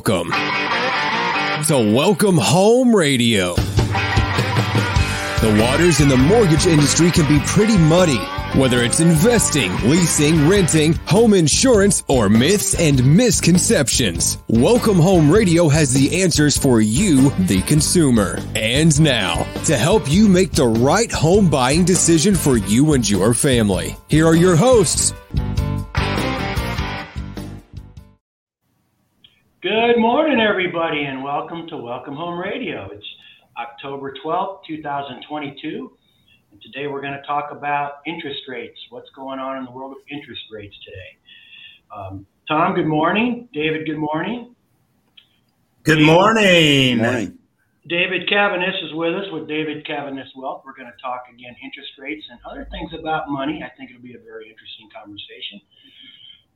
Welcome 0.00 0.32
to 1.66 1.94
Welcome 1.94 2.38
Home 2.38 2.96
Radio. 2.96 3.54
The 5.40 5.58
waters 5.60 6.00
in 6.00 6.08
the 6.08 6.16
mortgage 6.16 6.66
industry 6.66 7.10
can 7.10 7.28
be 7.28 7.38
pretty 7.44 7.76
muddy, 7.76 8.16
whether 8.58 8.82
it's 8.82 9.00
investing, 9.00 9.70
leasing, 9.88 10.48
renting, 10.48 10.94
home 11.06 11.34
insurance, 11.34 12.02
or 12.08 12.30
myths 12.30 12.74
and 12.80 13.04
misconceptions. 13.14 14.38
Welcome 14.48 14.98
Home 14.98 15.30
Radio 15.30 15.68
has 15.68 15.92
the 15.92 16.22
answers 16.22 16.56
for 16.56 16.80
you, 16.80 17.28
the 17.40 17.60
consumer. 17.62 18.38
And 18.54 18.98
now, 19.02 19.44
to 19.64 19.76
help 19.76 20.10
you 20.10 20.28
make 20.28 20.52
the 20.52 20.66
right 20.66 21.12
home 21.12 21.50
buying 21.50 21.84
decision 21.84 22.34
for 22.34 22.56
you 22.56 22.94
and 22.94 23.08
your 23.08 23.34
family, 23.34 23.96
here 24.08 24.26
are 24.26 24.36
your 24.36 24.56
hosts, 24.56 25.12
Good 29.62 29.98
morning, 29.98 30.40
everybody, 30.40 31.04
and 31.04 31.22
welcome 31.22 31.66
to 31.68 31.76
Welcome 31.76 32.16
Home 32.16 32.40
Radio. 32.40 32.88
It's 32.94 33.04
October 33.58 34.14
12th, 34.24 34.60
2022, 34.66 35.92
and 36.50 36.62
today 36.62 36.86
we're 36.86 37.02
going 37.02 37.12
to 37.12 37.20
talk 37.26 37.52
about 37.52 38.00
interest 38.06 38.40
rates. 38.48 38.80
What's 38.88 39.10
going 39.14 39.38
on 39.38 39.58
in 39.58 39.66
the 39.66 39.70
world 39.70 39.92
of 39.92 39.98
interest 40.10 40.40
rates 40.50 40.74
today? 40.82 41.12
Um, 41.94 42.24
Thom, 42.48 42.74
good 42.74 42.86
morning. 42.86 43.50
David, 43.52 43.84
good 43.84 43.98
morning. 43.98 44.54
Good 45.82 46.00
morning. 46.00 46.96
Good 46.96 47.02
morning. 47.02 47.38
David 47.86 48.30
Caviness 48.32 48.82
is 48.82 48.94
with 48.94 49.14
us 49.14 49.26
with 49.30 49.46
David 49.46 49.84
Caviness 49.84 50.28
Wealth. 50.36 50.62
We're 50.64 50.72
going 50.72 50.88
to 50.88 51.02
talk 51.02 51.24
again 51.28 51.54
interest 51.62 51.90
rates 51.98 52.24
and 52.30 52.40
other 52.50 52.66
things 52.70 52.92
about 52.98 53.28
money. 53.28 53.62
I 53.62 53.68
think 53.76 53.90
it'll 53.90 54.00
be 54.00 54.14
a 54.14 54.24
very 54.24 54.48
interesting 54.48 54.88
conversation. 54.88 55.60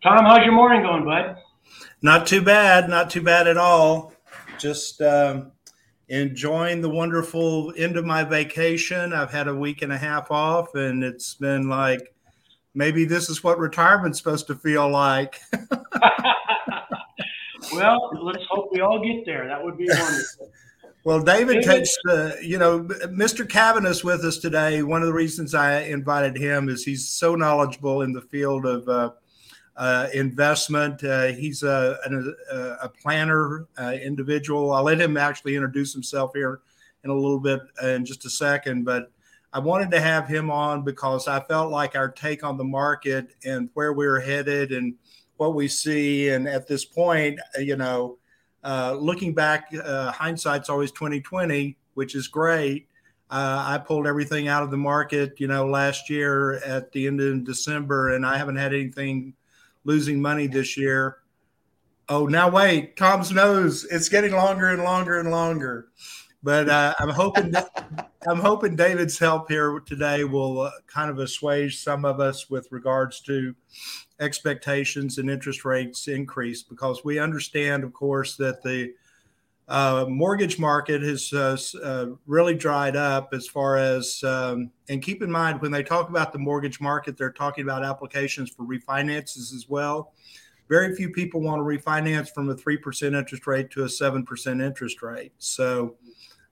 Thom, 0.02 0.24
how's 0.24 0.42
your 0.46 0.54
morning 0.54 0.80
going, 0.80 1.04
bud? 1.04 1.36
Not 2.02 2.26
too 2.26 2.42
bad. 2.42 2.88
Not 2.88 3.10
too 3.10 3.22
bad 3.22 3.46
at 3.46 3.56
all. 3.56 4.12
Just 4.58 5.00
um, 5.00 5.52
enjoying 6.08 6.80
the 6.80 6.90
wonderful 6.90 7.72
end 7.76 7.96
of 7.96 8.04
my 8.04 8.24
vacation. 8.24 9.12
I've 9.12 9.30
had 9.30 9.48
a 9.48 9.54
week 9.54 9.82
and 9.82 9.92
a 9.92 9.98
half 9.98 10.30
off, 10.30 10.74
and 10.74 11.02
it's 11.02 11.34
been 11.34 11.68
like 11.68 12.14
maybe 12.74 13.04
this 13.04 13.30
is 13.30 13.42
what 13.42 13.58
retirement's 13.58 14.18
supposed 14.18 14.46
to 14.48 14.54
feel 14.54 14.88
like. 14.88 15.40
well, 17.72 18.10
let's 18.22 18.44
hope 18.50 18.70
we 18.72 18.80
all 18.80 19.02
get 19.02 19.24
there. 19.24 19.46
That 19.46 19.62
would 19.62 19.78
be 19.78 19.88
wonderful. 19.88 20.50
Well, 21.04 21.20
David 21.20 21.62
takes, 21.62 21.94
uh, 22.08 22.32
you 22.40 22.58
know, 22.58 22.80
Mr. 22.80 23.46
Caviness 23.46 24.02
with 24.02 24.24
us 24.24 24.38
today. 24.38 24.82
One 24.82 25.02
of 25.02 25.06
the 25.06 25.12
reasons 25.12 25.54
I 25.54 25.80
invited 25.80 26.34
him 26.34 26.70
is 26.70 26.82
he's 26.82 27.06
so 27.06 27.34
knowledgeable 27.34 28.00
in 28.00 28.14
the 28.14 28.22
field 28.22 28.64
of 28.64 28.88
uh, 28.88 29.10
uh, 29.76 30.08
investment. 30.14 31.02
Uh, 31.02 31.26
he's 31.26 31.62
a, 31.62 31.98
a, 32.52 32.86
a 32.86 32.88
planner 32.88 33.66
uh, 33.78 33.92
individual. 34.02 34.72
I'll 34.72 34.84
let 34.84 35.00
him 35.00 35.16
actually 35.16 35.56
introduce 35.56 35.92
himself 35.92 36.32
here 36.34 36.60
in 37.02 37.10
a 37.10 37.14
little 37.14 37.40
bit 37.40 37.60
uh, 37.82 37.88
in 37.88 38.04
just 38.04 38.24
a 38.24 38.30
second. 38.30 38.84
But 38.84 39.10
I 39.52 39.58
wanted 39.58 39.90
to 39.92 40.00
have 40.00 40.28
him 40.28 40.50
on 40.50 40.82
because 40.82 41.28
I 41.28 41.40
felt 41.40 41.70
like 41.70 41.96
our 41.96 42.08
take 42.08 42.44
on 42.44 42.56
the 42.56 42.64
market 42.64 43.34
and 43.44 43.68
where 43.74 43.92
we're 43.92 44.20
headed 44.20 44.72
and 44.72 44.94
what 45.36 45.54
we 45.54 45.68
see. 45.68 46.28
And 46.28 46.48
at 46.48 46.66
this 46.66 46.84
point, 46.84 47.40
you 47.58 47.76
know, 47.76 48.18
uh, 48.62 48.96
looking 48.98 49.34
back, 49.34 49.72
uh, 49.84 50.10
hindsight's 50.12 50.70
always 50.70 50.90
2020, 50.92 51.76
which 51.94 52.14
is 52.14 52.28
great. 52.28 52.88
I 53.36 53.82
pulled 53.84 54.06
everything 54.06 54.46
out 54.46 54.62
of 54.62 54.70
the 54.70 54.76
market, 54.76 55.40
you 55.40 55.48
know, 55.48 55.66
last 55.66 56.08
year 56.08 56.58
at 56.64 56.92
the 56.92 57.08
end 57.08 57.20
of 57.20 57.42
December, 57.42 58.14
and 58.14 58.24
I 58.24 58.38
haven't 58.38 58.54
had 58.54 58.72
anything 58.72 59.34
losing 59.84 60.20
money 60.20 60.46
this 60.46 60.76
year. 60.76 61.18
Oh, 62.08 62.26
now 62.26 62.50
wait, 62.50 62.96
Thom's 62.96 63.32
nose. 63.32 63.84
It's 63.90 64.08
getting 64.08 64.32
longer 64.32 64.68
and 64.68 64.82
longer 64.82 65.20
and 65.20 65.30
longer. 65.30 65.88
But 66.42 66.68
uh, 66.68 66.94
I'm 66.98 67.08
hoping 67.08 67.50
that, 67.52 68.10
I'm 68.28 68.40
hoping 68.40 68.76
David's 68.76 69.18
help 69.18 69.48
here 69.48 69.80
today 69.80 70.24
will 70.24 70.60
uh, 70.60 70.70
kind 70.86 71.10
of 71.10 71.18
assuage 71.18 71.78
some 71.78 72.04
of 72.04 72.20
us 72.20 72.50
with 72.50 72.68
regards 72.70 73.20
to 73.22 73.54
expectations 74.20 75.18
and 75.18 75.30
interest 75.30 75.64
rates 75.64 76.06
increase 76.08 76.62
because 76.62 77.04
we 77.04 77.18
understand, 77.18 77.82
of 77.82 77.94
course, 77.94 78.36
that 78.36 78.62
the 78.62 78.92
uh, 79.66 80.04
mortgage 80.08 80.58
market 80.58 81.02
has 81.02 81.32
uh, 81.32 81.56
uh, 81.82 82.06
really 82.26 82.54
dried 82.54 82.96
up 82.96 83.32
as 83.32 83.46
far 83.46 83.78
as, 83.78 84.22
um, 84.22 84.70
and 84.88 85.02
keep 85.02 85.22
in 85.22 85.30
mind 85.30 85.60
when 85.62 85.70
they 85.70 85.82
talk 85.82 86.10
about 86.10 86.32
the 86.32 86.38
mortgage 86.38 86.80
market, 86.80 87.16
they're 87.16 87.32
talking 87.32 87.64
about 87.64 87.82
applications 87.82 88.50
for 88.50 88.64
refinances 88.64 89.54
as 89.54 89.66
well. 89.68 90.12
Very 90.68 90.94
few 90.94 91.10
people 91.10 91.40
want 91.40 91.60
to 91.60 91.64
refinance 91.64 92.32
from 92.32 92.50
a 92.50 92.54
3% 92.54 93.16
interest 93.16 93.46
rate 93.46 93.70
to 93.70 93.84
a 93.84 93.86
7% 93.86 94.62
interest 94.62 95.02
rate. 95.02 95.32
So 95.38 95.96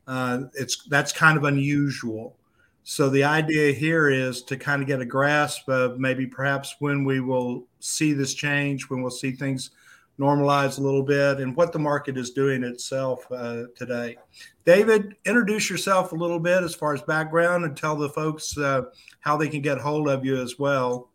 uh, 0.06 0.44
it's 0.54 0.84
that's 0.88 1.12
kind 1.12 1.36
of 1.36 1.44
unusual. 1.44 2.36
So 2.84 3.08
the 3.08 3.24
idea 3.24 3.72
here 3.72 4.10
is 4.10 4.42
to 4.44 4.56
kind 4.56 4.82
of 4.82 4.88
get 4.88 5.00
a 5.00 5.06
grasp 5.06 5.68
of 5.68 5.98
maybe 5.98 6.26
perhaps 6.26 6.76
when 6.80 7.04
we 7.04 7.20
will 7.20 7.66
see 7.78 8.12
this 8.12 8.34
change, 8.34 8.90
when 8.90 9.02
we'll 9.02 9.10
see 9.10 9.32
things 9.32 9.70
normalize 10.18 10.78
a 10.78 10.82
little 10.82 11.02
bit 11.02 11.38
and 11.38 11.56
what 11.56 11.72
the 11.72 11.78
market 11.78 12.16
is 12.16 12.30
doing 12.30 12.62
itself 12.62 13.26
uh, 13.32 13.64
today. 13.76 14.16
David, 14.64 15.16
introduce 15.24 15.70
yourself 15.70 16.12
a 16.12 16.14
little 16.14 16.38
bit 16.38 16.62
as 16.62 16.74
far 16.74 16.94
as 16.94 17.02
background 17.02 17.64
and 17.64 17.76
tell 17.76 17.96
the 17.96 18.08
folks 18.08 18.56
uh, 18.58 18.82
how 19.20 19.36
they 19.36 19.48
can 19.48 19.62
get 19.62 19.78
hold 19.78 20.08
of 20.08 20.24
you 20.24 20.40
as 20.40 20.58
well. 20.58 21.10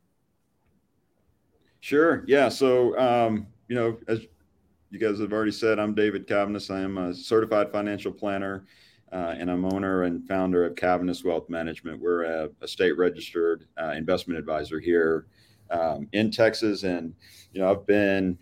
Sure. 1.79 2.23
Yeah. 2.27 2.49
So, 2.49 2.97
um, 2.99 3.47
you 3.67 3.75
know, 3.75 3.97
as 4.07 4.21
you 4.89 4.99
guys 4.99 5.19
have 5.19 5.31
already 5.31 5.51
said, 5.51 5.79
I'm 5.79 5.93
David 5.93 6.27
Caviness. 6.27 6.73
I 6.73 6.81
am 6.81 6.97
a 6.97 7.13
certified 7.13 7.71
financial 7.71 8.11
planner. 8.11 8.65
Uh, 9.13 9.35
and 9.39 9.49
I'm 9.49 9.63
owner 9.63 10.03
and 10.03 10.27
founder 10.27 10.65
of 10.65 10.75
Caviness 10.75 11.23
Wealth 11.23 11.49
Management. 11.49 12.01
We're 12.01 12.23
a, 12.23 12.49
a 12.59 12.67
state 12.67 12.97
registered 12.97 13.65
uh, 13.81 13.91
investment 13.91 14.37
advisor 14.37 14.81
here 14.81 15.27
um, 15.69 16.09
in 16.11 16.29
Texas, 16.29 16.83
and 16.83 17.13
you 17.53 17.61
know 17.61 17.71
I've 17.71 17.85
been 17.85 18.37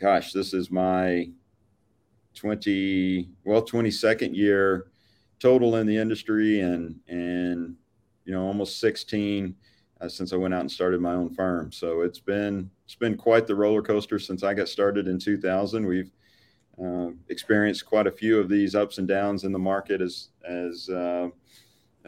gosh, 0.00 0.32
this 0.32 0.54
is 0.54 0.70
my 0.70 1.28
20, 2.34 3.28
well, 3.44 3.62
22nd 3.62 4.34
year 4.34 4.86
total 5.38 5.76
in 5.76 5.86
the 5.86 5.96
industry 5.96 6.60
and, 6.60 6.98
and, 7.06 7.76
you 8.24 8.32
know, 8.32 8.42
almost 8.42 8.80
16 8.80 9.54
uh, 10.00 10.08
since 10.08 10.32
I 10.32 10.36
went 10.36 10.54
out 10.54 10.60
and 10.60 10.70
started 10.70 11.00
my 11.00 11.12
own 11.12 11.34
firm. 11.34 11.70
So 11.70 12.00
it's 12.00 12.18
been, 12.18 12.70
it's 12.86 12.94
been 12.94 13.16
quite 13.16 13.46
the 13.46 13.54
roller 13.54 13.82
coaster 13.82 14.18
since 14.18 14.42
I 14.42 14.54
got 14.54 14.68
started 14.68 15.06
in 15.06 15.18
2000. 15.18 15.86
We've 15.86 16.10
uh, 16.82 17.08
experienced 17.28 17.84
quite 17.84 18.06
a 18.06 18.12
few 18.12 18.38
of 18.38 18.48
these 18.48 18.74
ups 18.74 18.96
and 18.96 19.06
downs 19.06 19.44
in 19.44 19.52
the 19.52 19.58
market 19.58 20.00
as, 20.00 20.28
as, 20.48 20.88
uh, 20.88 21.28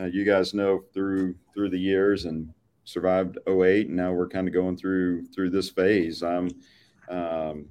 uh 0.01 0.05
you 0.05 0.25
guys 0.25 0.55
know 0.55 0.83
through, 0.95 1.35
through 1.53 1.69
the 1.69 1.79
years 1.79 2.25
and 2.25 2.55
survived 2.85 3.37
08 3.47 3.89
and 3.89 3.97
now 3.97 4.11
we're 4.13 4.29
kind 4.29 4.49
of 4.49 4.55
going 4.55 4.79
through, 4.79 5.27
through 5.27 5.51
this 5.51 5.69
phase. 5.69 6.23
I'm, 6.23 6.49
um, 7.11 7.67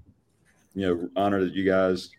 you 0.74 0.88
know, 0.88 1.10
honored 1.16 1.44
that 1.44 1.54
you 1.54 1.66
guys, 1.66 2.10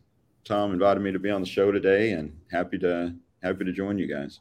Thom, 0.44 0.72
invited 0.72 1.00
me 1.00 1.12
to 1.12 1.18
be 1.18 1.30
on 1.30 1.40
the 1.40 1.46
show 1.46 1.70
today, 1.72 2.12
and 2.12 2.36
happy 2.50 2.78
to 2.78 3.14
happy 3.42 3.64
to 3.64 3.72
join 3.72 3.98
you 3.98 4.06
guys. 4.06 4.40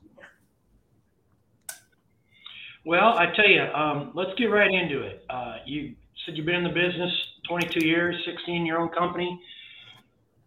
Well, 2.83 3.15
I 3.17 3.27
tell 3.35 3.47
you, 3.47 3.61
um, 3.61 4.11
let's 4.15 4.31
get 4.37 4.45
right 4.45 4.71
into 4.71 5.03
it. 5.03 5.23
Uh, 5.29 5.57
you 5.65 5.95
said 6.25 6.35
you've 6.35 6.47
been 6.47 6.55
in 6.55 6.63
the 6.63 6.69
business 6.69 7.11
22 7.47 7.85
years, 7.85 8.15
16 8.25 8.65
your 8.65 8.79
own 8.79 8.89
company. 8.89 9.39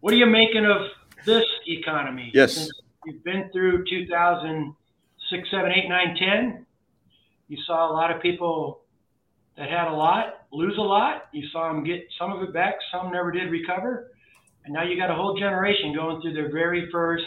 What 0.01 0.13
are 0.13 0.17
you 0.17 0.25
making 0.25 0.65
of 0.65 0.87
this 1.25 1.45
economy? 1.67 2.31
Yes. 2.33 2.55
Since 2.55 2.71
you've 3.05 3.23
been 3.23 3.49
through 3.53 3.85
2006, 3.89 5.51
7, 5.51 5.71
8, 5.71 5.89
9, 5.89 6.15
10. 6.17 6.65
You 7.47 7.57
saw 7.65 7.91
a 7.91 7.93
lot 7.93 8.11
of 8.11 8.21
people 8.21 8.81
that 9.57 9.69
had 9.69 9.87
a 9.87 9.93
lot 9.93 10.45
lose 10.55 10.77
a 10.77 10.81
lot. 10.81 11.27
You 11.33 11.47
saw 11.51 11.71
them 11.71 11.83
get 11.83 12.07
some 12.17 12.31
of 12.31 12.41
it 12.41 12.53
back, 12.53 12.75
some 12.91 13.11
never 13.11 13.31
did 13.31 13.49
recover. 13.51 14.11
And 14.63 14.73
now 14.73 14.83
you 14.83 14.97
got 14.97 15.11
a 15.11 15.15
whole 15.15 15.37
generation 15.37 15.93
going 15.93 16.21
through 16.21 16.33
their 16.33 16.51
very 16.51 16.89
first 16.91 17.25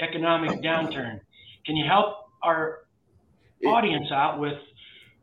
economic 0.00 0.60
downturn. 0.62 1.20
Can 1.64 1.76
you 1.76 1.84
help 1.86 2.26
our 2.42 2.80
audience 3.64 4.10
out 4.10 4.40
with 4.40 4.58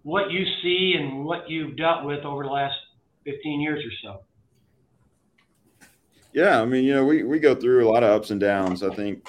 what 0.04 0.32
you 0.32 0.46
see 0.62 0.96
and 0.98 1.26
what 1.26 1.50
you've 1.50 1.76
dealt 1.76 2.06
with 2.06 2.24
over 2.24 2.44
the 2.44 2.50
last 2.50 2.76
15 3.26 3.60
years 3.60 3.84
or 3.84 3.92
so? 4.02 4.24
Yeah, 6.32 6.62
I 6.62 6.66
mean, 6.66 6.86
you 6.86 6.94
know, 6.94 7.04
we, 7.04 7.24
we 7.24 7.40
go 7.40 7.56
through 7.56 7.86
a 7.86 7.90
lot 7.90 8.04
of 8.04 8.12
ups 8.12 8.30
and 8.30 8.40
downs. 8.40 8.84
I 8.84 8.94
think, 8.94 9.28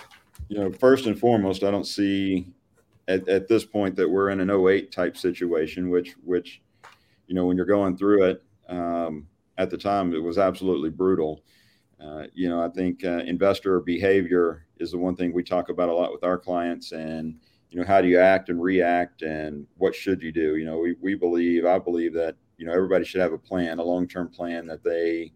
you 0.49 0.59
know, 0.59 0.71
first 0.71 1.07
and 1.07 1.19
foremost, 1.19 1.65
I 1.65 1.71
don't 1.71 1.87
see 1.87 2.47
at, 3.09 3.27
at 3.29 3.49
this 3.49 3.65
point 3.65 3.97
that 3.97 4.09
we're 4.09 4.31
in 4.31 4.41
an 4.41 4.51
08 4.51 4.93
type 4.93 5.17
situation, 5.17 5.91
which 5.91 6.15
which 6.25 6.61
you 7.31 7.37
know, 7.37 7.47
when 7.47 7.57
you're 7.57 7.65
going 7.65 7.97
through 7.97 8.25
it, 8.25 8.43
um, 8.69 9.29
at 9.57 9.71
the 9.71 9.79
time, 9.79 10.13
it 10.13 10.19
was 10.19 10.37
absolutely 10.37 10.91
brutal. 10.91 11.45
Uh, 12.03 12.25
you 12.35 12.49
know, 12.49 12.61
I 12.61 12.69
think 12.71 13.05
uh, 13.05 13.23
investor 13.25 13.79
behavior 13.79 14.67
is 14.79 14.91
the 14.91 14.99
one 14.99 15.15
thing 15.15 15.33
we 15.33 15.45
talk 15.45 15.69
about 15.69 15.89
a 15.89 15.95
lot 15.95 16.11
with 16.11 16.25
our 16.25 16.37
clients, 16.37 16.91
and 16.91 17.37
you 17.71 17.79
know, 17.79 17.87
how 17.87 18.01
do 18.01 18.09
you 18.09 18.19
act 18.19 18.49
and 18.49 18.61
react, 18.61 19.23
and 19.23 19.65
what 19.77 19.95
should 19.95 20.21
you 20.21 20.33
do? 20.33 20.57
You 20.57 20.65
know, 20.65 20.79
we 20.79 20.97
we 21.01 21.15
believe, 21.15 21.65
I 21.65 21.79
believe 21.79 22.13
that 22.15 22.35
you 22.59 22.67
know 22.67 22.73
everybody 22.73 23.05
should 23.05 23.21
have 23.21 23.33
a 23.33 23.39
plan, 23.39 23.79
a 23.79 23.85
long 23.85 24.09
term 24.09 24.29
plan 24.29 24.67
that 24.67 24.83
they 24.83 25.33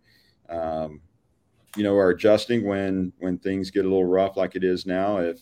um, 0.49 1.01
you 1.77 1.85
know, 1.85 1.95
are 1.95 2.11
adjusting 2.11 2.67
when 2.67 3.13
when 3.19 3.39
things 3.39 3.71
get 3.71 3.85
a 3.85 3.89
little 3.89 4.05
rough, 4.05 4.37
like 4.37 4.57
it 4.57 4.65
is 4.65 4.85
now. 4.85 5.19
If 5.19 5.39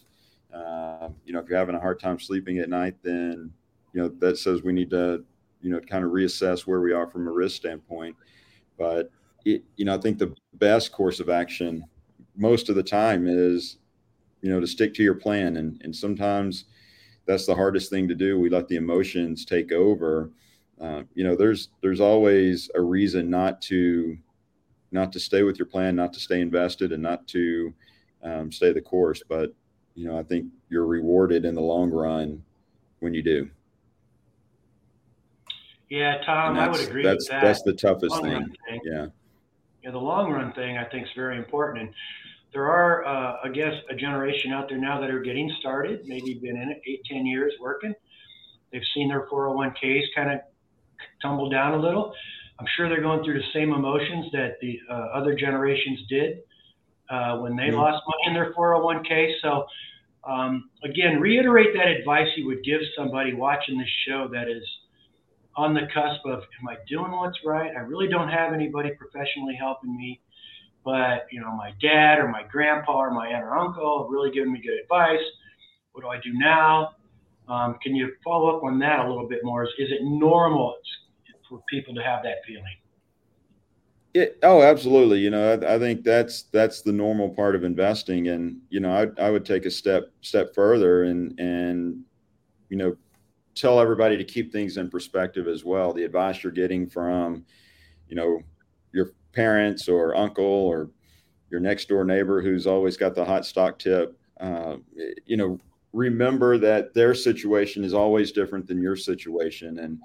uh, 0.54 1.08
you 1.24 1.32
know, 1.32 1.40
if 1.40 1.48
you're 1.48 1.58
having 1.58 1.74
a 1.74 1.80
hard 1.80 1.98
time 1.98 2.18
sleeping 2.18 2.58
at 2.58 2.68
night, 2.68 2.96
then 3.02 3.50
you 3.92 4.02
know 4.02 4.08
that 4.18 4.38
says 4.38 4.62
we 4.62 4.72
need 4.72 4.90
to, 4.90 5.24
you 5.62 5.70
know, 5.70 5.80
kind 5.80 6.04
of 6.04 6.10
reassess 6.10 6.66
where 6.66 6.80
we 6.80 6.92
are 6.92 7.06
from 7.06 7.26
a 7.26 7.30
risk 7.30 7.56
standpoint. 7.56 8.16
But 8.78 9.10
it, 9.44 9.62
you 9.76 9.84
know, 9.84 9.94
I 9.94 9.98
think 9.98 10.18
the 10.18 10.34
best 10.54 10.92
course 10.92 11.20
of 11.20 11.28
action 11.28 11.84
most 12.36 12.68
of 12.68 12.76
the 12.76 12.82
time 12.82 13.26
is, 13.26 13.78
you 14.40 14.50
know, 14.50 14.60
to 14.60 14.66
stick 14.66 14.92
to 14.94 15.02
your 15.02 15.14
plan, 15.14 15.56
and 15.56 15.80
and 15.84 15.94
sometimes 15.94 16.64
that's 17.26 17.46
the 17.46 17.54
hardest 17.54 17.90
thing 17.90 18.08
to 18.08 18.14
do. 18.14 18.38
We 18.38 18.50
let 18.50 18.68
the 18.68 18.76
emotions 18.76 19.44
take 19.44 19.72
over. 19.72 20.30
Uh, 20.80 21.02
you 21.14 21.24
know, 21.24 21.36
there's 21.36 21.68
there's 21.80 22.00
always 22.00 22.70
a 22.74 22.80
reason 22.80 23.30
not 23.30 23.62
to 23.62 24.16
not 24.90 25.12
to 25.12 25.20
stay 25.20 25.42
with 25.42 25.58
your 25.58 25.66
plan, 25.66 25.96
not 25.96 26.12
to 26.12 26.20
stay 26.20 26.40
invested, 26.40 26.92
and 26.92 27.02
not 27.02 27.26
to 27.28 27.72
um, 28.22 28.52
stay 28.52 28.72
the 28.72 28.80
course. 28.80 29.22
But 29.28 29.54
you 29.94 30.06
know, 30.06 30.18
I 30.18 30.22
think 30.22 30.46
you're 30.68 30.86
rewarded 30.86 31.44
in 31.44 31.54
the 31.54 31.60
long 31.60 31.90
run 31.90 32.42
when 33.00 33.14
you 33.14 33.22
do. 33.22 33.50
Yeah, 35.92 36.24
Thom, 36.24 36.58
I 36.58 36.68
would 36.68 36.80
agree 36.80 37.02
that's, 37.02 37.26
with 37.26 37.32
that. 37.32 37.42
That's 37.42 37.62
the 37.64 37.74
toughest 37.74 38.18
thing. 38.22 38.46
thing. 38.66 38.80
Yeah. 38.82 39.08
Yeah, 39.84 39.90
the 39.90 39.98
long 39.98 40.32
run 40.32 40.50
thing 40.54 40.78
I 40.78 40.84
think 40.84 41.04
is 41.04 41.12
very 41.14 41.36
important. 41.36 41.80
And 41.82 41.94
there 42.54 42.70
are, 42.70 43.04
uh, 43.04 43.36
I 43.44 43.50
guess, 43.50 43.74
a 43.90 43.94
generation 43.94 44.52
out 44.52 44.70
there 44.70 44.78
now 44.78 45.02
that 45.02 45.10
are 45.10 45.20
getting 45.20 45.54
started, 45.60 46.06
maybe 46.06 46.32
been 46.40 46.56
in 46.56 46.70
it 46.70 46.80
eight, 46.86 47.02
ten 47.10 47.26
years 47.26 47.52
working. 47.60 47.92
They've 48.72 48.80
seen 48.94 49.08
their 49.08 49.26
401ks 49.26 50.04
kind 50.16 50.30
of 50.30 50.40
tumble 51.20 51.50
down 51.50 51.74
a 51.74 51.78
little. 51.78 52.14
I'm 52.58 52.66
sure 52.74 52.88
they're 52.88 53.02
going 53.02 53.22
through 53.22 53.40
the 53.40 53.52
same 53.52 53.74
emotions 53.74 54.32
that 54.32 54.56
the 54.62 54.80
uh, 54.90 54.94
other 54.94 55.34
generations 55.34 56.00
did 56.08 56.38
uh, 57.10 57.36
when 57.36 57.54
they 57.54 57.64
mm-hmm. 57.64 57.76
lost 57.76 58.02
money 58.08 58.28
in 58.28 58.32
their 58.32 58.54
401k. 58.54 59.34
So, 59.42 59.66
um, 60.24 60.70
again, 60.84 61.20
reiterate 61.20 61.74
that 61.74 61.88
advice 61.88 62.28
you 62.38 62.46
would 62.46 62.64
give 62.64 62.80
somebody 62.96 63.34
watching 63.34 63.76
this 63.76 63.90
show 64.08 64.26
that 64.32 64.48
is 64.48 64.66
on 65.56 65.74
the 65.74 65.88
cusp 65.92 66.24
of, 66.24 66.40
am 66.60 66.68
I 66.68 66.76
doing 66.88 67.12
what's 67.12 67.38
right? 67.44 67.72
I 67.76 67.80
really 67.80 68.08
don't 68.08 68.28
have 68.28 68.52
anybody 68.52 68.90
professionally 68.90 69.54
helping 69.54 69.96
me, 69.96 70.20
but 70.84 71.26
you 71.30 71.40
know, 71.40 71.52
my 71.54 71.72
dad 71.80 72.18
or 72.18 72.28
my 72.28 72.42
grandpa 72.50 72.92
or 72.92 73.10
my 73.10 73.28
aunt 73.28 73.44
or 73.44 73.56
uncle 73.56 74.04
have 74.04 74.10
really 74.10 74.30
given 74.30 74.52
me 74.52 74.60
good 74.60 74.78
advice. 74.82 75.24
What 75.92 76.02
do 76.02 76.08
I 76.08 76.18
do 76.20 76.32
now? 76.32 76.92
Um, 77.48 77.76
can 77.82 77.94
you 77.94 78.12
follow 78.24 78.56
up 78.56 78.62
on 78.64 78.78
that 78.78 79.00
a 79.00 79.08
little 79.08 79.28
bit 79.28 79.40
more? 79.42 79.64
Is, 79.64 79.70
is 79.78 79.90
it 79.90 80.02
normal 80.02 80.76
for 81.52 81.62
people 81.68 81.94
to 81.94 82.02
have 82.02 82.22
that 82.22 82.38
feeling. 82.46 82.64
It, 84.14 84.38
oh, 84.42 84.62
absolutely. 84.62 85.20
You 85.20 85.30
know, 85.30 85.52
I, 85.52 85.74
I, 85.74 85.78
think 85.78 86.04
that's 86.04 86.42
that's 86.44 86.82
the 86.82 86.92
normal 86.92 87.30
part 87.30 87.54
of 87.54 87.64
investing, 87.64 88.28
and 88.28 88.58
you 88.68 88.80
know, 88.80 88.92
I, 88.92 89.22
I 89.22 89.30
would 89.30 89.46
take 89.46 89.64
a 89.64 89.70
step 89.70 90.10
step 90.20 90.54
further 90.54 91.04
and 91.04 91.38
and 91.38 92.02
you 92.68 92.76
know, 92.76 92.96
tell 93.54 93.80
everybody 93.80 94.16
to 94.16 94.24
keep 94.24 94.52
things 94.52 94.76
in 94.76 94.90
perspective 94.90 95.46
as 95.48 95.64
well. 95.64 95.92
The 95.92 96.04
advice 96.04 96.42
you're 96.42 96.52
getting 96.52 96.88
from, 96.88 97.44
you 98.08 98.16
know, 98.16 98.40
your 98.92 99.12
parents 99.32 99.88
or 99.88 100.14
uncle 100.14 100.44
or 100.44 100.90
your 101.50 101.60
next 101.60 101.88
door 101.88 102.04
neighbor 102.04 102.40
who's 102.40 102.66
always 102.66 102.96
got 102.96 103.14
the 103.14 103.24
hot 103.24 103.44
stock 103.44 103.78
tip. 103.78 104.18
Uh, 104.40 104.76
you 105.26 105.36
know, 105.36 105.58
remember 105.92 106.58
that 106.58 106.94
their 106.94 107.14
situation 107.14 107.84
is 107.84 107.94
always 107.94 108.32
different 108.32 108.66
than 108.66 108.80
your 108.80 108.96
situation, 108.96 109.78
and 109.78 110.00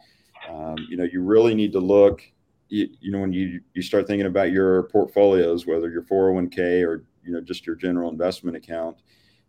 um, 0.49 0.75
you 0.89 0.97
know, 0.97 1.07
you 1.11 1.21
really 1.21 1.55
need 1.55 1.71
to 1.71 1.79
look. 1.79 2.21
You, 2.69 2.89
you, 2.99 3.11
know, 3.11 3.19
when 3.19 3.31
you 3.31 3.61
you 3.73 3.81
start 3.81 4.07
thinking 4.07 4.27
about 4.27 4.51
your 4.51 4.83
portfolios, 4.83 5.65
whether 5.65 5.89
your 5.89 6.03
401k 6.03 6.85
or 6.85 7.05
you 7.23 7.31
know 7.31 7.41
just 7.41 7.65
your 7.65 7.75
general 7.75 8.11
investment 8.11 8.57
account, 8.57 8.97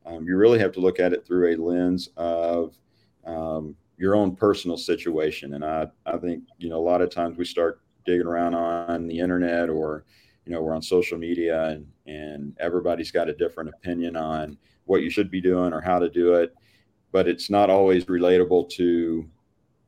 um, 0.06 0.25
you 0.27 0.37
really 0.37 0.61
have 0.61 0.73
to 0.73 0.81
look 0.81 1.00
at 1.00 1.12
it 1.12 1.27
through 1.27 1.53
a 1.53 1.56
lens 1.56 2.09
of 2.17 2.75
um, 3.27 3.75
your 3.99 4.15
own 4.15 4.35
personal 4.35 4.77
situation. 4.77 5.55
And 5.55 5.65
I 5.65 5.89
I 6.06 6.17
think 6.17 6.45
you 6.59 6.71
know 6.71 6.79
a 6.79 6.89
lot 6.89 7.03
of 7.03 7.11
times 7.11 7.37
we 7.37 7.45
start 7.45 7.81
digging 8.06 8.27
around 8.27 8.55
on 8.55 9.06
the 9.06 9.19
internet 9.19 9.69
or 9.69 10.05
you 10.47 10.53
know 10.53 10.62
we're 10.62 10.75
on 10.75 10.81
social 10.81 11.19
media 11.19 11.65
and 11.65 11.87
and 12.06 12.56
everybody's 12.59 13.11
got 13.11 13.29
a 13.29 13.35
different 13.35 13.69
opinion 13.69 14.17
on 14.17 14.56
what 14.87 15.03
you 15.03 15.11
should 15.11 15.31
be 15.31 15.41
doing 15.41 15.73
or 15.73 15.81
how 15.81 15.99
to 15.99 16.09
do 16.09 16.35
it. 16.35 16.55
But 17.12 17.29
it's 17.29 17.50
not 17.50 17.71
always 17.71 18.06
relatable 18.06 18.71
to 18.71 19.29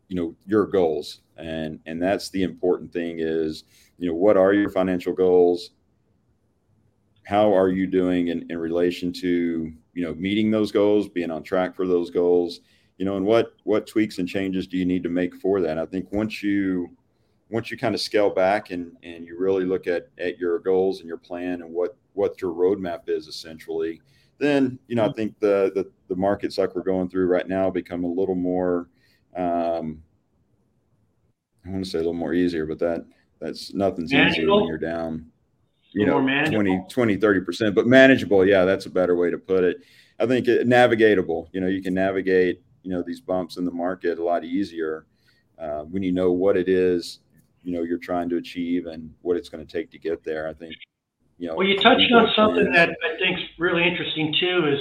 you 0.09 0.17
know 0.17 0.35
your 0.45 0.67
goals. 0.67 1.21
And 1.37 1.79
and 1.87 2.03
that's 2.03 2.29
the 2.31 2.43
important 2.43 2.93
thing 2.93 3.21
is 3.21 3.65
you 3.99 4.09
know 4.09 4.17
what 4.17 4.37
are 4.37 4.53
your 4.53 4.71
financial 4.71 5.13
goals? 5.13 5.71
How 7.25 7.57
are 7.57 7.69
you 7.69 7.87
doing 7.87 8.29
in, 8.29 8.45
in 8.51 8.59
relation 8.59 9.13
to 9.13 9.73
you 9.95 10.03
know 10.03 10.15
meeting 10.15 10.51
those 10.51 10.73
goals 10.73 11.09
being 11.09 11.31
on 11.31 11.45
track 11.45 11.77
for 11.77 11.87
those 11.87 12.11
goals 12.11 12.61
you 13.01 13.07
know 13.07 13.17
and 13.17 13.25
what 13.25 13.55
what 13.65 13.87
tweaks 13.87 14.19
and 14.19 14.29
changes 14.29 14.67
do 14.67 14.77
you 14.77 14.85
need 14.85 15.03
to 15.03 15.09
make 15.09 15.35
for 15.37 15.63
that 15.63 15.79
i 15.79 15.87
think 15.87 16.13
once 16.13 16.43
you 16.43 16.87
once 17.49 17.71
you 17.71 17.79
kind 17.79 17.95
of 17.95 18.01
scale 18.01 18.29
back 18.29 18.71
and 18.71 18.95
and 19.03 19.27
you 19.27 19.39
really 19.39 19.65
look 19.65 19.87
at 19.87 20.09
at 20.19 20.39
your 20.39 20.59
goals 20.59 21.01
and 21.01 21.09
your 21.09 21.17
plan 21.17 21.63
and 21.63 21.73
what 21.73 21.97
what 22.13 22.43
your 22.43 22.53
roadmap 22.53 23.09
is 23.09 23.27
essentially 23.27 24.03
then 24.37 24.79
you 24.87 24.95
know 24.95 25.07
i 25.07 25.13
think 25.13 25.35
the 25.41 25.73
the, 25.75 25.91
the 26.09 26.15
markets 26.15 26.59
like 26.59 26.75
we're 26.75 26.83
going 26.83 27.09
through 27.09 27.27
right 27.27 27.49
now 27.49 27.71
become 27.71 28.05
a 28.05 28.07
little 28.07 28.35
more 28.35 28.87
um, 29.35 30.03
I 31.65 31.71
want 31.71 31.85
to 31.85 31.91
say 31.91 31.99
a 31.99 32.01
little 32.01 32.15
more 32.15 32.35
easier, 32.35 32.67
but 32.67 32.81
that 32.81 33.07
that's 33.41 33.73
nothing's 33.73 34.13
easy 34.13 34.45
when 34.45 34.67
you're 34.67 34.77
down, 34.77 35.27
you 35.93 36.05
know, 36.05 36.19
20, 36.19 36.85
20, 36.91 37.17
30%, 37.17 37.75
but 37.77 37.87
manageable. 37.87 38.45
Yeah, 38.45 38.65
that's 38.65 38.87
a 38.87 38.91
better 38.91 39.15
way 39.15 39.31
to 39.31 39.39
put 39.39 39.63
it. 39.63 39.77
I 40.19 40.27
think 40.27 40.49
it, 40.49 40.67
navigatable, 40.67 41.47
you 41.53 41.61
know, 41.61 41.69
you 41.69 41.81
can 41.81 41.95
navigate, 41.95 42.61
you 42.83 42.91
know, 42.91 43.03
these 43.03 43.21
bumps 43.21 43.57
in 43.57 43.65
the 43.65 43.71
market 43.71 44.19
a 44.19 44.25
lot 44.25 44.45
easier 44.45 45.07
uh, 45.59 45.83
when 45.83 46.03
you 46.03 46.13
know 46.13 46.33
what 46.33 46.57
it 46.57 46.69
is, 46.69 47.21
you 47.63 47.73
know, 47.73 47.83
you're 47.83 47.99
trying 47.99 48.29
to 48.31 48.37
achieve 48.37 48.87
and 48.87 49.13
what 49.23 49.37
it's 49.37 49.49
going 49.49 49.65
to 49.65 49.71
take 49.71 49.91
to 49.91 49.99
get 49.99 50.25
there. 50.25 50.49
I 50.49 50.55
think, 50.55 50.75
you 51.39 51.49
know. 51.49 51.57
Well, 51.57 51.67
you 51.67 51.79
touched 51.79 52.11
on 52.13 52.29
something 52.35 52.73
that 52.73 52.91
I 52.91 53.19
think 53.19 53.39
is 53.39 53.45
really 53.59 53.87
interesting 53.87 54.35
too, 54.39 54.69
is 54.73 54.81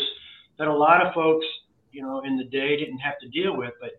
that 0.58 0.68
a 0.68 0.74
lot 0.74 1.06
of 1.06 1.14
folks, 1.14 1.46
you 1.92 2.02
know, 2.02 2.22
in 2.26 2.38
the 2.38 2.46
day 2.46 2.78
didn't 2.78 3.00
have 3.00 3.20
to 3.20 3.28
deal 3.30 3.58
with, 3.58 3.74
but 3.82 3.92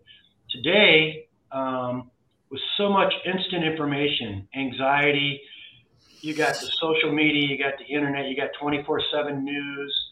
today, 0.49 1.27
um, 1.51 2.09
with 2.49 2.61
so 2.77 2.89
much 2.89 3.13
instant 3.25 3.63
information, 3.63 4.47
anxiety, 4.55 5.41
you 6.21 6.35
got 6.35 6.53
the 6.55 6.67
social 6.79 7.11
media, 7.11 7.47
you 7.47 7.57
got 7.57 7.73
the 7.79 7.85
internet, 7.85 8.27
you 8.27 8.35
got 8.35 8.49
24 8.59 9.01
7 9.11 9.43
news. 9.43 10.10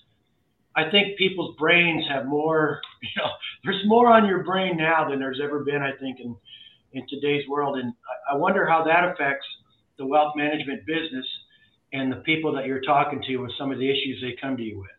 I 0.80 0.90
think 0.90 1.18
people's 1.18 1.56
brains 1.58 2.06
have 2.08 2.26
more, 2.26 2.82
you 3.02 3.10
know, 3.18 3.30
there's 3.64 3.82
more 3.86 4.08
on 4.08 4.26
your 4.26 4.44
brain 4.44 4.78
now 4.78 5.10
than 5.10 5.20
there's 5.20 5.42
ever 5.44 5.64
been, 5.64 5.82
I 5.82 5.92
think, 6.00 6.20
in, 6.20 6.36
in 6.94 7.06
today's 7.08 7.48
world. 7.50 7.78
And 7.78 7.94
I 8.32 8.36
wonder 8.36 8.66
how 8.66 8.84
that 8.86 9.10
affects 9.12 9.46
the 9.98 10.06
wealth 10.06 10.36
management 10.36 10.86
business 10.86 11.26
and 11.92 12.12
the 12.12 12.18
people 12.18 12.54
that 12.54 12.66
you're 12.66 12.82
talking 12.82 13.22
to 13.28 13.38
with 13.38 13.52
some 13.58 13.72
of 13.72 13.80
the 13.80 13.90
issues 13.90 14.22
they 14.22 14.38
come 14.40 14.56
to 14.56 14.64
you 14.64 14.80
with. 14.80 14.90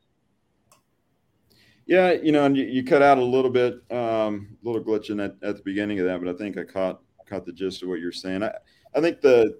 Yeah, 1.86 2.12
you 2.12 2.30
know, 2.30 2.44
and 2.44 2.56
you, 2.56 2.64
you 2.64 2.84
cut 2.84 3.02
out 3.02 3.18
a 3.18 3.24
little 3.24 3.50
bit, 3.50 3.74
um, 3.90 4.56
a 4.62 4.68
little 4.68 4.82
glitching 4.82 5.24
at, 5.24 5.36
at 5.42 5.56
the 5.56 5.62
beginning 5.64 5.98
of 5.98 6.06
that, 6.06 6.22
but 6.22 6.32
I 6.32 6.36
think 6.36 6.58
I 6.58 6.64
caught 6.64 7.00
caught 7.26 7.46
the 7.46 7.52
gist 7.52 7.82
of 7.82 7.88
what 7.88 8.00
you're 8.00 8.12
saying. 8.12 8.42
I, 8.42 8.52
I 8.94 9.00
think 9.00 9.20
the 9.20 9.58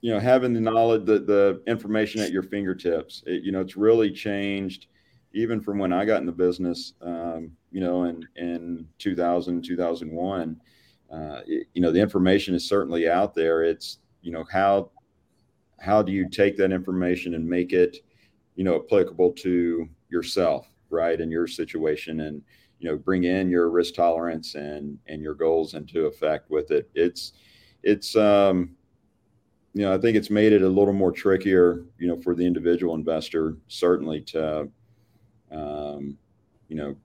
you 0.00 0.12
know 0.12 0.20
having 0.20 0.52
the 0.52 0.60
knowledge, 0.60 1.06
the 1.06 1.18
the 1.18 1.62
information 1.66 2.20
at 2.20 2.30
your 2.30 2.44
fingertips, 2.44 3.24
it, 3.26 3.42
you 3.42 3.50
know, 3.50 3.60
it's 3.60 3.76
really 3.76 4.12
changed 4.12 4.86
even 5.32 5.60
from 5.60 5.78
when 5.78 5.92
I 5.92 6.04
got 6.04 6.20
in 6.20 6.26
the 6.26 6.32
business, 6.32 6.94
um, 7.02 7.52
you 7.70 7.80
know, 7.80 8.04
in 8.04 8.26
in 8.36 8.86
2000 8.98 9.62
2001. 9.62 10.60
Uh, 11.10 11.40
it, 11.46 11.66
you 11.72 11.80
know, 11.80 11.90
the 11.90 12.00
information 12.00 12.54
is 12.54 12.68
certainly 12.68 13.08
out 13.08 13.34
there. 13.34 13.62
It's 13.62 13.98
you 14.22 14.32
know 14.32 14.44
how 14.50 14.90
how 15.80 16.02
do 16.02 16.12
you 16.12 16.28
take 16.28 16.56
that 16.56 16.72
information 16.72 17.34
and 17.34 17.46
make 17.46 17.72
it 17.72 17.98
you 18.56 18.64
know 18.64 18.76
applicable 18.76 19.32
to 19.32 19.88
yourself 20.10 20.68
right 20.90 21.20
And 21.20 21.30
your 21.30 21.46
situation 21.46 22.20
and 22.20 22.42
you 22.78 22.90
know 22.90 22.96
bring 22.96 23.24
in 23.24 23.48
your 23.48 23.70
risk 23.70 23.94
tolerance 23.94 24.54
and 24.54 24.98
and 25.06 25.22
your 25.22 25.34
goals 25.34 25.74
into 25.74 26.06
effect 26.06 26.50
with 26.50 26.70
it 26.70 26.90
it's 26.94 27.32
it's 27.82 28.16
um 28.16 28.70
you 29.74 29.82
know 29.82 29.94
i 29.94 29.98
think 29.98 30.16
it's 30.16 30.30
made 30.30 30.52
it 30.52 30.62
a 30.62 30.68
little 30.68 30.94
more 30.94 31.12
trickier 31.12 31.84
you 31.98 32.08
know 32.08 32.20
for 32.20 32.34
the 32.34 32.44
individual 32.44 32.94
investor 32.94 33.56
certainly 33.68 34.20
to 34.22 34.68
um 35.50 36.16
you 36.68 36.76
know 36.76 36.96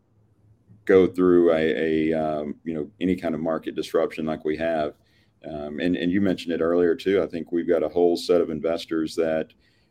go 0.86 1.08
through 1.08 1.54
a, 1.54 2.12
a 2.12 2.14
um, 2.14 2.56
you 2.64 2.74
know 2.74 2.90
any 3.00 3.16
kind 3.16 3.36
of 3.36 3.42
market 3.42 3.76
disruption 3.76 4.26
like 4.26 4.44
we 4.44 4.58
have. 4.58 4.94
Um, 5.50 5.80
and 5.80 5.96
and 5.96 6.12
you 6.12 6.22
mentioned 6.22 6.54
it 6.54 6.62
earlier 6.62 6.96
too. 6.96 7.22
I 7.22 7.28
think 7.28 7.52
we've 7.52 7.68
got 7.68 7.84
a 7.84 7.90
whole 7.90 8.16
set 8.16 8.42
of 8.42 8.50
investors 8.50 9.16
that 9.16 9.50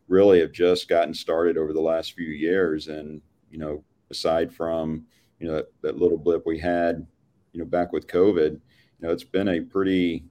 really 0.09 0.40
have 0.40 0.52
just 0.52 0.88
gotten 0.88 1.14
started 1.14 1.56
over 1.56 1.73
the 1.73 1.80
last 1.80 2.14
few 2.14 2.28
years. 2.28 2.88
And 2.88 3.21
you 3.52 3.59
know 3.59 3.85
aside 4.11 4.52
from 4.52 5.04
you 5.38 5.47
know 5.47 5.54
that, 5.54 5.73
that 5.82 5.99
little 5.99 6.18
blip 6.18 6.44
we 6.47 6.59
had 6.59 7.06
you 7.52 7.61
know 7.61 7.66
back 7.66 7.92
with 7.92 8.06
covid 8.06 8.52
you 8.52 9.06
know 9.06 9.11
it's 9.11 9.25
been 9.25 9.49
a 9.49 9.61
pretty 9.61 10.25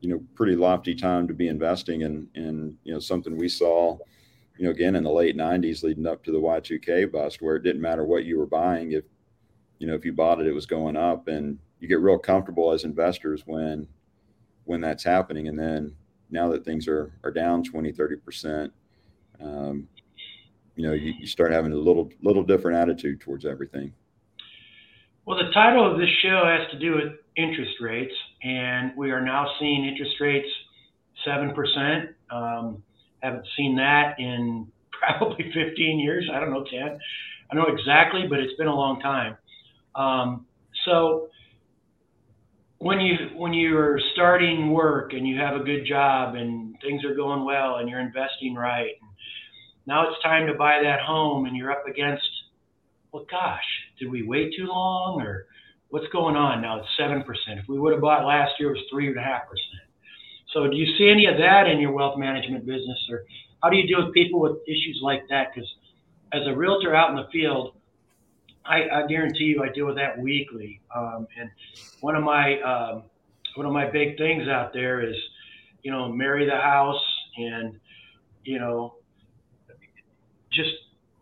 you 0.00 0.08
know 0.08 0.22
pretty 0.34 0.56
lofty 0.56 0.94
time 0.94 1.28
to 1.28 1.34
be 1.34 1.48
investing 1.48 2.00
in 2.00 2.26
in 2.34 2.76
you 2.84 2.92
know 2.92 2.98
something 2.98 3.36
we 3.36 3.48
saw 3.48 3.96
you 4.58 4.64
know 4.64 4.70
again 4.70 4.96
in 4.96 5.04
the 5.04 5.10
late 5.10 5.36
90s 5.36 5.82
leading 5.82 6.06
up 6.06 6.22
to 6.24 6.32
the 6.32 6.38
y2k 6.38 7.10
bust 7.10 7.40
where 7.40 7.56
it 7.56 7.62
didn't 7.62 7.80
matter 7.80 8.04
what 8.04 8.24
you 8.24 8.38
were 8.38 8.46
buying 8.46 8.92
if 8.92 9.04
you 9.78 9.86
know 9.86 9.94
if 9.94 10.04
you 10.04 10.12
bought 10.12 10.40
it 10.40 10.46
it 10.46 10.52
was 10.52 10.66
going 10.66 10.96
up 10.96 11.28
and 11.28 11.58
you 11.80 11.88
get 11.88 12.00
real 12.00 12.18
comfortable 12.18 12.72
as 12.72 12.84
investors 12.84 13.42
when 13.46 13.86
when 14.64 14.80
that's 14.80 15.04
happening 15.04 15.48
and 15.48 15.58
then 15.58 15.94
now 16.30 16.48
that 16.48 16.64
things 16.64 16.88
are 16.88 17.12
are 17.24 17.30
down 17.30 17.62
20 17.62 17.92
30 17.92 18.16
percent 18.16 18.72
um, 19.40 19.88
you 20.74 20.86
know 20.86 20.92
you, 20.92 21.14
you 21.18 21.26
start 21.26 21.52
having 21.52 21.72
a 21.72 21.76
little 21.76 22.10
little 22.22 22.42
different 22.42 22.76
attitude 22.76 23.20
towards 23.20 23.46
everything 23.46 23.92
well, 25.28 25.36
the 25.36 25.52
title 25.52 25.92
of 25.92 25.98
this 25.98 26.08
show 26.22 26.42
has 26.46 26.70
to 26.70 26.78
do 26.78 26.94
with 26.94 27.12
interest 27.36 27.72
rates, 27.82 28.14
and 28.42 28.92
we 28.96 29.10
are 29.10 29.20
now 29.20 29.46
seeing 29.60 29.84
interest 29.84 30.14
rates 30.20 30.48
7%. 31.26 32.14
Um, 32.30 32.82
haven't 33.22 33.46
seen 33.56 33.76
that 33.76 34.18
in 34.18 34.66
probably 34.92 35.50
15 35.52 36.00
years. 36.00 36.28
I 36.32 36.40
don't 36.40 36.50
know, 36.50 36.64
10. 36.64 36.98
I 37.50 37.54
know 37.54 37.66
exactly, 37.66 38.26
but 38.28 38.38
it's 38.40 38.56
been 38.58 38.66
a 38.66 38.74
long 38.74 39.00
time. 39.00 39.36
Um, 39.94 40.46
so 40.84 41.28
when 42.78 43.00
you 43.00 43.16
when 43.36 43.52
you're 43.52 43.98
starting 44.12 44.70
work 44.70 45.12
and 45.12 45.26
you 45.26 45.38
have 45.38 45.60
a 45.60 45.64
good 45.64 45.84
job 45.86 46.34
and 46.36 46.76
things 46.80 47.04
are 47.04 47.14
going 47.14 47.44
well 47.44 47.76
and 47.76 47.88
you're 47.88 48.00
investing 48.00 48.54
right, 48.54 48.92
now 49.86 50.08
it's 50.08 50.22
time 50.22 50.46
to 50.46 50.54
buy 50.54 50.80
that 50.82 51.00
home 51.00 51.46
and 51.46 51.56
you're 51.56 51.72
up 51.72 51.84
against 51.88 52.22
well, 53.12 53.24
gosh, 53.30 53.64
did 53.98 54.10
we 54.10 54.22
wait 54.22 54.52
too 54.56 54.66
long 54.66 55.20
or 55.20 55.46
what's 55.88 56.06
going 56.12 56.36
on 56.36 56.60
now? 56.60 56.78
It's 56.78 56.88
seven 56.98 57.22
percent. 57.22 57.58
If 57.58 57.68
we 57.68 57.78
would 57.78 57.92
have 57.92 58.02
bought 58.02 58.26
last 58.26 58.52
year, 58.60 58.70
it 58.70 58.74
was 58.74 58.84
three 58.90 59.08
and 59.08 59.18
a 59.18 59.22
half 59.22 59.48
percent. 59.48 59.77
So, 60.52 60.68
do 60.68 60.76
you 60.76 60.86
see 60.96 61.08
any 61.10 61.26
of 61.26 61.36
that 61.38 61.66
in 61.66 61.78
your 61.80 61.92
wealth 61.92 62.18
management 62.18 62.64
business, 62.64 62.98
or 63.10 63.24
how 63.62 63.70
do 63.70 63.76
you 63.76 63.86
deal 63.86 64.04
with 64.04 64.14
people 64.14 64.40
with 64.40 64.56
issues 64.66 65.00
like 65.02 65.28
that? 65.28 65.48
Because 65.54 65.68
as 66.32 66.42
a 66.46 66.54
realtor 66.54 66.94
out 66.94 67.10
in 67.10 67.16
the 67.16 67.28
field, 67.32 67.74
I, 68.64 68.88
I 68.88 69.06
guarantee 69.06 69.44
you, 69.44 69.62
I 69.62 69.68
deal 69.70 69.86
with 69.86 69.96
that 69.96 70.18
weekly. 70.18 70.80
Um, 70.94 71.26
and 71.38 71.50
one 72.00 72.16
of 72.16 72.22
my 72.22 72.60
um, 72.60 73.02
one 73.56 73.66
of 73.66 73.72
my 73.72 73.90
big 73.90 74.16
things 74.16 74.48
out 74.48 74.72
there 74.72 75.06
is, 75.06 75.16
you 75.82 75.90
know, 75.90 76.08
marry 76.08 76.46
the 76.46 76.56
house 76.56 77.02
and, 77.36 77.78
you 78.44 78.58
know, 78.58 78.94
just 80.52 80.70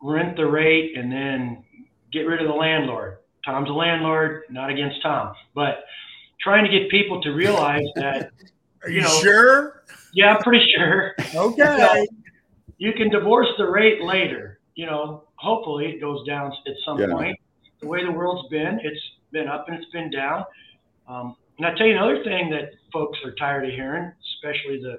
rent 0.02 0.36
the 0.36 0.46
rate 0.46 0.96
and 0.96 1.10
then 1.10 1.64
get 2.12 2.20
rid 2.20 2.40
of 2.40 2.48
the 2.48 2.54
landlord. 2.54 3.18
Thom's 3.44 3.70
a 3.70 3.72
landlord, 3.72 4.42
not 4.50 4.70
against 4.70 5.02
Thom, 5.02 5.34
but 5.54 5.84
trying 6.40 6.64
to 6.64 6.70
get 6.70 6.90
people 6.90 7.22
to 7.22 7.30
realize 7.30 7.86
that. 7.96 8.30
Are 8.82 8.90
you, 8.90 8.96
you 8.96 9.02
know, 9.02 9.20
sure? 9.20 9.82
Yeah, 10.12 10.34
I'm 10.34 10.42
pretty 10.42 10.66
sure. 10.74 11.14
Okay. 11.34 12.06
you 12.78 12.92
can 12.92 13.10
divorce 13.10 13.48
the 13.58 13.66
rate 13.66 14.02
later. 14.02 14.60
You 14.74 14.86
know, 14.86 15.24
hopefully 15.36 15.86
it 15.86 16.00
goes 16.00 16.26
down 16.26 16.52
at 16.66 16.74
some 16.84 16.98
yeah. 16.98 17.08
point. 17.08 17.38
The 17.80 17.86
way 17.86 18.04
the 18.04 18.12
world's 18.12 18.48
been, 18.48 18.80
it's 18.82 19.00
been 19.32 19.48
up 19.48 19.68
and 19.68 19.76
it's 19.76 19.90
been 19.92 20.10
down. 20.10 20.44
Um, 21.08 21.36
and 21.58 21.66
I 21.66 21.74
tell 21.74 21.86
you 21.86 21.96
another 21.96 22.22
thing 22.24 22.50
that 22.50 22.70
folks 22.92 23.18
are 23.24 23.32
tired 23.32 23.64
of 23.64 23.70
hearing, 23.70 24.12
especially 24.36 24.80
the 24.80 24.98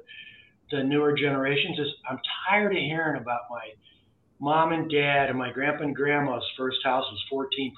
the 0.69 0.83
newer 0.83 1.13
generations, 1.13 1.79
is 1.79 1.87
I'm 2.09 2.19
tired 2.49 2.73
of 2.73 2.77
hearing 2.77 3.21
about 3.21 3.41
my 3.49 3.69
mom 4.39 4.73
and 4.73 4.89
dad 4.89 5.29
and 5.29 5.37
my 5.37 5.51
grandpa 5.51 5.83
and 5.83 5.95
grandma's 5.95 6.43
first 6.57 6.77
house 6.83 7.05
was 7.31 7.49
14%. 7.49 7.71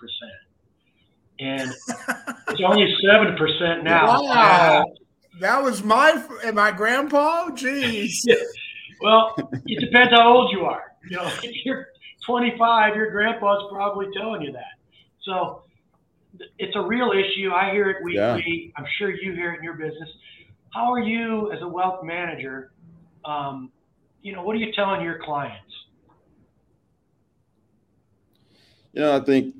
And 1.39 1.71
it's 2.49 2.61
only 2.65 2.93
7% 3.05 3.83
now. 3.83 4.21
Wow. 4.23 4.85
That 5.39 5.63
was 5.63 5.83
my 5.83 6.25
and 6.43 6.55
my 6.55 6.71
grandpa. 6.71 7.49
Jeez. 7.49 8.25
well, 9.01 9.35
it 9.65 9.79
depends 9.79 10.11
how 10.11 10.33
old 10.33 10.51
you 10.51 10.65
are. 10.65 10.93
You 11.09 11.17
know, 11.17 11.31
if 11.43 11.65
you're 11.65 11.87
25, 12.25 12.95
your 12.95 13.11
grandpa's 13.11 13.63
probably 13.71 14.07
telling 14.15 14.41
you 14.41 14.51
that. 14.51 14.77
So 15.23 15.63
it's 16.57 16.75
a 16.75 16.81
real 16.81 17.11
issue. 17.11 17.51
I 17.51 17.71
hear 17.71 17.89
it 17.89 18.03
weekly. 18.03 18.17
Yeah. 18.17 18.71
I'm 18.77 18.85
sure 18.97 19.09
you 19.09 19.33
hear 19.33 19.53
it 19.53 19.57
in 19.57 19.63
your 19.63 19.73
business. 19.73 20.09
How 20.73 20.91
are 20.91 20.99
you 20.99 21.51
as 21.51 21.61
a 21.61 21.67
wealth 21.67 22.03
manager? 22.03 22.71
Um, 23.25 23.71
you 24.21 24.33
know, 24.33 24.43
what 24.43 24.55
are 24.55 24.59
you 24.59 24.71
telling 24.73 25.01
your 25.01 25.19
clients? 25.23 25.73
You 28.93 29.01
know, 29.01 29.15
I 29.15 29.19
think 29.21 29.55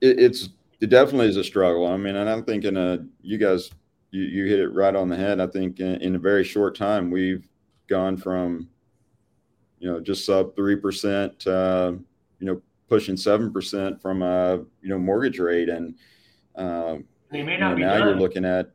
it, 0.00 0.18
it's 0.18 0.48
it 0.80 0.90
definitely 0.90 1.28
is 1.28 1.36
a 1.36 1.44
struggle. 1.44 1.86
I 1.86 1.96
mean, 1.96 2.16
and 2.16 2.28
I'm 2.28 2.44
thinking, 2.44 2.76
uh, 2.76 2.98
you 3.22 3.38
guys, 3.38 3.70
you, 4.16 4.22
you 4.22 4.44
hit 4.46 4.60
it 4.60 4.68
right 4.68 4.96
on 4.96 5.08
the 5.08 5.16
head. 5.16 5.40
I 5.40 5.46
think 5.46 5.80
in, 5.80 5.96
in 5.96 6.16
a 6.16 6.18
very 6.18 6.42
short 6.42 6.76
time, 6.76 7.10
we've 7.10 7.46
gone 7.86 8.16
from, 8.16 8.68
you 9.78 9.90
know, 9.90 10.00
just 10.00 10.24
sub 10.24 10.56
three 10.56 10.76
percent, 10.76 11.46
uh, 11.46 11.92
you 12.40 12.46
know, 12.46 12.62
pushing 12.88 13.16
seven 13.16 13.52
percent 13.52 14.00
from 14.00 14.22
a 14.22 14.56
you 14.80 14.88
know 14.88 14.98
mortgage 14.98 15.38
rate, 15.38 15.68
and 15.68 15.94
uh, 16.54 16.96
you 17.30 17.44
know, 17.44 17.56
now 17.56 17.74
done. 17.74 18.08
you're 18.08 18.16
looking 18.16 18.46
at, 18.46 18.70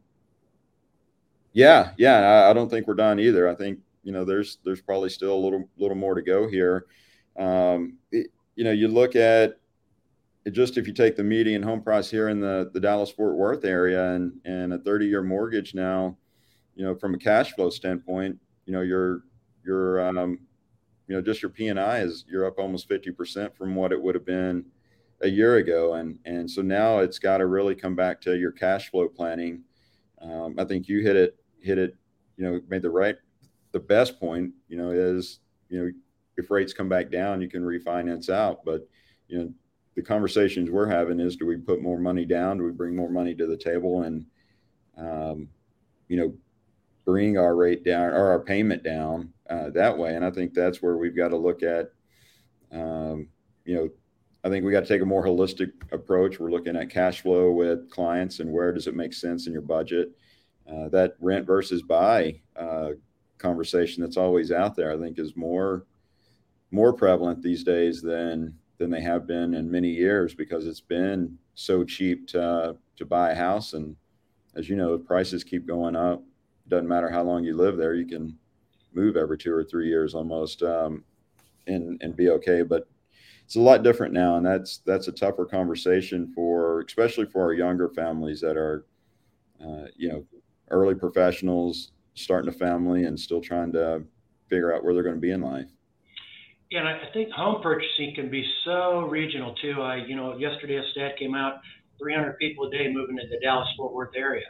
yeah, 1.53 1.91
yeah. 1.97 2.19
I, 2.19 2.51
I, 2.51 2.53
don't 2.53 2.69
think 2.69 2.87
we're 2.87 2.93
done 2.93 3.19
either. 3.19 3.49
I 3.49 3.55
think 3.55 3.79
you 4.03 4.11
know 4.11 4.23
there's 4.23 4.59
there's 4.63 4.81
probably 4.81 5.09
still 5.09 5.33
a 5.33 5.43
little 5.43 5.67
little 5.77 5.97
more 5.97 6.13
to 6.13 6.21
go 6.21 6.47
here. 6.47 6.85
Um, 7.39 7.97
it, 8.11 8.27
you 8.55 8.63
know, 8.63 8.71
you 8.71 8.87
look 8.89 9.15
at 9.15 9.57
just 10.49 10.77
if 10.77 10.87
you 10.87 10.93
take 10.93 11.15
the 11.15 11.23
median 11.23 11.61
home 11.61 11.81
price 11.81 12.09
here 12.09 12.29
in 12.29 12.39
the, 12.39 12.71
the 12.73 12.79
Dallas 12.79 13.11
Fort 13.11 13.35
Worth 13.35 13.63
area 13.63 14.13
and, 14.13 14.33
and 14.43 14.73
a 14.73 14.79
30 14.79 15.05
year 15.05 15.21
mortgage 15.21 15.75
now, 15.75 16.17
you 16.75 16.83
know, 16.83 16.95
from 16.95 17.13
a 17.13 17.17
cash 17.17 17.51
flow 17.53 17.69
standpoint, 17.69 18.39
you 18.65 18.73
know, 18.73 18.81
your, 18.81 19.21
your, 19.63 20.07
um, 20.07 20.39
you 21.07 21.15
know, 21.15 21.21
just 21.21 21.41
your 21.41 21.51
P&I 21.51 21.99
is 21.99 22.25
you're 22.27 22.47
up 22.47 22.57
almost 22.57 22.89
50% 22.89 23.55
from 23.55 23.75
what 23.75 23.91
it 23.91 24.01
would 24.01 24.15
have 24.15 24.25
been 24.25 24.65
a 25.21 25.27
year 25.27 25.57
ago. 25.57 25.95
And, 25.95 26.17
and 26.25 26.49
so 26.49 26.61
now 26.61 26.99
it's 26.99 27.19
got 27.19 27.37
to 27.37 27.45
really 27.45 27.75
come 27.75 27.95
back 27.95 28.19
to 28.21 28.35
your 28.35 28.51
cash 28.51 28.89
flow 28.89 29.07
planning. 29.07 29.61
Um, 30.21 30.55
I 30.57 30.65
think 30.65 30.87
you 30.87 31.01
hit 31.01 31.15
it, 31.15 31.35
hit 31.59 31.77
it, 31.77 31.95
you 32.37 32.45
know, 32.45 32.61
made 32.67 32.81
the 32.81 32.89
right, 32.89 33.17
the 33.73 33.79
best 33.79 34.19
point, 34.19 34.51
you 34.67 34.77
know, 34.77 34.89
is, 34.89 35.39
you 35.69 35.79
know, 35.79 35.91
if 36.37 36.49
rates 36.49 36.73
come 36.73 36.89
back 36.89 37.11
down, 37.11 37.41
you 37.41 37.49
can 37.49 37.61
refinance 37.61 38.29
out, 38.29 38.65
but, 38.65 38.87
you 39.27 39.37
know, 39.37 39.53
the 40.01 40.07
conversations 40.07 40.71
we're 40.71 40.87
having 40.87 41.19
is 41.19 41.35
do 41.35 41.45
we 41.45 41.57
put 41.57 41.81
more 41.81 41.99
money 41.99 42.25
down? 42.25 42.57
Do 42.57 42.63
we 42.63 42.71
bring 42.71 42.95
more 42.95 43.09
money 43.09 43.35
to 43.35 43.45
the 43.45 43.57
table? 43.57 44.01
And 44.01 44.25
um, 44.97 45.47
you 46.07 46.17
know 46.17 46.33
bring 47.05 47.37
our 47.37 47.55
rate 47.55 47.83
down 47.83 48.11
or 48.11 48.27
our 48.27 48.39
payment 48.39 48.83
down 48.83 49.31
uh, 49.49 49.69
that 49.71 49.97
way. 49.97 50.15
And 50.15 50.25
i 50.25 50.31
think 50.31 50.53
that's 50.53 50.81
where 50.81 50.97
we've 50.97 51.15
got 51.15 51.29
to 51.29 51.37
look 51.37 51.63
at 51.63 51.91
um, 52.71 53.27
you 53.65 53.75
know 53.75 53.89
i 54.43 54.49
think 54.49 54.65
we 54.65 54.71
got 54.71 54.81
to 54.81 54.87
take 54.87 55.01
a 55.01 55.05
more 55.05 55.25
holistic 55.25 55.71
approach. 55.91 56.39
We're 56.39 56.51
looking 56.51 56.75
at 56.75 56.89
cash 56.89 57.21
flow 57.21 57.51
with 57.51 57.89
clients 57.91 58.39
and 58.39 58.51
where 58.51 58.73
does 58.73 58.87
it 58.87 58.95
make 58.95 59.13
sense 59.13 59.47
in 59.47 59.53
your 59.53 59.61
budget. 59.61 60.11
Uh, 60.69 60.89
that 60.89 61.15
rent 61.19 61.45
versus 61.45 61.81
buy 61.81 62.39
uh, 62.55 62.89
conversation 63.37 64.03
that's 64.03 64.17
always 64.17 64.51
out 64.51 64.75
there 64.75 64.91
i 64.93 64.97
think 64.97 65.17
is 65.17 65.35
more 65.35 65.87
more 66.69 66.93
prevalent 66.93 67.41
these 67.41 67.63
days 67.63 68.01
than 68.01 68.55
than 68.81 68.89
they 68.89 69.01
have 69.01 69.27
been 69.27 69.53
in 69.53 69.69
many 69.69 69.89
years 69.89 70.33
because 70.33 70.65
it's 70.65 70.81
been 70.81 71.37
so 71.53 71.83
cheap 71.83 72.27
to 72.27 72.75
to 72.97 73.05
buy 73.05 73.29
a 73.29 73.35
house. 73.35 73.73
And 73.73 73.95
as 74.55 74.67
you 74.67 74.75
know 74.75 74.97
prices 74.97 75.43
keep 75.43 75.67
going 75.67 75.95
up 75.95 76.23
doesn't 76.67 76.87
matter 76.87 77.09
how 77.09 77.21
long 77.21 77.43
you 77.43 77.55
live 77.55 77.77
there 77.77 77.93
you 77.93 78.07
can 78.07 78.35
move 78.93 79.15
every 79.15 79.37
two 79.37 79.53
or 79.53 79.63
three 79.63 79.87
years 79.87 80.15
almost 80.15 80.63
um, 80.63 81.03
and 81.67 82.01
and 82.01 82.15
be 82.15 82.29
okay. 82.29 82.63
But 82.63 82.87
it's 83.45 83.55
a 83.55 83.61
lot 83.61 83.83
different 83.83 84.13
now 84.13 84.37
and 84.37 84.45
that's 84.45 84.79
that's 84.79 85.07
a 85.07 85.11
tougher 85.11 85.45
conversation 85.45 86.31
for 86.33 86.81
especially 86.81 87.27
for 87.27 87.43
our 87.43 87.53
younger 87.53 87.89
families 87.89 88.41
that 88.41 88.57
are 88.57 88.85
uh, 89.63 89.85
you 89.95 90.09
know 90.09 90.25
early 90.71 90.95
professionals 90.95 91.91
starting 92.15 92.49
a 92.49 92.51
family 92.51 93.03
and 93.03 93.19
still 93.19 93.41
trying 93.41 93.71
to 93.73 94.03
figure 94.49 94.73
out 94.73 94.83
where 94.83 94.95
they're 94.95 95.03
going 95.03 95.15
to 95.15 95.21
be 95.21 95.31
in 95.31 95.41
life 95.41 95.69
yeah, 96.71 96.79
and 96.79 96.87
I 96.87 97.11
think 97.13 97.31
home 97.33 97.61
purchasing 97.61 98.15
can 98.15 98.31
be 98.31 98.49
so 98.63 99.01
regional 99.01 99.53
too. 99.61 99.81
I, 99.81 99.97
you 100.07 100.15
know, 100.15 100.37
yesterday 100.37 100.77
a 100.77 100.83
stat 100.91 101.19
came 101.19 101.35
out: 101.35 101.55
300 101.99 102.37
people 102.39 102.67
a 102.67 102.71
day 102.71 102.87
moving 102.91 103.17
to 103.17 103.27
the 103.29 103.39
Dallas-Fort 103.41 103.93
Worth 103.93 104.15
area, 104.15 104.47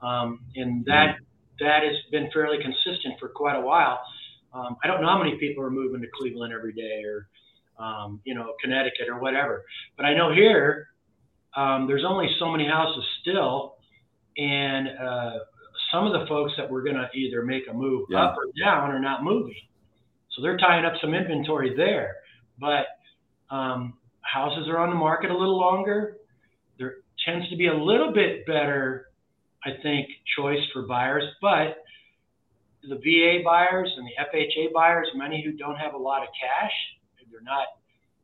um, 0.00 0.40
and 0.56 0.82
that 0.86 1.16
that 1.60 1.82
has 1.82 1.96
been 2.10 2.30
fairly 2.32 2.56
consistent 2.62 3.20
for 3.20 3.28
quite 3.28 3.56
a 3.56 3.60
while. 3.60 4.00
Um, 4.54 4.76
I 4.82 4.86
don't 4.86 5.02
know 5.02 5.08
how 5.08 5.18
many 5.18 5.36
people 5.36 5.62
are 5.62 5.70
moving 5.70 6.00
to 6.00 6.08
Cleveland 6.18 6.54
every 6.54 6.72
day, 6.72 7.02
or 7.04 7.28
um, 7.78 8.20
you 8.24 8.34
know, 8.34 8.54
Connecticut 8.62 9.08
or 9.10 9.20
whatever. 9.20 9.64
But 9.98 10.06
I 10.06 10.14
know 10.14 10.32
here 10.32 10.88
um, 11.54 11.86
there's 11.86 12.04
only 12.08 12.34
so 12.38 12.50
many 12.50 12.66
houses 12.66 13.04
still, 13.20 13.76
and 14.38 14.88
uh, 14.88 15.32
some 15.92 16.06
of 16.06 16.18
the 16.18 16.26
folks 16.28 16.52
that 16.56 16.70
were 16.70 16.82
going 16.82 16.96
to 16.96 17.10
either 17.14 17.42
make 17.42 17.64
a 17.68 17.74
move 17.74 18.06
yeah. 18.08 18.24
up 18.24 18.36
or 18.38 18.44
down 18.58 18.90
are 18.90 19.00
not 19.00 19.22
moving. 19.22 19.54
So 20.34 20.42
they're 20.42 20.56
tying 20.56 20.84
up 20.84 20.94
some 21.00 21.14
inventory 21.14 21.74
there. 21.76 22.16
But 22.58 22.86
um, 23.54 23.94
houses 24.20 24.68
are 24.68 24.78
on 24.78 24.90
the 24.90 24.96
market 24.96 25.30
a 25.30 25.36
little 25.36 25.58
longer. 25.58 26.16
There 26.78 26.96
tends 27.24 27.48
to 27.50 27.56
be 27.56 27.68
a 27.68 27.74
little 27.74 28.12
bit 28.12 28.46
better 28.46 29.06
I 29.64 29.70
think, 29.82 30.08
choice 30.36 30.60
for 30.72 30.82
buyers. 30.82 31.24
But 31.40 31.78
the 32.82 32.96
VA 32.96 33.42
buyers 33.44 33.90
and 33.96 34.06
the 34.06 34.38
FHA 34.38 34.72
buyers, 34.72 35.06
many 35.14 35.42
who 35.44 35.52
don't 35.52 35.76
have 35.76 35.94
a 35.94 35.98
lot 35.98 36.22
of 36.22 36.28
cash, 36.28 36.72
they're 37.30 37.40
not, 37.40 37.66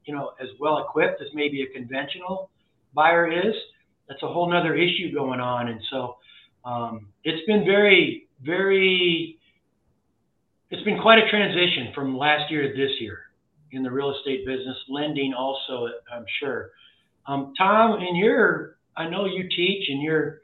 you 0.05 0.15
know, 0.15 0.33
as 0.41 0.49
well 0.61 0.79
equipped 0.79 1.23
as 1.23 1.29
maybe 1.33 1.62
a 1.62 1.67
conventional 1.73 2.50
buyer 2.95 3.31
is. 3.31 3.55
That's 4.09 4.23
a 4.23 4.29
whole 4.29 4.50
nother 4.50 4.75
issue 4.75 5.15
going 5.15 5.41
on. 5.41 5.69
And 5.69 5.81
so 5.91 6.17
um, 6.65 7.09
it's 7.25 7.47
been 7.47 7.65
very, 7.65 8.29
very, 8.43 9.38
it's 10.71 10.83
been 10.83 11.01
quite 11.01 11.19
a 11.19 11.31
transition 11.31 11.93
from 11.95 12.17
last 12.17 12.51
year 12.51 12.63
to 12.63 12.77
this 12.77 13.01
year 13.01 13.21
in 13.73 13.83
the 13.83 13.91
real 13.91 14.15
estate 14.15 14.47
business, 14.47 14.77
lending 14.89 15.35
also, 15.35 15.89
I'm 16.13 16.25
sure. 16.41 16.71
Um, 17.27 17.53
Thom, 17.59 18.01
in 18.01 18.17
your, 18.17 18.77
I 18.97 19.09
know 19.09 19.27
you 19.27 19.49
teach 19.49 19.89
and 19.89 20.03
you're 20.03 20.41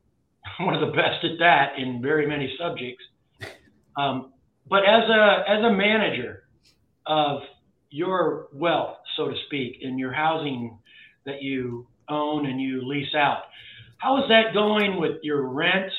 one 0.60 0.74
of 0.74 0.80
the 0.80 0.96
best 0.96 1.24
at 1.24 1.38
that 1.38 1.78
in 1.78 2.00
very 2.02 2.26
many 2.26 2.54
subjects. 2.58 3.02
Um, 3.96 4.32
but 4.68 4.84
as 4.84 5.08
a 5.08 5.44
as 5.48 5.64
a 5.64 5.72
manager 5.72 6.44
of 7.06 7.40
your 7.90 8.46
wealth, 8.52 8.98
so 9.16 9.28
to 9.28 9.34
speak, 9.46 9.78
in 9.80 9.98
your 9.98 10.12
housing 10.12 10.78
that 11.26 11.42
you 11.42 11.88
own 12.08 12.46
and 12.46 12.60
you 12.60 12.86
lease 12.86 13.14
out, 13.16 13.42
how 13.98 14.22
is 14.22 14.28
that 14.28 14.54
going 14.54 15.00
with 15.00 15.18
your 15.22 15.48
rents? 15.48 15.94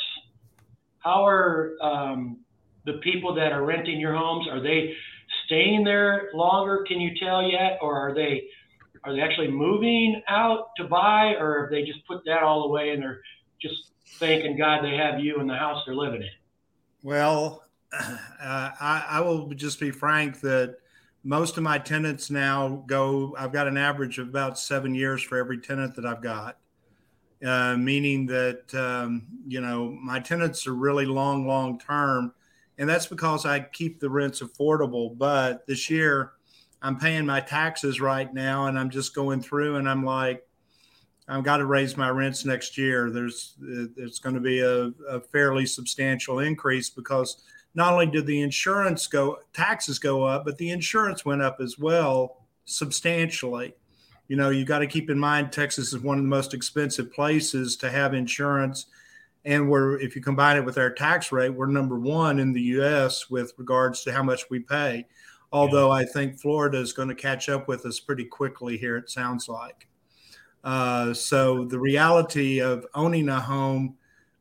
How 1.00 1.26
are 1.26 1.74
um, 1.82 2.38
the 2.86 2.94
people 3.04 3.36
that 3.36 3.52
are 3.52 3.64
renting 3.64 4.00
your 4.00 4.16
homes? 4.16 4.48
Are 4.50 4.62
they 4.62 4.94
staying 5.46 5.84
there 5.84 6.30
longer? 6.34 6.84
Can 6.88 7.00
you 7.00 7.12
tell 7.20 7.42
yet, 7.44 7.80
or 7.82 7.96
are 7.96 8.14
they 8.14 8.44
are 9.04 9.14
they 9.14 9.22
actually 9.22 9.50
moving 9.50 10.22
out 10.28 10.70
to 10.78 10.84
buy, 10.84 11.36
or 11.40 11.64
have 11.64 11.72
they 11.72 11.84
just 11.84 12.06
put 12.08 12.24
that 12.26 12.44
all 12.44 12.66
away 12.66 12.92
and 12.92 13.02
they're 13.02 13.22
just 13.62 13.92
thanking 14.20 14.58
God 14.58 14.84
they 14.84 14.96
have 14.96 15.20
you 15.20 15.40
in 15.40 15.48
the 15.48 15.56
house 15.56 15.84
they're 15.86 15.96
living 15.96 16.22
in? 16.22 16.30
Well, 17.04 17.64
uh, 17.94 18.18
I, 18.42 19.06
I 19.10 19.22
will 19.22 19.50
just 19.54 19.80
be 19.80 19.92
frank 19.92 20.42
that 20.42 20.78
most 21.24 21.58
of 21.58 21.64
my 21.64 21.78
tenants 21.78 22.30
now 22.30 22.84
go. 22.88 23.36
I've 23.38 23.52
got 23.52 23.68
an 23.68 23.78
average 23.78 24.20
of 24.20 24.28
about 24.28 24.58
seven 24.58 24.96
years 24.96 25.22
for 25.22 25.38
every 25.38 25.60
tenant 25.60 25.96
that 25.96 26.06
I've 26.06 26.22
got. 26.22 26.58
Uh, 27.44 27.76
meaning 27.76 28.28
that 28.28 28.74
um, 28.76 29.26
you 29.48 29.62
know 29.62 29.90
my 29.90 30.20
tenants 30.20 30.68
are 30.68 30.76
really 30.76 31.06
long, 31.06 31.48
long 31.48 31.80
term, 31.80 32.34
and 32.82 32.90
that's 32.90 33.06
because 33.06 33.46
I 33.46 33.60
keep 33.60 34.00
the 34.00 34.10
rents 34.10 34.42
affordable. 34.42 35.16
But 35.16 35.68
this 35.68 35.88
year, 35.88 36.32
I'm 36.82 36.98
paying 36.98 37.28
my 37.28 37.40
taxes 37.40 38.02
right 38.02 38.34
now, 38.34 38.66
and 38.66 38.78
I'm 38.78 38.90
just 38.90 39.14
going 39.14 39.40
through, 39.40 39.76
and 39.76 39.88
I'm 39.88 40.04
like, 40.04 40.44
I've 41.28 41.44
got 41.44 41.58
to 41.58 41.68
raise 41.68 41.96
my 41.96 42.10
rents 42.10 42.44
next 42.44 42.80
year. 42.80 43.12
There's 43.12 43.54
there's 43.60 44.18
going 44.18 44.34
to 44.34 44.42
be 44.42 44.62
a, 44.62 44.86
a 45.08 45.22
fairly 45.22 45.68
substantial 45.68 46.40
increase 46.40 46.90
because 46.90 47.44
not 47.76 47.94
only 47.94 48.08
did 48.08 48.26
the 48.26 48.42
insurance 48.42 49.06
go 49.06 49.38
taxes 49.54 50.00
go 50.00 50.24
up, 50.24 50.44
but 50.44 50.58
the 50.58 50.72
insurance 50.72 51.24
went 51.24 51.44
up 51.44 51.58
as 51.62 51.78
well 51.78 52.48
substantially. 52.66 53.76
You 54.28 54.38
know, 54.38 54.50
you 54.50 54.66
got 54.66 54.80
to 54.80 54.88
keep 54.88 55.12
in 55.12 55.20
mind 55.20 55.52
Texas 55.52 55.94
is 55.94 56.00
one 56.00 56.18
of 56.18 56.24
the 56.24 56.30
most 56.30 56.56
expensive 56.56 57.14
places 57.14 57.76
to 57.78 57.92
have 57.92 58.16
insurance 58.16 58.88
and 59.46 59.70
we're 59.70 60.00
if 60.00 60.16
you 60.16 60.22
combine 60.22 60.58
it 60.58 60.66
with 60.66 60.78
our 60.78 60.92
tax 60.92 61.32
rate 61.32 61.50
we're 61.50 61.66
number 61.66 62.00
one 62.00 62.40
in 62.40 62.54
the 62.54 62.62
us 62.62 63.30
with 63.30 63.54
regards 63.58 64.04
to 64.04 64.12
how 64.12 64.24
much 64.24 64.50
we 64.50 64.60
pay. 64.60 65.06
Although 65.54 65.94
yeah. 65.94 66.02
i 66.02 66.06
think 66.06 66.40
florida 66.40 66.78
is 66.78 66.94
going 66.94 67.10
to 67.10 67.16
catch 67.16 67.50
up 67.50 67.68
with 67.68 67.86
us 67.86 68.00
pretty 68.00 68.26
quickly 68.26 68.78
here 68.78 68.98
it 68.98 69.10
sounds 69.10 69.50
like. 69.50 69.88
Uh, 70.64 71.12
so 71.14 71.66
the 71.66 71.80
reality 71.80 72.62
of 72.62 72.86
owning 72.94 73.30
a 73.30 73.40
home 73.40 73.96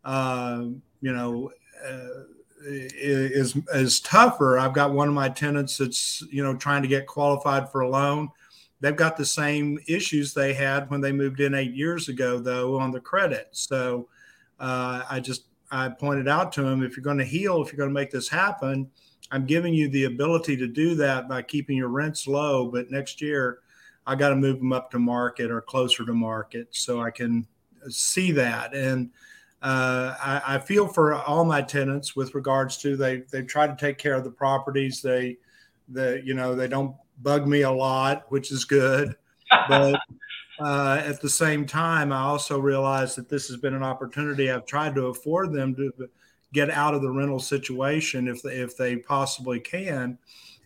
uh, 0.05 0.65
you 1.01 1.13
know 1.13 1.51
uh, 1.87 2.25
is 2.63 3.57
is 3.73 4.01
tougher. 4.01 4.59
I've 4.59 4.75
got 4.75 4.93
one 4.93 5.09
of 5.09 5.15
my 5.15 5.29
tenants 5.29 5.79
that's 5.79 6.23
you 6.31 6.43
know 6.43 6.55
trying 6.55 6.83
to 6.83 6.89
get 6.89 7.07
qualified 7.07 7.71
for 7.71 7.81
a 7.83 7.89
loan. 7.89 8.29
They've 8.81 8.97
got 8.97 9.17
the 9.17 9.27
same 9.27 9.79
issues 9.89 10.33
they 10.33 10.55
had 10.55 10.91
when 10.91 11.01
they 11.01 11.13
moved 11.13 11.41
in 11.41 11.55
eight 11.55 11.75
years 11.75 12.09
ago 12.09 12.39
though 12.39 12.79
on 12.79 12.91
the 12.93 13.01
credit. 13.01 13.49
So 13.53 14.09
uh, 14.61 15.05
I 15.11 15.21
just 15.21 15.47
I 15.73 15.89
pointed 15.89 16.29
out 16.29 16.53
to 16.53 16.67
him 16.67 16.83
if 16.83 16.97
you're 16.97 17.05
going 17.05 17.19
to 17.19 17.25
heal, 17.25 17.63
if 17.63 17.73
you're 17.73 17.79
going 17.79 17.91
to 17.91 17.95
make 17.95 18.11
this 18.11 18.29
happen, 18.29 18.91
I'm 19.31 19.47
giving 19.47 19.73
you 19.73 19.89
the 19.89 20.05
ability 20.05 20.57
to 20.57 20.67
do 20.67 20.95
that 20.97 21.29
by 21.29 21.43
keeping 21.43 21.77
your 21.77 21.89
rents 21.89 22.27
low. 22.27 22.69
But 22.69 22.91
next 22.91 23.23
year, 23.23 23.61
I 24.07 24.15
got 24.17 24.31
to 24.31 24.37
move 24.37 24.59
them 24.59 24.73
up 24.73 24.91
to 24.91 24.99
market 24.99 25.51
or 25.51 25.61
closer 25.61 26.05
to 26.05 26.13
market 26.13 26.69
so 26.71 27.01
I 27.01 27.11
can 27.11 27.47
see 27.89 28.33
that. 28.33 28.75
And 28.75 29.11
uh, 29.63 30.15
I, 30.21 30.55
I, 30.55 30.59
feel 30.59 30.89
for 30.89 31.15
all 31.15 31.45
my 31.45 31.61
tenants 31.61 32.17
with 32.17 32.35
regards 32.35 32.79
to 32.79 32.97
they 32.97 33.25
they 33.31 33.43
try 33.43 33.67
to 33.67 33.77
take 33.77 33.99
care 33.99 34.15
of 34.15 34.25
the 34.25 34.31
properties. 34.31 35.03
They 35.03 35.37
the 35.91 36.23
you 36.25 36.33
know 36.33 36.55
they 36.55 36.67
don't 36.67 36.97
bug 37.23 37.47
me 37.47 37.63
a 37.63 37.71
lot, 37.71 38.25
which 38.31 38.53
is 38.53 38.65
good. 38.65 39.15
But 39.69 40.01
uh, 40.61 41.03
at 41.05 41.21
the 41.21 41.31
same 41.31 41.65
time, 41.67 42.13
I 42.13 42.21
also 42.21 42.59
realize 42.59 43.15
that 43.17 43.29
this 43.29 43.49
has 43.49 43.57
been 43.57 43.75
an 43.75 43.83
opportunity. 43.83 44.51
I've 44.51 44.67
tried 44.67 44.95
to 44.97 45.07
afford 45.07 45.53
them 45.53 45.75
to 45.77 45.93
get 46.53 46.71
out 46.71 46.95
of 46.95 47.01
the 47.01 47.11
rental 47.11 47.39
situation 47.39 48.29
if 48.29 48.43
they, 48.43 48.57
if 48.57 48.77
they 48.77 48.97
possibly 48.97 49.59
can. 49.59 50.19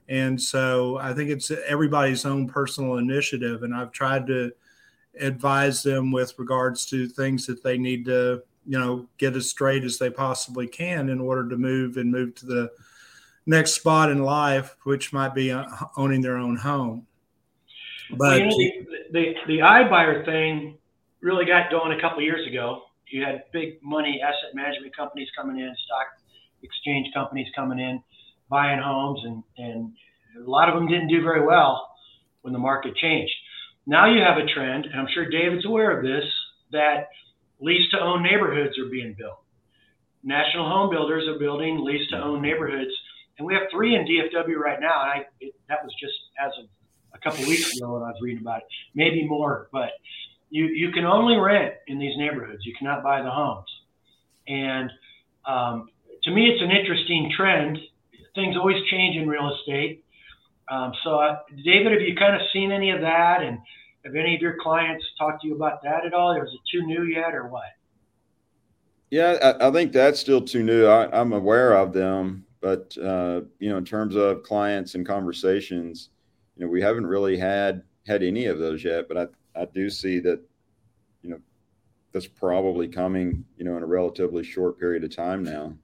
And 0.08 0.40
so 0.40 0.98
I 0.98 1.14
think 1.14 1.30
it's 1.30 1.50
everybody's 1.50 2.24
own 2.24 2.48
personal 2.48 2.96
initiative. 2.96 3.62
And 3.62 3.74
I've 3.74 3.92
tried 3.92 4.26
to 4.26 4.52
advise 5.20 5.82
them 5.82 6.10
with 6.10 6.34
regards 6.38 6.84
to 6.86 7.06
things 7.06 7.46
that 7.46 7.62
they 7.62 7.78
need 7.78 8.04
to, 8.06 8.42
you 8.66 8.78
know, 8.78 9.06
get 9.18 9.36
as 9.36 9.48
straight 9.48 9.84
as 9.84 9.98
they 9.98 10.10
possibly 10.10 10.66
can 10.66 11.08
in 11.08 11.20
order 11.20 11.48
to 11.48 11.56
move 11.56 11.98
and 11.98 12.10
move 12.10 12.34
to 12.36 12.46
the 12.46 12.70
next 13.46 13.74
spot 13.74 14.10
in 14.10 14.22
life, 14.22 14.76
which 14.84 15.12
might 15.12 15.34
be 15.34 15.52
uh, 15.52 15.66
owning 15.96 16.20
their 16.20 16.36
own 16.36 16.56
home. 16.56 17.06
But 18.10 18.18
well, 18.18 18.38
you 18.38 18.46
know, 18.46 18.56
the, 18.56 18.72
the 19.12 19.34
the 19.46 19.58
iBuyer 19.58 20.24
thing 20.24 20.78
really 21.20 21.46
got 21.46 21.70
going 21.70 21.98
a 21.98 22.00
couple 22.00 22.22
years 22.22 22.46
ago. 22.46 22.82
You 23.08 23.22
had 23.22 23.44
big 23.52 23.82
money 23.82 24.20
asset 24.22 24.54
management 24.54 24.96
companies 24.96 25.28
coming 25.36 25.58
in, 25.58 25.74
stock 25.84 26.06
exchange 26.62 27.08
companies 27.14 27.46
coming 27.54 27.78
in, 27.78 28.02
buying 28.48 28.80
homes, 28.80 29.20
and 29.24 29.42
and 29.58 29.92
a 30.36 30.50
lot 30.50 30.68
of 30.68 30.74
them 30.74 30.88
didn't 30.88 31.08
do 31.08 31.22
very 31.22 31.44
well 31.44 31.90
when 32.42 32.52
the 32.52 32.58
market 32.58 32.94
changed. 32.96 33.32
Now 33.86 34.06
you 34.06 34.20
have 34.22 34.38
a 34.38 34.46
trend, 34.46 34.86
and 34.86 35.00
I'm 35.00 35.08
sure 35.12 35.28
David's 35.28 35.66
aware 35.66 35.96
of 35.96 36.02
this, 36.02 36.24
that 36.72 37.08
lease 37.60 37.90
to 37.90 38.00
own 38.00 38.22
neighborhoods 38.22 38.78
are 38.78 38.90
being 38.90 39.14
built. 39.18 39.40
National 40.22 40.68
home 40.68 40.90
builders 40.90 41.28
are 41.28 41.38
building 41.38 41.84
lease 41.84 42.08
to 42.10 42.16
own 42.16 42.40
neighborhoods, 42.40 42.90
and 43.38 43.46
we 43.46 43.54
have 43.54 43.64
three 43.70 43.94
in 43.94 44.06
DFW 44.06 44.56
right 44.56 44.80
now. 44.80 45.02
And 45.02 45.10
I, 45.10 45.24
it, 45.40 45.54
that 45.68 45.84
was 45.84 45.92
just 46.00 46.14
as 46.40 46.52
of 46.58 46.66
a 47.14 47.18
couple 47.18 47.46
weeks 47.46 47.76
ago 47.76 47.94
when 47.94 48.02
I 48.02 48.08
was 48.08 48.20
reading 48.20 48.42
about 48.42 48.58
it, 48.58 48.66
maybe 48.94 49.26
more. 49.26 49.68
But 49.72 49.92
you 50.50 50.66
you 50.66 50.92
can 50.92 51.04
only 51.04 51.36
rent 51.36 51.74
in 51.86 51.98
these 51.98 52.16
neighborhoods. 52.16 52.64
You 52.64 52.74
cannot 52.78 53.02
buy 53.02 53.22
the 53.22 53.30
homes, 53.30 53.68
and 54.46 54.90
um, 55.46 55.88
to 56.24 56.30
me, 56.30 56.48
it's 56.50 56.62
an 56.62 56.70
interesting 56.70 57.32
trend. 57.36 57.78
Things 58.34 58.56
always 58.56 58.82
change 58.90 59.16
in 59.16 59.28
real 59.28 59.54
estate. 59.54 60.04
Um, 60.68 60.92
so, 61.04 61.16
uh, 61.16 61.38
David, 61.64 61.92
have 61.92 62.00
you 62.00 62.16
kind 62.16 62.34
of 62.34 62.42
seen 62.52 62.72
any 62.72 62.90
of 62.90 63.00
that, 63.00 63.42
and 63.42 63.58
have 64.04 64.14
any 64.14 64.34
of 64.34 64.40
your 64.40 64.56
clients 64.60 65.04
talked 65.18 65.42
to 65.42 65.48
you 65.48 65.54
about 65.54 65.82
that 65.82 66.04
at 66.06 66.14
all? 66.14 66.32
Or 66.32 66.44
is 66.44 66.52
it 66.52 66.60
too 66.70 66.86
new 66.86 67.04
yet, 67.04 67.34
or 67.34 67.48
what? 67.48 67.64
Yeah, 69.10 69.54
I, 69.60 69.68
I 69.68 69.70
think 69.70 69.92
that's 69.92 70.18
still 70.18 70.40
too 70.40 70.62
new. 70.62 70.86
I, 70.86 71.20
am 71.20 71.32
aware 71.32 71.74
of 71.76 71.92
them, 71.92 72.46
but 72.60 72.96
uh, 72.98 73.42
you 73.58 73.68
know, 73.68 73.76
in 73.76 73.84
terms 73.84 74.16
of 74.16 74.42
clients 74.42 74.94
and 74.94 75.06
conversations, 75.06 76.08
you 76.56 76.64
know, 76.64 76.70
we 76.70 76.80
haven't 76.80 77.06
really 77.06 77.36
had 77.36 77.82
had 78.06 78.22
any 78.22 78.46
of 78.46 78.58
those 78.58 78.84
yet, 78.84 79.08
but 79.08 79.16
I, 79.16 79.60
I 79.60 79.64
do 79.66 79.88
see 79.90 80.20
that, 80.20 80.40
you 81.22 81.30
know, 81.30 81.40
that's 82.12 82.26
probably 82.26 82.86
coming, 82.86 83.44
you 83.56 83.64
know, 83.64 83.76
in 83.76 83.82
a 83.82 83.86
relatively 83.86 84.44
short 84.44 84.78
period 84.78 85.04
of 85.04 85.14
time 85.14 85.42
now. 85.42 85.74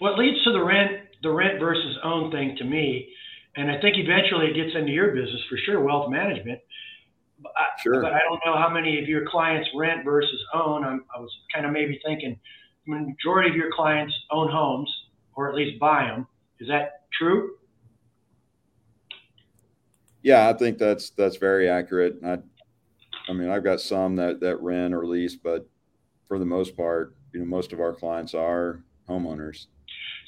What 0.00 0.18
leads 0.18 0.42
to 0.44 0.52
the 0.52 0.62
rent, 0.62 1.00
the 1.22 1.30
rent 1.30 1.60
versus 1.60 1.96
own 2.02 2.30
thing 2.30 2.56
to 2.58 2.64
me, 2.64 3.08
and 3.56 3.70
I 3.70 3.80
think 3.80 3.96
eventually 3.96 4.46
it 4.46 4.54
gets 4.54 4.76
into 4.76 4.92
your 4.92 5.12
business 5.12 5.42
for 5.48 5.56
sure, 5.58 5.80
wealth 5.80 6.10
management. 6.10 6.60
But 7.42 7.52
I, 7.56 7.64
sure. 7.82 8.02
But 8.02 8.12
I 8.12 8.20
don't 8.28 8.40
know 8.44 8.56
how 8.56 8.68
many 8.68 9.00
of 9.00 9.08
your 9.08 9.26
clients 9.28 9.68
rent 9.74 10.04
versus 10.04 10.40
own. 10.54 10.84
I'm, 10.84 11.04
I 11.14 11.20
was 11.20 11.30
kind 11.52 11.66
of 11.66 11.72
maybe 11.72 12.00
thinking 12.04 12.38
the 12.86 12.96
majority 12.96 13.50
of 13.50 13.56
your 13.56 13.70
clients 13.74 14.14
own 14.30 14.50
homes 14.50 14.90
or 15.34 15.48
at 15.48 15.54
least 15.54 15.78
buy 15.80 16.04
them. 16.04 16.26
Is 16.58 16.68
that 16.68 17.06
true? 17.18 17.56
Yeah, 20.22 20.48
I 20.48 20.52
think 20.52 20.78
that's 20.78 21.10
that's 21.10 21.36
very 21.36 21.68
accurate. 21.68 22.18
I, 22.24 22.38
I 23.28 23.32
mean, 23.32 23.48
I've 23.48 23.64
got 23.64 23.80
some 23.80 24.16
that 24.16 24.40
that 24.40 24.60
rent 24.60 24.94
or 24.94 25.06
lease, 25.06 25.36
but 25.36 25.68
for 26.28 26.38
the 26.38 26.44
most 26.44 26.76
part, 26.76 27.14
you 27.32 27.40
know, 27.40 27.46
most 27.46 27.72
of 27.72 27.80
our 27.80 27.94
clients 27.94 28.34
are 28.34 28.82
homeowners. 29.08 29.66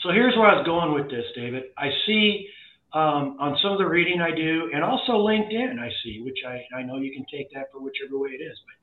So 0.03 0.11
here's 0.11 0.37
where 0.37 0.49
I 0.49 0.57
was 0.57 0.67
going 0.67 0.93
with 0.93 1.11
this, 1.11 1.25
David. 1.37 1.65
I 1.79 1.91
see 2.07 2.49
um, 2.93 3.37
on 3.41 3.57
some 3.63 3.73
of 3.73 3.79
the 3.79 3.87
reading 3.87 4.21
I 4.21 4.35
do, 4.35 4.71
and 4.75 4.83
also 4.83 5.13
LinkedIn, 5.13 5.79
I 5.79 5.91
see, 6.03 6.23
which 6.25 6.39
I, 6.47 6.63
I 6.77 6.83
know 6.83 6.99
you 6.99 7.13
can 7.13 7.25
take 7.33 7.53
that 7.55 7.71
for 7.73 7.79
whichever 7.79 8.19
way 8.19 8.31
it 8.31 8.43
is. 8.43 8.59
But 8.67 8.75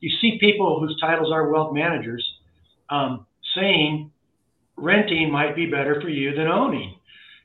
you 0.00 0.10
see 0.20 0.38
people 0.38 0.80
whose 0.80 0.98
titles 1.00 1.32
are 1.32 1.50
wealth 1.50 1.74
managers, 1.74 2.26
um, 2.90 3.26
saying 3.54 4.10
renting 4.76 5.30
might 5.30 5.56
be 5.56 5.66
better 5.66 6.00
for 6.00 6.08
you 6.08 6.34
than 6.34 6.46
owning. 6.46 6.97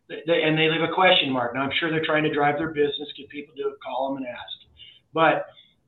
They, 0.09 0.43
and 0.43 0.57
they 0.57 0.67
leave 0.69 0.81
a 0.81 0.93
question 0.93 1.31
mark. 1.31 1.55
Now, 1.55 1.61
I'm 1.61 1.71
sure 1.79 1.89
they're 1.89 2.05
trying 2.05 2.23
to 2.23 2.33
drive 2.33 2.57
their 2.57 2.71
business, 2.71 3.07
get 3.17 3.29
people 3.29 3.55
to 3.55 3.75
call 3.83 4.09
them 4.09 4.17
and 4.17 4.27
ask. 4.27 4.53
But 5.13 5.45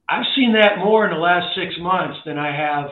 I've 0.10 0.26
seen 0.36 0.54
that 0.54 0.78
more 0.78 1.06
in 1.06 1.12
the 1.12 1.20
last 1.20 1.56
six 1.56 1.74
months 1.80 2.20
than 2.26 2.38
I 2.38 2.56
have, 2.56 2.92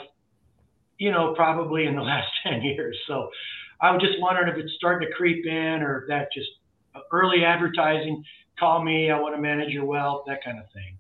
you 0.98 1.12
know, 1.12 1.34
probably 1.36 1.86
in 1.86 1.96
the 1.96 2.02
last 2.14 2.28
10 2.44 2.62
years. 2.62 2.98
So 3.08 3.30
I 3.82 3.92
was 3.92 4.02
just 4.02 4.20
wondering 4.20 4.50
if 4.50 4.58
it's 4.58 4.74
starting 4.78 5.08
to 5.08 5.14
creep 5.14 5.46
in 5.46 5.82
or 5.82 6.02
if 6.02 6.08
that 6.10 6.28
just 6.34 6.50
early 7.12 7.44
advertising, 7.46 8.24
call 8.60 8.84
me, 8.84 9.10
I 9.10 9.20
want 9.20 9.36
to 9.36 9.42
manage 9.42 9.70
your 9.70 9.86
wealth, 9.86 10.24
that 10.28 10.44
kind 10.44 10.60
of 10.60 10.66
thing. 10.74 10.98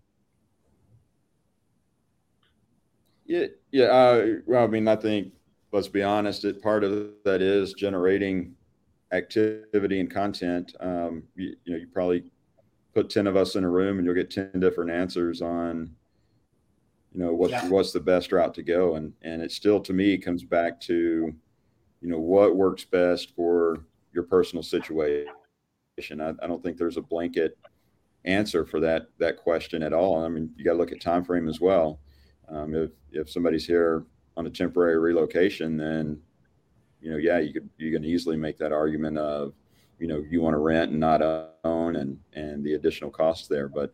Yeah, 3.26 3.46
yeah. 3.72 3.86
Uh, 3.86 4.26
well, 4.46 4.64
I 4.64 4.68
mean, 4.68 4.88
I 4.88 4.96
think 4.96 5.32
let's 5.72 5.88
be 5.88 6.04
honest. 6.04 6.46
It 6.46 6.62
part 6.62 6.84
of 6.84 7.10
that 7.24 7.42
is 7.42 7.74
generating 7.74 8.56
activity 9.13 9.99
and 9.99 10.12
content. 10.12 10.76
Um, 10.80 11.23
you, 11.36 11.56
you 11.63 11.73
know, 11.73 11.80
you 11.80 11.88
probably 11.88 12.26
put 12.93 13.10
ten 13.10 13.28
of 13.28 13.36
us 13.36 13.56
in 13.56 13.63
a 13.63 13.69
room, 13.69 13.97
and 13.97 14.06
you'll 14.06 14.15
get 14.15 14.30
ten 14.30 14.60
different 14.60 14.91
answers 14.91 15.41
on, 15.41 15.95
you 17.13 17.21
know, 17.21 17.34
what's 17.34 17.52
yeah. 17.52 17.69
what's 17.69 17.93
the 17.93 17.99
best 17.99 18.32
route 18.32 18.54
to 18.56 18.63
go, 18.63 18.95
and 18.95 19.13
and 19.21 19.41
it 19.41 19.52
still 19.52 19.80
to 19.82 19.93
me 19.93 20.17
comes 20.17 20.43
back 20.43 20.82
to, 20.82 21.34
you 22.02 22.10
know, 22.10 22.19
what 22.19 22.56
works 22.56 22.84
best 22.84 23.36
for 23.36 23.86
your 24.13 24.23
personal 24.23 24.63
situation. 24.63 25.28
I, 26.19 26.30
I 26.41 26.47
don't 26.47 26.62
think 26.62 26.78
there's 26.78 26.97
a 26.97 27.02
blanket 27.02 27.58
answer 28.26 28.65
for 28.65 28.80
that 28.80 29.08
that 29.19 29.38
question 29.38 29.84
at 29.84 29.93
all. 29.93 30.23
I 30.23 30.28
mean, 30.28 30.52
you 30.56 30.65
got 30.65 30.73
to 30.73 30.78
look 30.78 30.91
at 30.91 31.02
time 31.02 31.23
frame 31.23 31.47
as 31.47 31.62
well. 31.62 31.99
Um, 32.49 32.73
if 32.76 32.91
if 33.12 33.30
somebody's 33.30 33.65
here 33.65 34.06
on 34.36 34.47
a 34.47 34.49
temporary 34.49 34.97
relocation, 34.97 35.78
then 35.78 36.19
you 37.04 37.12
know, 37.12 37.18
yeah, 37.18 37.39
you 37.39 37.52
could 37.52 37.70
you 37.78 37.92
can 37.92 38.06
easily 38.06 38.38
make 38.38 38.58
that 38.58 38.72
argument 38.72 39.18
of, 39.18 39.54
you 40.00 40.08
know, 40.08 40.24
you 40.30 40.42
want 40.42 40.54
to 40.54 40.60
rent 40.60 40.92
and 40.92 41.00
not 41.00 41.22
own, 41.66 41.98
and 41.98 42.18
and 42.34 42.63
the 42.63 42.76
additional 42.76 43.12
costs 43.12 43.48
there. 43.48 43.68
But 43.68 43.94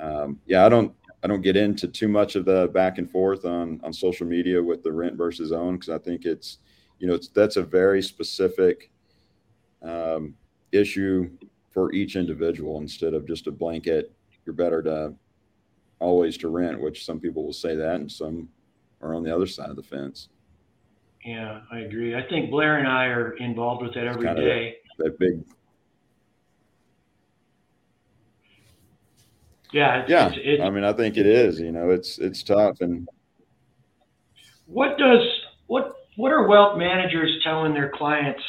um, 0.00 0.40
yeah, 0.46 0.64
I 0.64 0.70
don't 0.70 0.92
I 1.22 1.26
don't 1.26 1.42
get 1.42 1.56
into 1.56 1.86
too 1.86 2.08
much 2.08 2.34
of 2.34 2.46
the 2.46 2.70
back 2.72 2.96
and 2.96 3.10
forth 3.10 3.44
on 3.44 3.78
on 3.84 3.92
social 3.92 4.26
media 4.26 4.62
with 4.62 4.82
the 4.82 4.90
rent 4.90 5.16
versus 5.16 5.52
own 5.52 5.74
because 5.76 5.90
I 5.90 5.98
think 5.98 6.24
it's 6.24 6.58
you 6.98 7.06
know 7.06 7.14
it's 7.14 7.28
that's 7.28 7.56
a 7.58 7.62
very 7.62 8.02
specific 8.02 8.90
um, 9.82 10.34
issue 10.72 11.30
for 11.70 11.92
each 11.92 12.16
individual 12.16 12.80
instead 12.80 13.12
of 13.12 13.26
just 13.26 13.48
a 13.48 13.52
blanket. 13.52 14.12
You're 14.46 14.54
better 14.54 14.82
to 14.84 15.14
always 15.98 16.38
to 16.38 16.48
rent, 16.48 16.80
which 16.80 17.04
some 17.04 17.20
people 17.20 17.44
will 17.44 17.52
say 17.52 17.76
that, 17.76 17.96
and 17.96 18.10
some 18.10 18.48
are 19.02 19.14
on 19.14 19.22
the 19.22 19.34
other 19.34 19.46
side 19.46 19.68
of 19.68 19.76
the 19.76 19.82
fence. 19.82 20.28
Yeah, 21.26 21.62
I 21.72 21.80
agree. 21.80 22.14
I 22.14 22.22
think 22.28 22.52
Blair 22.52 22.78
and 22.78 22.86
I 22.86 23.06
are 23.06 23.32
involved 23.38 23.82
with 23.82 23.94
that 23.94 24.06
every 24.06 24.32
day. 24.36 24.76
That, 24.96 25.04
that, 25.04 25.18
big. 25.18 25.44
Yeah. 29.72 30.02
It's, 30.02 30.10
yeah. 30.10 30.28
It's, 30.28 30.36
it's, 30.40 30.62
I 30.62 30.70
mean, 30.70 30.84
I 30.84 30.92
think 30.92 31.16
it 31.16 31.26
is. 31.26 31.58
You 31.58 31.72
know, 31.72 31.90
it's 31.90 32.18
it's 32.18 32.44
tough. 32.44 32.80
And 32.80 33.08
what 34.66 34.98
does 34.98 35.18
what 35.66 35.96
what 36.14 36.30
are 36.30 36.46
wealth 36.46 36.78
managers 36.78 37.40
telling 37.42 37.74
their 37.74 37.90
clients 37.92 38.42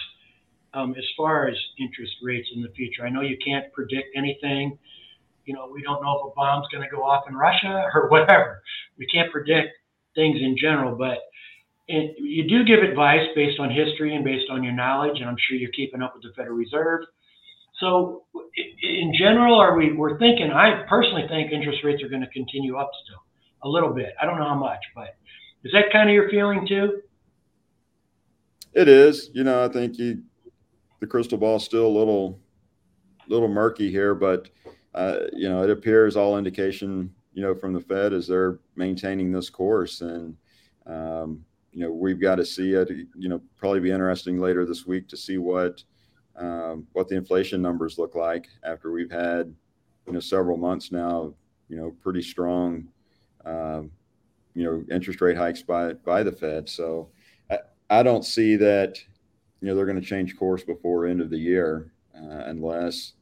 um, 0.76 0.94
as 0.96 1.06
far 1.18 1.48
as 1.48 1.56
interest 1.80 2.14
rates 2.22 2.48
in 2.54 2.62
the 2.62 2.70
future? 2.76 3.04
I 3.04 3.10
know 3.10 3.22
you 3.22 3.40
can't 3.44 3.74
predict 3.74 4.10
anything. 4.16 4.78
You 5.46 5.56
know, 5.56 5.68
we 5.74 5.82
don't 5.82 6.04
know 6.04 6.20
if 6.20 6.32
a 6.32 6.36
bomb's 6.36 6.68
going 6.72 6.88
to 6.88 6.96
go 6.96 7.02
off 7.02 7.24
in 7.28 7.36
Russia 7.36 7.90
or 7.96 8.08
whatever. 8.10 8.62
We 9.00 9.08
can't 9.08 9.32
predict 9.32 9.70
things 10.14 10.38
in 10.40 10.56
general, 10.56 10.96
but 10.96 11.18
it, 11.88 12.16
you 12.20 12.48
do 12.48 12.64
give 12.66 12.84
advice 12.84 13.28
based 13.36 13.60
on 13.60 13.70
history 13.70 14.16
and 14.16 14.24
based 14.24 14.50
on 14.50 14.64
your 14.64 14.74
knowledge, 14.74 15.20
and 15.20 15.30
I'm 15.30 15.38
sure 15.48 15.58
you're 15.58 15.72
keeping 15.72 16.02
up 16.02 16.14
with 16.14 16.24
the 16.24 16.34
Federal 16.36 16.56
Reserve. 16.56 17.02
So, 17.80 18.24
in 18.84 19.14
general, 19.18 19.60
are 19.60 19.78
we? 19.78 19.94
We're 19.94 20.18
thinking. 20.18 20.52
I 20.52 20.84
personally 20.90 21.26
think 21.30 21.52
interest 21.52 21.80
rates 21.84 22.02
are 22.04 22.10
going 22.10 22.22
to 22.22 22.28
continue 22.28 22.78
up 22.78 22.90
still 23.06 23.24
a 23.64 23.70
little 23.70 23.94
bit. 23.94 24.14
I 24.22 24.26
don't 24.26 24.40
know 24.40 24.48
how 24.48 24.56
much, 24.56 24.80
but 24.96 25.16
is 25.64 25.72
that 25.74 25.92
kind 25.92 26.10
of 26.10 26.14
your 26.14 26.30
feeling 26.30 26.66
too? 26.68 27.02
It 28.74 28.88
is. 28.88 29.30
You 29.34 29.44
know, 29.44 29.64
I 29.64 29.68
think 29.68 29.98
you, 29.98 30.24
the 31.00 31.08
crystal 31.08 31.38
ball 31.38 31.58
is 31.58 31.64
still 31.64 31.86
a 31.86 31.96
little, 31.98 32.40
little 33.28 33.48
murky 33.48 33.92
here, 33.92 34.16
but 34.16 34.50
uh, 34.96 35.20
you 35.34 35.48
know, 35.50 35.64
it 35.64 35.70
appears 35.70 36.16
all 36.16 36.38
indication 36.38 37.14
you 37.38 37.44
know, 37.44 37.54
from 37.54 37.72
the 37.72 37.80
Fed 37.80 38.14
is 38.14 38.26
they're 38.26 38.58
maintaining 38.76 39.32
this 39.32 39.48
course. 39.48 40.02
And, 40.02 40.36
um, 40.88 41.46
you 41.78 41.84
know, 41.84 41.92
we've 41.92 42.20
got 42.20 42.38
to 42.38 42.46
see 42.46 42.74
it, 42.74 42.90
you 43.16 43.30
know, 43.30 43.40
probably 43.56 43.80
be 43.80 43.92
interesting 43.92 44.40
later 44.40 44.66
this 44.66 44.88
week 44.88 45.08
to 45.08 45.16
see 45.16 45.38
what, 45.38 45.84
um, 46.36 46.88
what 46.94 47.08
the 47.08 47.16
inflation 47.16 47.62
numbers 47.62 48.00
look 48.00 48.16
like 48.16 48.48
after 48.64 48.92
we've 48.92 49.12
had, 49.12 49.54
you 50.08 50.14
know, 50.14 50.20
several 50.20 50.58
months 50.58 50.92
now, 50.92 51.36
you 51.70 51.78
know, 51.78 51.96
pretty 52.02 52.24
strong, 52.24 52.88
um, 53.46 53.92
you 54.56 54.64
know, 54.64 54.84
interest 54.90 55.22
rate 55.22 55.38
hikes 55.38 55.62
by, 55.62 55.94
by 55.94 56.24
the 56.24 56.32
Fed. 56.32 56.68
So 56.68 57.10
I, 57.52 57.60
I 57.92 58.02
don't 58.02 58.26
see 58.26 58.56
that, 58.56 58.98
you 59.62 59.68
know, 59.68 59.76
they're 59.76 59.86
going 59.86 60.02
to 60.02 60.08
change 60.08 60.36
course 60.36 60.64
before 60.64 61.06
end 61.06 61.22
of 61.22 61.30
the 61.30 61.38
year 61.38 61.92
uh, 62.16 62.46
unless, 62.48 63.14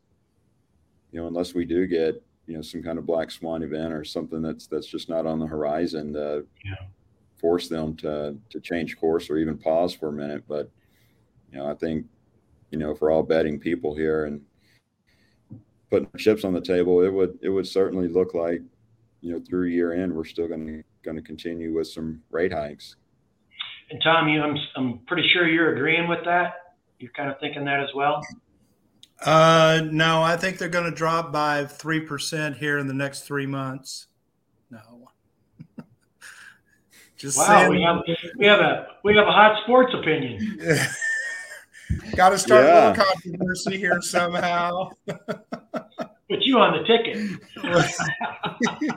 you 1.11 1.19
know, 1.19 1.27
unless 1.27 1.53
we 1.53 1.65
do 1.65 1.87
get 1.87 2.23
you 2.47 2.55
know 2.55 2.61
some 2.61 2.83
kind 2.83 2.99
of 2.99 3.07
black 3.07 3.31
swan 3.31 3.63
event 3.63 3.91
or 3.91 4.03
something 4.03 4.39
that's 4.39 4.67
that's 4.67 4.85
just 4.85 5.09
not 5.09 5.25
on 5.25 5.39
the 5.39 5.47
horizon 5.47 6.13
to 6.13 6.45
yeah. 6.63 6.75
Force 7.45 7.67
them 7.67 7.95
to 7.97 8.35
to 8.49 8.59
change 8.59 8.97
course 8.97 9.29
or 9.29 9.37
even 9.37 9.55
pause 9.55 9.93
for 9.93 10.07
a 10.09 10.11
minute. 10.11 10.45
But 10.47 10.67
you 11.51 11.59
know, 11.59 11.69
I 11.69 11.75
think 11.75 12.07
you 12.71 12.79
know 12.79 12.95
for 12.95 13.11
all 13.11 13.21
betting 13.21 13.59
people 13.59 13.95
here 13.95 14.25
and 14.25 14.41
putting 15.91 16.09
chips 16.17 16.43
on 16.43 16.53
the 16.53 16.59
table, 16.59 17.03
it 17.03 17.13
would 17.13 17.37
it 17.43 17.49
would 17.49 17.67
certainly 17.67 18.07
look 18.07 18.33
like 18.33 18.61
you 19.21 19.31
know 19.31 19.39
through 19.47 19.67
year 19.67 19.93
end 19.93 20.11
we're 20.11 20.25
still 20.25 20.47
going 20.47 20.65
to 20.65 20.83
going 21.03 21.17
to 21.17 21.21
continue 21.21 21.71
with 21.71 21.85
some 21.85 22.19
rate 22.31 22.51
hikes. 22.51 22.95
And 23.91 24.01
Thom, 24.03 24.27
you, 24.27 24.41
I'm 24.41 24.57
I'm 24.75 24.97
pretty 25.05 25.29
sure 25.31 25.47
you're 25.47 25.75
agreeing 25.75 26.07
with 26.07 26.25
that. 26.25 26.55
You're 26.97 27.11
kind 27.11 27.29
of 27.29 27.39
thinking 27.39 27.63
that 27.65 27.79
as 27.79 27.89
well. 27.93 28.23
Uh, 29.23 29.81
no, 29.91 30.23
I 30.23 30.35
think 30.35 30.57
they're 30.57 30.67
going 30.67 30.89
to 30.89 30.97
drop 30.97 31.31
by 31.31 31.65
three 31.65 31.99
percent 31.99 32.57
here 32.57 32.79
in 32.79 32.87
the 32.87 32.93
next 32.95 33.21
three 33.21 33.45
months. 33.45 34.07
No. 34.71 35.11
Just 37.17 37.37
wow, 37.37 37.45
saying. 37.45 37.69
we 37.71 37.81
have 37.81 38.03
we 38.37 38.45
have 38.45 38.59
a 38.59 38.87
we 39.03 39.15
have 39.15 39.27
a 39.27 39.31
hot 39.31 39.61
sports 39.63 39.93
opinion. 39.93 40.59
Got 42.15 42.29
to 42.29 42.37
start 42.37 42.65
yeah. 42.65 42.71
a 42.71 42.89
little 42.89 43.05
controversy 43.05 43.77
here 43.77 44.01
somehow. 44.01 44.89
Put 45.07 46.41
you 46.41 46.57
on 46.57 46.77
the 46.77 46.83
ticket. 46.87 47.39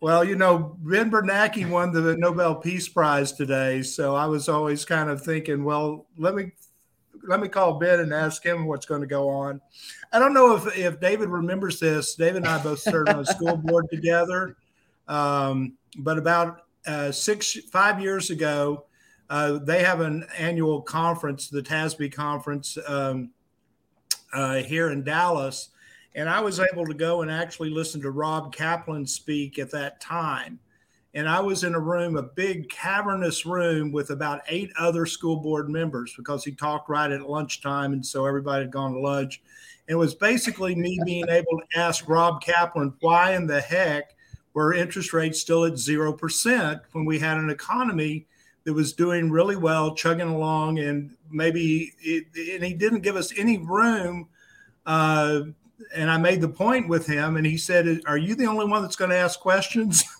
well, 0.00 0.24
you 0.24 0.36
know, 0.36 0.76
Ben 0.80 1.10
Bernanke 1.10 1.68
won 1.68 1.92
the 1.92 2.16
Nobel 2.16 2.54
Peace 2.54 2.88
Prize 2.88 3.32
today, 3.32 3.82
so 3.82 4.16
I 4.16 4.26
was 4.26 4.48
always 4.48 4.84
kind 4.86 5.10
of 5.10 5.22
thinking, 5.22 5.64
well, 5.64 6.06
let 6.16 6.34
me 6.34 6.52
let 7.24 7.40
me 7.40 7.48
call 7.48 7.78
Ben 7.78 8.00
and 8.00 8.12
ask 8.12 8.44
him 8.44 8.66
what's 8.66 8.86
going 8.86 9.02
to 9.02 9.06
go 9.06 9.28
on. 9.28 9.60
I 10.12 10.18
don't 10.18 10.34
know 10.34 10.56
if 10.56 10.76
if 10.76 10.98
David 10.98 11.28
remembers 11.28 11.78
this. 11.78 12.14
David 12.14 12.38
and 12.38 12.48
I 12.48 12.62
both 12.62 12.80
served 12.80 13.10
on 13.10 13.20
a 13.20 13.26
school 13.26 13.56
board 13.56 13.86
together, 13.90 14.56
um, 15.12 15.76
but 15.98 16.18
about 16.18 16.62
uh, 16.86 17.12
six 17.12 17.56
five 17.70 18.00
years 18.00 18.30
ago, 18.30 18.86
uh, 19.30 19.58
they 19.58 19.82
have 19.82 20.00
an 20.00 20.26
annual 20.38 20.82
conference, 20.82 21.48
the 21.48 21.62
TASB 21.62 22.12
conference 22.12 22.78
um, 22.86 23.30
uh, 24.32 24.56
here 24.56 24.90
in 24.90 25.04
Dallas, 25.04 25.70
and 26.14 26.28
I 26.28 26.40
was 26.40 26.60
able 26.60 26.86
to 26.86 26.94
go 26.94 27.22
and 27.22 27.30
actually 27.30 27.70
listen 27.70 28.00
to 28.02 28.10
Rob 28.10 28.54
Kaplan 28.54 29.06
speak 29.06 29.58
at 29.58 29.70
that 29.70 30.00
time 30.00 30.58
and 31.14 31.28
I 31.28 31.40
was 31.40 31.64
in 31.64 31.74
a 31.74 31.80
room, 31.80 32.16
a 32.16 32.22
big 32.22 32.70
cavernous 32.70 33.44
room 33.44 33.92
with 33.92 34.10
about 34.10 34.40
eight 34.48 34.70
other 34.78 35.04
school 35.04 35.36
board 35.36 35.68
members 35.68 36.14
because 36.16 36.42
he 36.42 36.52
talked 36.52 36.88
right 36.88 37.10
at 37.10 37.28
lunchtime. 37.28 37.92
And 37.92 38.04
so 38.04 38.24
everybody 38.24 38.64
had 38.64 38.70
gone 38.70 38.94
to 38.94 39.00
lunch. 39.00 39.42
And 39.88 39.94
it 39.94 39.98
was 39.98 40.14
basically 40.14 40.74
me 40.74 40.98
being 41.04 41.28
able 41.28 41.58
to 41.58 41.78
ask 41.78 42.08
Rob 42.08 42.42
Kaplan, 42.42 42.94
why 43.00 43.34
in 43.34 43.46
the 43.46 43.60
heck 43.60 44.14
were 44.54 44.74
interest 44.74 45.12
rates 45.12 45.40
still 45.40 45.64
at 45.64 45.74
0% 45.74 46.80
when 46.92 47.04
we 47.04 47.18
had 47.18 47.38
an 47.38 47.50
economy 47.50 48.26
that 48.64 48.72
was 48.72 48.92
doing 48.92 49.30
really 49.30 49.56
well, 49.56 49.94
chugging 49.94 50.28
along, 50.28 50.78
and 50.78 51.16
maybe, 51.30 51.92
it, 52.00 52.26
and 52.54 52.62
he 52.62 52.74
didn't 52.74 53.00
give 53.00 53.16
us 53.16 53.32
any 53.36 53.58
room. 53.58 54.28
Uh, 54.86 55.40
and 55.94 56.10
I 56.10 56.16
made 56.16 56.40
the 56.40 56.48
point 56.48 56.88
with 56.88 57.06
him, 57.06 57.36
and 57.36 57.46
he 57.46 57.56
said, 57.56 58.00
Are 58.06 58.18
you 58.18 58.34
the 58.34 58.46
only 58.46 58.66
one 58.66 58.82
that's 58.82 58.96
going 58.96 59.10
to 59.10 59.16
ask 59.16 59.40
questions? 59.40 60.04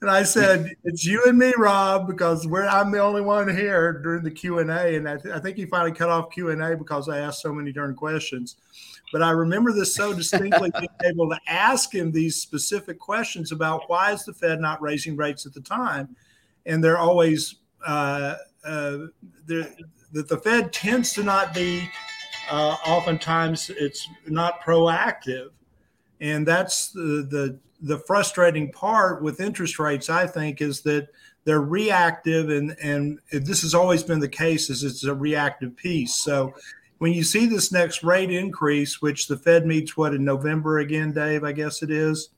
and 0.00 0.10
I 0.10 0.22
said, 0.22 0.76
"It's 0.84 1.04
you 1.04 1.24
and 1.26 1.38
me, 1.38 1.52
Rob, 1.56 2.06
because 2.06 2.46
I'm 2.46 2.90
the 2.90 3.00
only 3.00 3.22
one 3.22 3.54
here 3.54 3.92
during 3.94 4.22
the 4.22 4.30
Q 4.30 4.58
and 4.58 4.70
A." 4.70 4.96
And 4.96 5.08
I, 5.08 5.16
th- 5.16 5.34
I, 5.34 5.38
think 5.38 5.56
he 5.56 5.66
finally 5.66 5.92
cut 5.92 6.10
off 6.10 6.30
Q 6.30 6.50
and 6.50 6.62
A 6.62 6.76
because 6.76 7.08
I 7.08 7.18
asked 7.18 7.42
so 7.42 7.52
many 7.52 7.72
darn 7.72 7.94
questions. 7.94 8.56
But 9.12 9.22
I 9.22 9.30
remember 9.30 9.72
this 9.72 9.94
so 9.94 10.12
distinctly, 10.12 10.70
being 10.78 10.88
able 11.04 11.28
to 11.30 11.38
ask 11.46 11.94
him 11.94 12.10
these 12.10 12.36
specific 12.36 12.98
questions 12.98 13.52
about 13.52 13.82
why 13.88 14.12
is 14.12 14.24
the 14.24 14.32
Fed 14.34 14.60
not 14.60 14.82
raising 14.82 15.16
rates 15.16 15.46
at 15.46 15.54
the 15.54 15.60
time. 15.60 16.16
and 16.66 16.82
they're 16.82 16.98
always 16.98 17.56
uh, 17.86 18.34
uh, 18.64 18.98
that 19.46 20.28
the 20.28 20.38
Fed 20.38 20.72
tends 20.72 21.12
to 21.14 21.22
not 21.22 21.54
be. 21.54 21.88
Uh, 22.50 22.76
oftentimes, 22.86 23.70
it's 23.70 24.08
not 24.28 24.60
proactive, 24.60 25.48
and 26.20 26.46
that's 26.46 26.90
the, 26.90 27.26
the 27.30 27.58
the 27.82 27.98
frustrating 27.98 28.70
part 28.72 29.22
with 29.22 29.40
interest 29.40 29.78
rates. 29.78 30.08
I 30.08 30.26
think 30.26 30.60
is 30.60 30.80
that 30.82 31.08
they're 31.44 31.60
reactive, 31.60 32.50
and 32.50 32.76
and 32.82 33.20
this 33.32 33.62
has 33.62 33.74
always 33.74 34.02
been 34.02 34.20
the 34.20 34.28
case. 34.28 34.70
Is 34.70 34.84
it's 34.84 35.04
a 35.04 35.14
reactive 35.14 35.76
piece. 35.76 36.22
So 36.22 36.54
when 36.98 37.12
you 37.12 37.22
see 37.22 37.46
this 37.46 37.72
next 37.72 38.02
rate 38.02 38.30
increase, 38.30 39.02
which 39.02 39.26
the 39.26 39.36
Fed 39.36 39.66
meets 39.66 39.96
what 39.96 40.14
in 40.14 40.24
November 40.24 40.78
again, 40.78 41.12
Dave, 41.12 41.44
I 41.44 41.52
guess 41.52 41.82
it 41.82 41.90
is. 41.90 42.30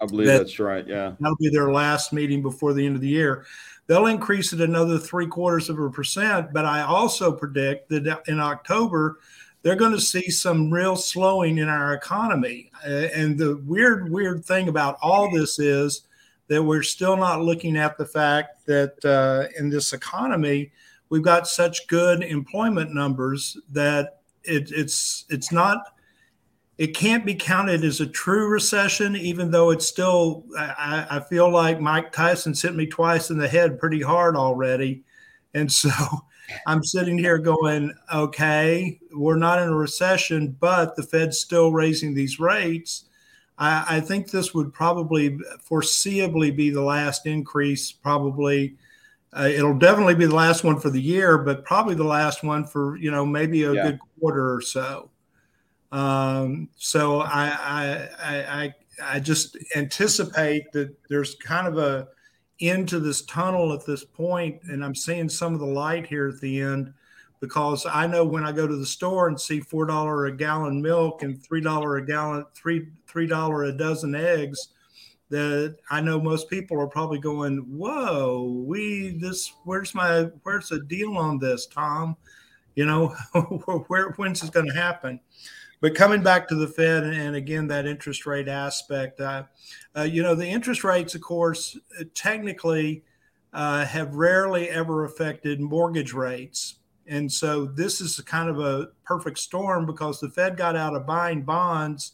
I 0.00 0.06
believe 0.06 0.28
that, 0.28 0.38
that's 0.38 0.58
right. 0.58 0.86
Yeah. 0.86 1.14
That'll 1.18 1.36
be 1.36 1.48
their 1.48 1.72
last 1.72 2.12
meeting 2.12 2.40
before 2.40 2.72
the 2.72 2.86
end 2.86 2.94
of 2.94 3.00
the 3.00 3.08
year. 3.08 3.44
They'll 3.88 4.06
increase 4.06 4.52
it 4.52 4.60
another 4.60 4.98
three 4.98 5.26
quarters 5.26 5.68
of 5.68 5.78
a 5.78 5.90
percent. 5.90 6.52
But 6.52 6.66
I 6.66 6.82
also 6.82 7.32
predict 7.32 7.88
that 7.88 8.22
in 8.28 8.38
October, 8.38 9.18
they're 9.62 9.76
going 9.76 9.92
to 9.92 10.00
see 10.00 10.30
some 10.30 10.70
real 10.70 10.94
slowing 10.94 11.58
in 11.58 11.68
our 11.68 11.94
economy. 11.94 12.70
And 12.84 13.36
the 13.36 13.56
weird, 13.66 14.08
weird 14.08 14.44
thing 14.44 14.68
about 14.68 14.98
all 15.02 15.30
this 15.32 15.58
is 15.58 16.02
that 16.46 16.62
we're 16.62 16.82
still 16.82 17.16
not 17.16 17.42
looking 17.42 17.76
at 17.76 17.98
the 17.98 18.06
fact 18.06 18.64
that 18.66 19.04
uh, 19.04 19.48
in 19.58 19.68
this 19.68 19.92
economy, 19.92 20.70
we've 21.10 21.22
got 21.22 21.46
such 21.46 21.86
good 21.86 22.22
employment 22.22 22.94
numbers 22.94 23.56
that 23.70 24.20
it, 24.44 24.70
it's 24.72 25.24
it's 25.28 25.52
not 25.52 25.82
it 26.78 26.94
can't 26.94 27.26
be 27.26 27.34
counted 27.34 27.82
as 27.82 28.00
a 28.00 28.06
true 28.06 28.48
recession, 28.48 29.16
even 29.16 29.50
though 29.50 29.70
it's 29.70 29.86
still. 29.86 30.44
I, 30.56 31.06
I 31.10 31.20
feel 31.20 31.50
like 31.50 31.80
Mike 31.80 32.12
Tyson 32.12 32.54
hit 32.54 32.74
me 32.74 32.86
twice 32.86 33.30
in 33.30 33.38
the 33.38 33.48
head 33.48 33.80
pretty 33.80 34.00
hard 34.00 34.36
already, 34.36 35.02
and 35.54 35.70
so 35.70 35.90
I'm 36.66 36.84
sitting 36.84 37.18
here 37.18 37.38
going, 37.38 37.92
okay, 38.14 39.00
we're 39.12 39.36
not 39.36 39.60
in 39.60 39.68
a 39.68 39.76
recession, 39.76 40.56
but 40.60 40.94
the 40.94 41.02
Fed's 41.02 41.38
still 41.40 41.72
raising 41.72 42.14
these 42.14 42.38
rates. 42.38 43.06
I, 43.58 43.96
I 43.96 44.00
think 44.00 44.30
this 44.30 44.54
would 44.54 44.72
probably 44.72 45.38
foreseeably 45.68 46.56
be 46.56 46.70
the 46.70 46.82
last 46.82 47.26
increase, 47.26 47.90
probably 47.90 48.76
uh, 49.32 49.48
it'll 49.52 49.78
definitely 49.78 50.14
be 50.14 50.26
the 50.26 50.34
last 50.34 50.64
one 50.64 50.80
for 50.80 50.90
the 50.90 51.00
year, 51.00 51.38
but 51.38 51.64
probably 51.64 51.94
the 51.94 52.04
last 52.04 52.42
one 52.42 52.64
for 52.64 52.96
you 52.96 53.10
know 53.10 53.26
maybe 53.26 53.64
a 53.64 53.72
yeah. 53.72 53.82
good 53.82 53.98
quarter 54.18 54.54
or 54.54 54.60
so. 54.60 55.10
Um, 55.92 56.68
so 56.76 57.20
I, 57.20 57.48
I 57.48 58.08
I 58.18 58.74
I 59.02 59.20
just 59.20 59.56
anticipate 59.76 60.72
that 60.72 60.94
there's 61.08 61.34
kind 61.36 61.66
of 61.66 61.78
a 61.78 62.08
into 62.60 62.98
this 62.98 63.22
tunnel 63.22 63.72
at 63.72 63.86
this 63.86 64.04
point, 64.04 64.60
and 64.64 64.84
I'm 64.84 64.94
seeing 64.94 65.28
some 65.28 65.54
of 65.54 65.60
the 65.60 65.66
light 65.66 66.06
here 66.06 66.28
at 66.28 66.40
the 66.40 66.60
end 66.60 66.92
because 67.40 67.86
I 67.86 68.06
know 68.06 68.24
when 68.24 68.44
I 68.44 68.50
go 68.50 68.66
to 68.66 68.76
the 68.76 68.86
store 68.86 69.28
and 69.28 69.40
see 69.40 69.60
four 69.60 69.84
dollar 69.84 70.26
a 70.26 70.32
gallon 70.32 70.80
milk 70.82 71.22
and 71.22 71.40
three 71.42 71.60
dollar 71.60 71.96
a 71.98 72.04
gallon 72.04 72.44
three 72.54 72.88
three 73.06 73.26
dollar 73.26 73.64
a 73.64 73.72
dozen 73.72 74.14
eggs 74.14 74.68
that 75.30 75.76
I 75.90 76.00
know 76.00 76.20
most 76.20 76.48
people 76.48 76.80
are 76.80 76.86
probably 76.86 77.18
going, 77.18 77.58
"Whoa, 77.58 78.64
we 78.66 79.18
this 79.20 79.52
where's 79.64 79.94
my 79.94 80.30
where's 80.42 80.68
the 80.68 80.80
deal 80.80 81.16
on 81.16 81.38
this, 81.38 81.66
Thom? 81.66 82.16
You 82.74 82.86
know, 82.86 83.08
where 83.88 84.10
when's 84.12 84.40
this 84.40 84.50
going 84.50 84.68
to 84.68 84.74
happen?" 84.74 85.20
But 85.80 85.94
coming 85.94 86.22
back 86.22 86.48
to 86.48 86.56
the 86.56 86.66
Fed 86.66 87.04
and, 87.04 87.36
again 87.36 87.68
that 87.68 87.86
interest 87.86 88.26
rate 88.26 88.48
aspect, 88.48 89.20
uh, 89.20 89.44
uh, 89.96 90.02
you 90.02 90.22
know, 90.22 90.34
the 90.34 90.46
interest 90.46 90.82
rates, 90.82 91.14
of 91.14 91.20
course, 91.20 91.78
technically 92.14 93.04
uh, 93.52 93.84
have 93.84 94.14
rarely 94.14 94.68
ever 94.70 95.04
affected 95.04 95.60
mortgage 95.60 96.12
rates. 96.12 96.76
And 97.06 97.30
so 97.30 97.64
this 97.64 98.00
is 98.00 98.18
kind 98.20 98.50
of 98.50 98.58
a 98.58 98.88
perfect 99.04 99.38
storm 99.38 99.86
because 99.86 100.20
the 100.20 100.30
Fed 100.30 100.56
got 100.56 100.76
out 100.76 100.94
of 100.94 101.06
buying 101.06 101.42
bonds 101.42 102.12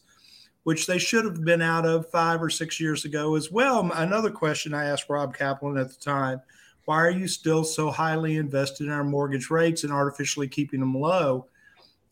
which 0.65 0.87
they 0.87 0.97
should 0.97 1.25
have 1.25 1.45
been 1.45 1.61
out 1.61 1.85
of 1.85 2.09
five 2.09 2.41
or 2.41 2.49
six 2.49 2.79
years 2.79 3.05
ago 3.05 3.35
as 3.35 3.51
well. 3.51 3.87
Another 3.93 4.31
question 4.31 4.73
I 4.73 4.85
asked 4.85 5.09
Rob 5.09 5.37
Kaplan 5.37 5.77
at 5.77 5.89
the 5.89 6.03
time 6.03 6.41
why 6.85 6.97
are 6.97 7.11
you 7.11 7.27
still 7.27 7.63
so 7.63 7.91
highly 7.91 8.37
invested 8.37 8.87
in 8.87 8.91
our 8.91 9.03
mortgage 9.03 9.51
rates 9.51 9.83
and 9.83 9.93
artificially 9.93 10.47
keeping 10.47 10.79
them 10.79 10.95
low? 10.95 11.47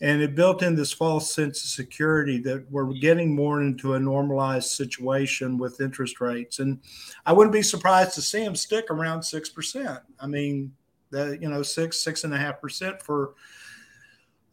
And 0.01 0.21
it 0.21 0.35
built 0.35 0.61
in 0.61 0.75
this 0.75 0.91
false 0.91 1.33
sense 1.33 1.63
of 1.63 1.69
security 1.69 2.39
that 2.41 2.69
we're 2.69 2.93
getting 2.93 3.35
more 3.35 3.61
into 3.61 3.95
a 3.95 3.99
normalized 3.99 4.69
situation 4.69 5.57
with 5.57 5.81
interest 5.81 6.21
rates. 6.21 6.59
And 6.59 6.79
I 7.25 7.33
wouldn't 7.33 7.53
be 7.53 7.61
surprised 7.63 8.13
to 8.15 8.21
see 8.21 8.43
them 8.43 8.55
stick 8.55 8.85
around 8.89 9.21
6%. 9.21 10.01
I 10.19 10.27
mean, 10.27 10.73
that, 11.11 11.41
you 11.41 11.49
know, 11.49 11.63
six, 11.63 11.99
six 11.99 12.23
and 12.23 12.33
a 12.33 12.37
half 12.37 12.61
percent 12.61 13.01
for 13.01 13.33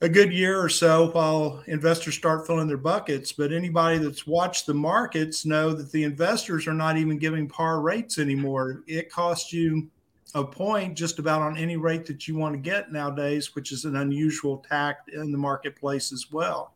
a 0.02 0.08
good 0.08 0.32
year 0.32 0.60
or 0.60 0.68
so 0.68 1.10
while 1.10 1.62
investors 1.66 2.14
start 2.14 2.46
filling 2.46 2.66
their 2.66 2.76
buckets. 2.76 3.32
But 3.32 3.52
anybody 3.52 3.98
that's 3.98 4.26
watched 4.26 4.66
the 4.66 4.74
markets 4.74 5.44
know 5.44 5.72
that 5.72 5.92
the 5.92 6.04
investors 6.04 6.66
are 6.66 6.74
not 6.74 6.96
even 6.96 7.18
giving 7.18 7.48
par 7.48 7.80
rates 7.80 8.18
anymore. 8.18 8.82
It 8.86 9.10
costs 9.10 9.52
you 9.52 9.90
a 10.34 10.44
point 10.44 10.96
just 10.96 11.18
about 11.18 11.42
on 11.42 11.56
any 11.56 11.76
rate 11.76 12.06
that 12.06 12.26
you 12.28 12.36
want 12.36 12.54
to 12.54 12.60
get 12.60 12.92
nowadays, 12.92 13.54
which 13.54 13.72
is 13.72 13.84
an 13.84 13.96
unusual 13.96 14.64
tact 14.68 15.10
in 15.10 15.32
the 15.32 15.38
marketplace 15.38 16.12
as 16.12 16.30
well. 16.30 16.74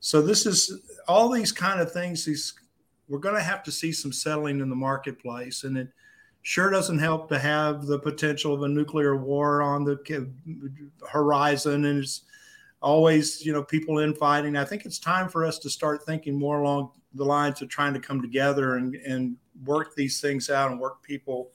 So 0.00 0.22
this 0.22 0.46
is 0.46 0.80
all 1.08 1.28
these 1.28 1.52
kind 1.52 1.80
of 1.80 1.92
things. 1.92 2.24
These 2.24 2.54
we're 3.08 3.18
going 3.18 3.34
to 3.34 3.42
have 3.42 3.64
to 3.64 3.72
see 3.72 3.90
some 3.90 4.12
settling 4.12 4.60
in 4.60 4.68
the 4.70 4.76
marketplace, 4.76 5.64
and 5.64 5.76
it 5.76 5.88
sure 6.42 6.70
doesn't 6.70 7.00
help 7.00 7.28
to 7.28 7.38
have 7.38 7.86
the 7.86 7.98
potential 7.98 8.54
of 8.54 8.62
a 8.62 8.68
nuclear 8.68 9.16
war 9.16 9.62
on 9.62 9.82
the 9.82 10.30
horizon, 11.10 11.86
and 11.86 11.98
it's 11.98 12.22
always, 12.80 13.44
you 13.44 13.52
know, 13.52 13.62
people 13.62 13.98
infighting. 13.98 14.56
I 14.56 14.64
think 14.64 14.84
it's 14.84 14.98
time 14.98 15.28
for 15.28 15.44
us 15.44 15.58
to 15.60 15.70
start 15.70 16.04
thinking 16.04 16.38
more 16.38 16.60
along 16.60 16.90
the 17.14 17.24
lines 17.24 17.60
of 17.60 17.68
trying 17.68 17.94
to 17.94 18.00
come 18.00 18.22
together 18.22 18.76
and, 18.76 18.94
and 18.94 19.36
work 19.64 19.94
these 19.94 20.20
things 20.20 20.48
out 20.48 20.70
and 20.70 20.80
work 20.80 21.02
people 21.02 21.50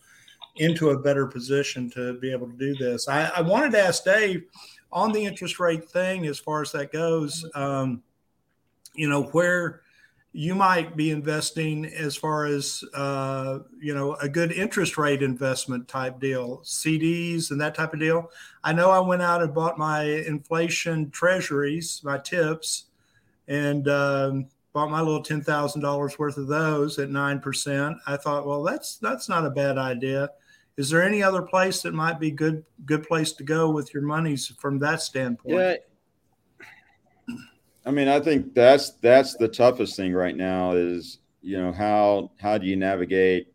into 0.57 0.91
a 0.91 0.99
better 0.99 1.25
position 1.25 1.89
to 1.91 2.19
be 2.19 2.31
able 2.31 2.47
to 2.47 2.57
do 2.57 2.75
this. 2.75 3.07
I, 3.07 3.29
I 3.35 3.41
wanted 3.41 3.71
to 3.71 3.81
ask 3.81 4.03
Dave 4.03 4.43
on 4.91 5.11
the 5.11 5.25
interest 5.25 5.59
rate 5.59 5.89
thing, 5.89 6.25
as 6.27 6.39
far 6.39 6.61
as 6.61 6.71
that 6.71 6.91
goes, 6.91 7.45
um, 7.55 8.01
you 8.93 9.09
know, 9.09 9.23
where 9.23 9.81
you 10.35 10.53
might 10.53 10.97
be 10.97 11.11
investing 11.11 11.85
as 11.85 12.13
far 12.13 12.45
as 12.45 12.83
uh, 12.93 13.59
you 13.79 13.95
know 13.95 14.15
a 14.15 14.27
good 14.27 14.51
interest 14.51 14.97
rate 14.97 15.23
investment 15.23 15.87
type 15.87 16.19
deal 16.19 16.57
cds 16.65 17.51
and 17.51 17.61
that 17.61 17.73
type 17.73 17.93
of 17.93 18.01
deal. 18.01 18.29
I 18.61 18.73
know 18.73 18.91
i 18.91 18.99
went 18.99 19.21
out 19.21 19.41
and 19.41 19.53
bought 19.53 19.77
my 19.77 20.03
inflation 20.03 21.09
treasuries 21.11 22.01
my 22.03 22.17
tips 22.17 22.85
and 23.47 23.87
um, 23.87 24.47
bought 24.73 24.91
my 24.91 24.99
little 24.99 25.23
$10000 25.23 26.19
worth 26.19 26.37
of 26.37 26.47
those 26.47 26.99
at 26.99 27.07
9% 27.07 27.95
i 28.05 28.17
thought 28.17 28.45
well 28.45 28.61
that's 28.61 28.97
that's 28.97 29.29
not 29.29 29.45
a 29.45 29.49
bad 29.49 29.77
idea. 29.77 30.29
Is 30.75 30.89
there 30.89 31.01
any 31.01 31.23
other 31.23 31.41
place 31.41 31.81
that 31.83 31.93
might 31.93 32.19
be 32.19 32.29
good 32.29 32.65
good 32.85 33.07
place 33.07 33.31
to 33.33 33.43
go 33.45 33.69
with 33.69 33.93
your 33.93 34.03
monies 34.03 34.51
from 34.59 34.79
that 34.79 35.01
standpoint? 35.01 35.55
Yeah 35.55 35.75
I 37.85 37.91
mean, 37.91 38.07
I 38.07 38.19
think 38.19 38.53
that's 38.53 38.91
that's 39.01 39.35
the 39.35 39.47
toughest 39.47 39.95
thing 39.95 40.13
right 40.13 40.35
now 40.35 40.71
is 40.71 41.19
you 41.41 41.57
know 41.57 41.71
how 41.71 42.31
how 42.39 42.57
do 42.57 42.65
you 42.65 42.75
navigate 42.75 43.53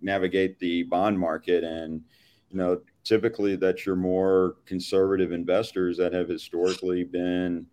navigate 0.00 0.58
the 0.60 0.84
bond 0.84 1.18
market? 1.18 1.64
And 1.64 2.02
you 2.50 2.58
know 2.58 2.80
typically 3.02 3.56
that's 3.56 3.84
your 3.84 3.96
more 3.96 4.56
conservative 4.64 5.32
investors 5.32 5.96
that 5.98 6.12
have 6.12 6.28
historically 6.28 7.04
been 7.04 7.66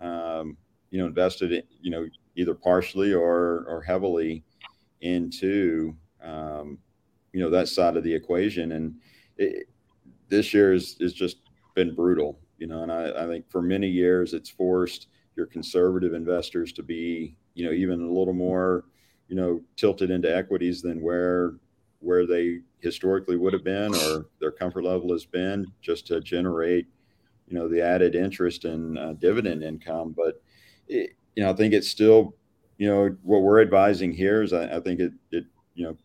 um, 0.00 0.56
you 0.90 0.98
know 0.98 1.06
invested 1.06 1.52
in, 1.52 1.62
you 1.82 1.90
know 1.90 2.08
either 2.36 2.54
partially 2.54 3.12
or 3.12 3.66
or 3.68 3.82
heavily 3.86 4.42
into 5.02 5.94
um, 6.22 6.78
you 7.34 7.40
know 7.40 7.50
that 7.50 7.68
side 7.68 7.96
of 7.98 8.04
the 8.04 8.14
equation. 8.14 8.72
And 8.72 8.94
it, 9.36 9.68
this 10.28 10.54
year 10.54 10.72
is, 10.72 10.96
is 11.00 11.12
just 11.12 11.36
been 11.74 11.94
brutal 11.94 12.38
you 12.56 12.66
know 12.68 12.82
and 12.82 12.90
I, 12.90 13.24
I 13.24 13.26
think 13.26 13.50
for 13.50 13.60
many 13.60 13.88
years 13.88 14.32
it's 14.32 14.48
forced 14.48 15.08
your 15.36 15.46
conservative 15.46 16.14
investors 16.14 16.72
to 16.72 16.82
be, 16.82 17.34
you 17.54 17.64
know, 17.64 17.72
even 17.72 18.00
a 18.00 18.12
little 18.12 18.34
more, 18.34 18.84
you 19.28 19.36
know, 19.36 19.60
tilted 19.76 20.10
into 20.10 20.34
equities 20.34 20.82
than 20.82 21.00
where 21.02 21.54
where 22.00 22.26
they 22.26 22.60
historically 22.80 23.36
would 23.36 23.54
have 23.54 23.64
been 23.64 23.94
or 23.94 24.26
their 24.38 24.50
comfort 24.50 24.84
level 24.84 25.10
has 25.10 25.24
been 25.24 25.66
just 25.80 26.06
to 26.06 26.20
generate, 26.20 26.86
you 27.48 27.56
know, 27.56 27.66
the 27.66 27.80
added 27.80 28.14
interest 28.14 28.66
and 28.66 28.98
uh, 28.98 29.14
dividend 29.14 29.62
income. 29.62 30.14
But, 30.14 30.42
it, 30.86 31.16
you 31.34 31.42
know, 31.42 31.50
I 31.50 31.54
think 31.54 31.72
it's 31.72 31.88
still, 31.88 32.34
you 32.76 32.88
know, 32.88 33.16
what 33.22 33.40
we're 33.40 33.62
advising 33.62 34.12
here 34.12 34.42
is 34.42 34.52
I, 34.52 34.76
I 34.76 34.80
think 34.80 35.00
it, 35.00 35.12
it, 35.32 35.44
you 35.74 35.86
know, 35.86 35.96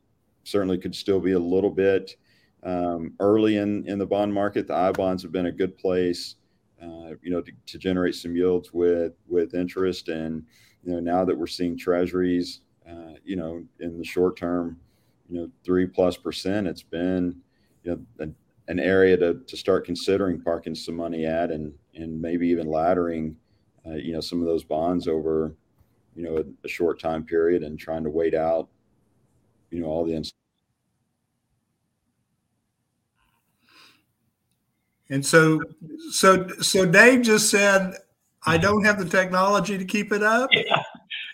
certainly 0.46 0.78
could 0.78 0.96
still 0.96 1.20
be 1.20 1.34
a 1.34 1.40
little 1.40 1.70
bit 1.70 2.16
um, 2.64 3.14
early 3.20 3.58
in, 3.58 3.86
in 3.86 4.00
the 4.00 4.06
bond 4.06 4.34
market. 4.34 4.68
The 4.68 4.76
I 4.76 4.94
bonds 4.94 5.22
have 5.24 5.34
been 5.34 5.48
a 5.48 5.52
good 5.52 5.78
place 5.78 6.36
uh, 6.82 7.16
you 7.22 7.30
know, 7.30 7.42
to, 7.42 7.52
to, 7.66 7.78
generate 7.78 8.16
some 8.16 8.36
yields 8.36 8.74
with 8.74 9.14
with 9.28 9.54
interest. 9.54 10.08
And 10.08 10.46
you 10.84 10.94
know, 10.94 11.00
now 11.00 11.26
that 11.26 11.38
we're 11.38 11.48
seeing 11.48 11.78
treasuries, 11.78 12.62
uh, 12.90 13.14
you 13.24 13.36
know, 13.36 13.64
in 13.80 13.98
the 13.98 14.06
short 14.06 14.38
term, 14.38 14.80
you 15.30 15.40
know 15.40 15.50
three 15.64 15.86
plus 15.86 16.18
percent, 16.18 16.68
it's 16.68 16.84
been 16.84 17.36
you 17.84 17.92
know 17.92 18.00
an, 18.20 18.36
an 18.68 18.80
area 18.80 19.18
to, 19.18 19.36
to 19.46 19.58
start 19.58 19.86
considering 19.86 20.42
parking 20.42 20.76
some 20.76 20.96
money 20.96 21.26
at, 21.26 21.52
and 21.52 21.74
and 21.96 22.22
maybe 22.22 22.48
even 22.48 22.68
laddering, 22.68 23.36
uh, 23.86 23.96
you 23.96 24.14
know, 24.14 24.22
some 24.22 24.40
of 24.40 24.46
those 24.46 24.64
bonds 24.64 25.08
over, 25.08 25.56
you 26.16 26.24
know, 26.24 26.38
a, 26.38 26.44
a, 26.64 26.68
short 26.68 27.00
time 27.00 27.24
period, 27.24 27.64
and 27.64 27.78
trying 27.78 28.04
to 28.04 28.10
wait 28.10 28.34
out, 28.34 28.70
you 29.72 29.82
know, 29.82 29.88
all 29.88 30.06
the. 30.06 30.14
Ins- 30.16 30.34
and 35.10 35.26
so, 35.26 35.62
so, 36.12 36.48
so 36.62 36.86
Dave 36.86 37.22
just 37.22 37.50
said, 37.50 37.96
"I 38.46 38.58
don't 38.58 38.84
have 38.84 39.00
the 39.00 39.06
technology 39.06 39.78
to 39.78 39.86
keep 39.86 40.12
it 40.12 40.24
up." 40.24 40.50
Yeah, 40.52 40.84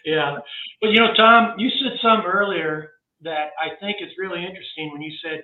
yeah. 0.05 0.37
But 0.81 0.91
you 0.91 0.99
know, 0.99 1.13
Thom, 1.15 1.55
you 1.57 1.69
said 1.69 1.97
some 2.01 2.21
earlier 2.25 2.91
that 3.21 3.49
I 3.61 3.75
think 3.79 3.97
is 4.01 4.11
really 4.17 4.45
interesting 4.45 4.91
when 4.91 5.01
you 5.01 5.13
said, 5.23 5.43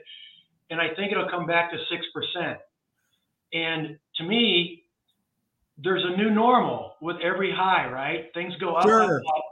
and 0.70 0.80
I 0.80 0.94
think 0.96 1.12
it'll 1.12 1.30
come 1.30 1.46
back 1.46 1.72
to 1.72 1.78
six 1.90 2.06
percent. 2.14 2.60
And 3.54 3.98
to 4.16 4.24
me, 4.24 4.84
there's 5.78 6.04
a 6.06 6.16
new 6.16 6.30
normal 6.30 6.96
with 7.02 7.18
every 7.22 7.52
high, 7.52 7.90
right? 7.92 8.32
Things 8.34 8.56
go 8.58 8.76
up, 8.76 8.84
sure. 8.84 9.04
up, 9.04 9.22
up, 9.36 9.44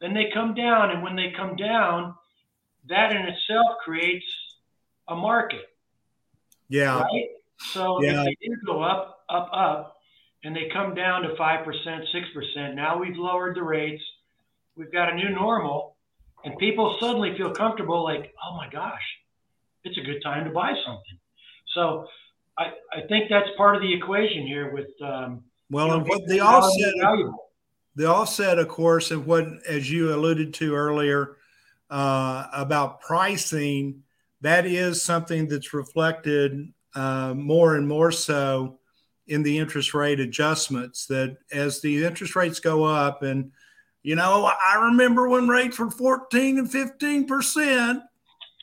then 0.00 0.14
they 0.14 0.30
come 0.32 0.54
down, 0.54 0.90
and 0.90 1.02
when 1.02 1.16
they 1.16 1.32
come 1.36 1.56
down, 1.56 2.14
that 2.88 3.12
in 3.12 3.22
itself 3.22 3.78
creates 3.84 4.26
a 5.08 5.16
market. 5.16 5.66
Yeah. 6.68 7.00
Right. 7.00 7.26
So 7.60 8.02
yeah. 8.02 8.20
if 8.20 8.24
they 8.26 8.36
do 8.46 8.56
go 8.66 8.82
up, 8.82 9.24
up, 9.28 9.50
up, 9.52 9.96
and 10.42 10.56
they 10.56 10.68
come 10.72 10.94
down 10.94 11.22
to 11.22 11.36
five 11.36 11.64
percent, 11.64 12.04
six 12.12 12.26
percent, 12.34 12.74
now 12.74 12.98
we've 12.98 13.16
lowered 13.16 13.56
the 13.56 13.62
rates. 13.62 14.02
We've 14.76 14.92
got 14.92 15.12
a 15.12 15.14
new 15.14 15.28
normal, 15.28 15.96
and 16.44 16.56
people 16.58 16.96
suddenly 17.00 17.36
feel 17.36 17.52
comfortable, 17.52 18.02
like, 18.02 18.32
oh 18.42 18.56
my 18.56 18.68
gosh, 18.70 19.02
it's 19.84 19.98
a 19.98 20.00
good 20.00 20.22
time 20.22 20.44
to 20.44 20.50
buy 20.50 20.72
something. 20.86 21.18
So 21.74 22.06
I, 22.56 22.72
I 22.92 23.06
think 23.08 23.28
that's 23.28 23.48
part 23.56 23.76
of 23.76 23.82
the 23.82 23.92
equation 23.92 24.46
here 24.46 24.72
with 24.72 24.88
um, 25.02 25.44
well, 25.70 25.86
you 25.86 25.92
know, 25.92 25.98
and 25.98 26.08
what 26.08 26.26
the 26.26 26.40
offset, 26.40 26.94
the 27.94 28.06
offset, 28.06 28.58
of 28.58 28.68
course, 28.68 29.10
and 29.10 29.26
what, 29.26 29.46
as 29.68 29.90
you 29.90 30.14
alluded 30.14 30.54
to 30.54 30.74
earlier 30.74 31.36
uh, 31.90 32.46
about 32.52 33.00
pricing, 33.00 34.02
that 34.40 34.64
is 34.64 35.02
something 35.02 35.46
that's 35.48 35.74
reflected 35.74 36.72
uh, 36.94 37.34
more 37.34 37.76
and 37.76 37.86
more 37.86 38.12
so 38.12 38.78
in 39.26 39.42
the 39.42 39.58
interest 39.58 39.94
rate 39.94 40.20
adjustments. 40.20 41.06
That 41.06 41.36
as 41.52 41.80
the 41.80 42.04
interest 42.04 42.36
rates 42.36 42.60
go 42.60 42.84
up, 42.84 43.22
and 43.22 43.52
you 44.02 44.16
know, 44.16 44.44
I 44.46 44.76
remember 44.86 45.28
when 45.28 45.48
rates 45.48 45.78
were 45.78 45.90
14 45.90 46.58
and 46.58 46.70
15 46.70 47.26
percent, 47.26 48.02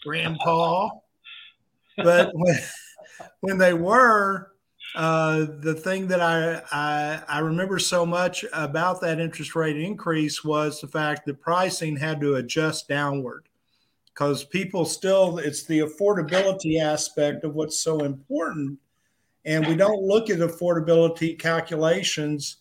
Grandpa, 0.03 0.89
but 1.97 2.31
when, 2.33 2.59
when 3.41 3.57
they 3.57 3.73
were, 3.73 4.51
uh, 4.95 5.45
the 5.59 5.75
thing 5.75 6.07
that 6.07 6.21
I, 6.21 6.61
I, 6.71 7.21
I 7.27 7.39
remember 7.39 7.77
so 7.77 8.05
much 8.05 8.45
about 8.53 9.01
that 9.01 9.19
interest 9.19 9.55
rate 9.55 9.77
increase 9.77 10.43
was 10.43 10.81
the 10.81 10.87
fact 10.87 11.25
that 11.25 11.41
pricing 11.41 11.95
had 11.95 12.19
to 12.21 12.35
adjust 12.35 12.87
downward 12.87 13.47
because 14.17 14.43
people 14.43 14.83
still 14.83 15.37
it's 15.37 15.63
the 15.65 15.79
affordability 15.79 16.81
aspect 16.81 17.43
of 17.43 17.53
what's 17.53 17.79
so 17.79 17.99
important, 17.99 18.79
and 19.45 19.67
we 19.67 19.75
don't 19.75 20.01
look 20.01 20.31
at 20.31 20.39
affordability 20.39 21.37
calculations. 21.37 22.57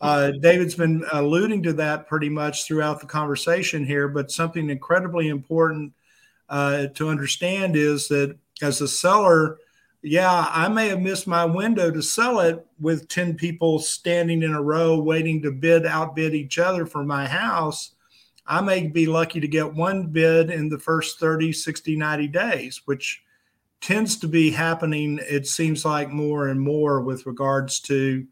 Uh, 0.00 0.30
David's 0.40 0.76
been 0.76 1.04
alluding 1.12 1.64
to 1.64 1.72
that 1.72 2.06
pretty 2.06 2.28
much 2.28 2.64
throughout 2.64 3.00
the 3.00 3.06
conversation 3.06 3.84
here, 3.84 4.06
but 4.08 4.30
something 4.30 4.70
incredibly 4.70 5.28
important 5.28 5.92
uh, 6.48 6.86
to 6.94 7.08
understand 7.08 7.74
is 7.74 8.06
that 8.08 8.36
as 8.62 8.80
a 8.80 8.88
seller 8.88 9.58
yeah, 10.02 10.46
I 10.48 10.68
may 10.68 10.88
have 10.88 11.00
missed 11.00 11.26
my 11.26 11.44
window 11.44 11.90
to 11.90 12.02
sell 12.02 12.40
it 12.40 12.64
with 12.80 13.08
10 13.08 13.34
people 13.34 13.78
standing 13.78 14.42
in 14.42 14.54
a 14.54 14.62
row 14.62 14.98
waiting 14.98 15.42
to 15.42 15.50
bid, 15.50 15.84
outbid 15.84 16.34
each 16.34 16.58
other 16.58 16.86
for 16.86 17.04
my 17.04 17.26
house. 17.26 17.92
I 18.50 18.60
may 18.60 18.88
be 18.88 19.06
lucky 19.06 19.38
to 19.38 19.46
get 19.46 19.74
one 19.74 20.08
bid 20.08 20.50
in 20.50 20.68
the 20.68 20.78
first 20.78 21.20
30, 21.20 21.52
60, 21.52 21.94
90 21.96 22.26
days, 22.26 22.82
which 22.84 23.22
tends 23.80 24.18
to 24.18 24.28
be 24.28 24.50
happening, 24.50 25.20
it 25.22 25.46
seems 25.46 25.84
like 25.84 26.10
more 26.10 26.48
and 26.48 26.60
more 26.60 27.00
with 27.00 27.26
regards 27.26 27.78
to 27.80 28.26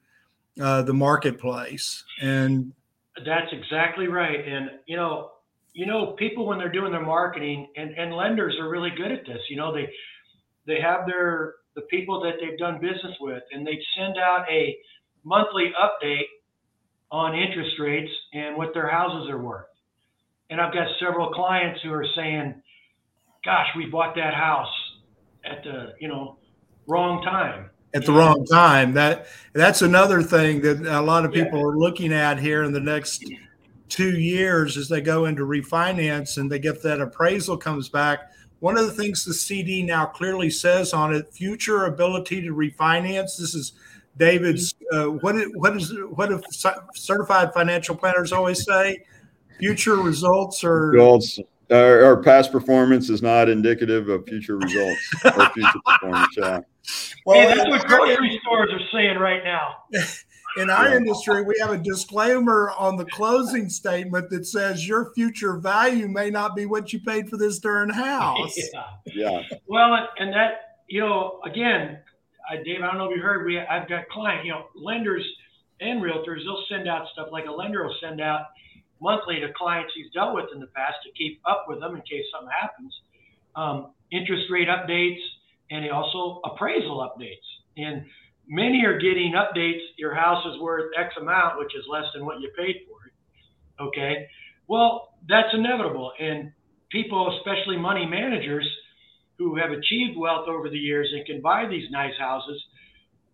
uh, 0.60 0.82
the 0.82 0.92
marketplace. 0.92 2.02
And 2.20 2.72
that's 3.24 3.52
exactly 3.52 4.08
right. 4.08 4.46
And, 4.46 4.70
you 4.86 4.96
know, 4.96 5.30
you 5.72 5.86
know, 5.86 6.16
people 6.18 6.46
when 6.46 6.58
they're 6.58 6.72
doing 6.72 6.90
their 6.90 7.00
marketing 7.00 7.68
and, 7.76 7.92
and 7.92 8.12
lenders 8.12 8.56
are 8.60 8.68
really 8.68 8.90
good 8.90 9.12
at 9.12 9.24
this, 9.24 9.38
you 9.48 9.56
know, 9.56 9.72
they, 9.72 9.88
they 10.66 10.80
have 10.80 11.06
their 11.06 11.54
the 11.76 11.82
people 11.82 12.20
that 12.20 12.32
they've 12.40 12.58
done 12.58 12.80
business 12.80 13.16
with, 13.20 13.42
and 13.52 13.64
they 13.64 13.78
send 13.96 14.18
out 14.18 14.44
a 14.50 14.76
monthly 15.22 15.70
update 15.80 16.26
on 17.12 17.36
interest 17.36 17.78
rates 17.78 18.10
and 18.32 18.56
what 18.56 18.74
their 18.74 18.90
houses 18.90 19.30
are 19.30 19.40
worth. 19.40 19.66
And 20.50 20.60
I've 20.60 20.72
got 20.72 20.88
several 20.98 21.30
clients 21.30 21.80
who 21.82 21.92
are 21.92 22.06
saying, 22.16 22.54
"Gosh, 23.44 23.68
we 23.76 23.86
bought 23.86 24.14
that 24.16 24.34
house 24.34 24.72
at 25.44 25.62
the 25.62 25.94
you 26.00 26.08
know 26.08 26.38
wrong 26.86 27.22
time." 27.22 27.70
At 27.94 28.04
the 28.04 28.12
wrong 28.12 28.44
time. 28.44 28.92
That 28.92 29.26
that's 29.52 29.82
another 29.82 30.22
thing 30.22 30.60
that 30.62 30.80
a 30.80 31.00
lot 31.00 31.24
of 31.24 31.32
people 31.32 31.58
yeah. 31.58 31.64
are 31.64 31.76
looking 31.76 32.12
at 32.12 32.38
here 32.38 32.62
in 32.62 32.72
the 32.72 32.80
next 32.80 33.24
two 33.88 34.18
years 34.18 34.76
as 34.76 34.88
they 34.88 35.00
go 35.00 35.24
into 35.24 35.42
refinance 35.42 36.36
and 36.36 36.52
they 36.52 36.58
get 36.58 36.82
that 36.82 37.00
appraisal 37.00 37.56
comes 37.56 37.88
back 37.88 38.30
one 38.60 38.76
of 38.76 38.86
the 38.86 38.92
things 38.92 39.24
the 39.24 39.34
CD 39.34 39.82
now 39.82 40.06
clearly 40.06 40.50
says 40.50 40.92
on 40.92 41.14
it, 41.14 41.32
future 41.32 41.84
ability 41.84 42.42
to 42.42 42.54
refinance. 42.54 43.38
This 43.38 43.54
is 43.54 43.72
David's. 44.16 44.74
Uh, 44.92 45.06
what 45.06 45.36
what 45.54 45.76
is 45.76 45.94
what 46.10 46.32
if 46.32 46.42
certified 46.94 47.54
financial 47.54 47.94
planners 47.94 48.32
always 48.32 48.64
say? 48.64 49.04
Future 49.58 49.96
results 49.96 50.62
or 50.64 50.90
results 50.90 51.40
or, 51.70 52.04
or, 52.04 52.22
past 52.22 52.50
performance 52.50 53.10
is 53.10 53.22
not 53.22 53.48
indicative 53.48 54.08
of 54.08 54.24
future 54.26 54.56
results 54.56 55.00
or 55.24 55.50
future 55.50 55.80
performance. 55.84 56.34
Yeah. 56.36 56.60
Well, 57.26 57.48
hey, 57.48 57.54
that's 57.54 57.68
what 57.68 57.86
grocery 57.86 58.40
stores 58.42 58.70
are 58.72 58.80
saying 58.92 59.18
right 59.18 59.44
now. 59.44 59.76
in 60.56 60.70
our 60.70 60.96
industry, 60.96 61.42
we 61.42 61.56
have 61.60 61.70
a 61.70 61.78
disclaimer 61.78 62.72
on 62.78 62.96
the 62.96 63.04
closing 63.04 63.68
statement 63.68 64.30
that 64.30 64.46
says 64.46 64.88
your 64.88 65.12
future 65.14 65.58
value 65.58 66.08
may 66.08 66.30
not 66.30 66.56
be 66.56 66.66
what 66.66 66.92
you 66.92 67.00
paid 67.00 67.28
for 67.28 67.36
this 67.36 67.58
darn 67.58 67.90
house. 67.90 68.56
Yeah. 69.14 69.42
yeah. 69.42 69.58
Well, 69.66 70.08
and 70.18 70.32
that, 70.32 70.80
you 70.88 71.00
know, 71.00 71.40
again, 71.44 71.98
uh, 72.50 72.56
Dave, 72.64 72.82
I 72.82 72.86
don't 72.86 72.98
know 72.98 73.10
if 73.10 73.16
you 73.16 73.22
heard, 73.22 73.44
we 73.44 73.58
I've 73.58 73.88
got 73.88 74.08
client, 74.08 74.44
you 74.44 74.52
know, 74.52 74.66
lenders 74.74 75.24
and 75.80 76.02
realtors, 76.02 76.44
they'll 76.44 76.64
send 76.68 76.88
out 76.88 77.06
stuff 77.12 77.28
like 77.30 77.46
a 77.46 77.52
lender 77.52 77.84
will 77.84 77.94
send 78.00 78.20
out 78.20 78.46
monthly 79.00 79.40
to 79.40 79.48
clients 79.56 79.92
he's 79.94 80.10
dealt 80.12 80.34
with 80.34 80.46
in 80.54 80.60
the 80.60 80.66
past 80.68 80.96
to 81.04 81.10
keep 81.12 81.40
up 81.46 81.66
with 81.68 81.80
them 81.80 81.94
in 81.94 82.02
case 82.02 82.24
something 82.32 82.50
happens. 82.60 82.94
Um, 83.56 83.92
interest 84.12 84.46
rate 84.50 84.68
updates 84.68 85.20
and 85.70 85.90
also 85.90 86.40
appraisal 86.44 86.98
updates. 87.06 87.46
And 87.76 88.04
many 88.48 88.84
are 88.84 88.98
getting 88.98 89.34
updates. 89.34 89.80
Your 89.96 90.14
house 90.14 90.44
is 90.46 90.60
worth 90.60 90.90
X 90.98 91.14
amount, 91.20 91.58
which 91.58 91.74
is 91.74 91.84
less 91.90 92.04
than 92.14 92.24
what 92.24 92.40
you 92.40 92.50
paid 92.56 92.76
for 92.88 93.06
it. 93.06 93.82
Okay. 93.82 94.26
Well, 94.66 95.14
that's 95.28 95.48
inevitable. 95.52 96.12
And 96.18 96.52
people, 96.90 97.38
especially 97.38 97.76
money 97.76 98.06
managers 98.06 98.68
who 99.38 99.56
have 99.56 99.70
achieved 99.70 100.18
wealth 100.18 100.48
over 100.48 100.68
the 100.68 100.78
years 100.78 101.08
and 101.14 101.24
can 101.26 101.40
buy 101.40 101.66
these 101.68 101.90
nice 101.90 102.14
houses, 102.18 102.60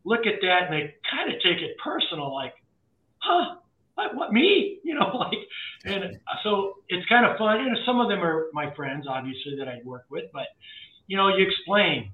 look 0.04 0.26
at 0.26 0.40
that 0.42 0.68
and 0.68 0.72
they 0.72 0.94
kind 1.10 1.32
of 1.32 1.40
take 1.42 1.62
it 1.62 1.76
personal, 1.82 2.34
like, 2.34 2.52
huh, 3.18 3.56
what, 3.94 4.14
what 4.14 4.32
me? 4.32 4.70
You 4.84 4.94
know, 4.94 5.16
like, 5.16 5.38
and 5.86 6.18
so 6.42 6.74
it's 6.88 7.08
kind 7.08 7.24
of 7.24 7.38
fun. 7.38 7.58
And 7.58 7.74
some 7.86 8.00
of 8.00 8.08
them 8.08 8.22
are 8.22 8.48
my 8.52 8.72
friends, 8.76 9.06
obviously, 9.08 9.56
that 9.58 9.66
I 9.66 9.80
work 9.82 10.04
with, 10.10 10.24
but 10.30 10.44
you 11.06 11.16
know, 11.16 11.34
you 11.34 11.46
explain, 11.46 12.12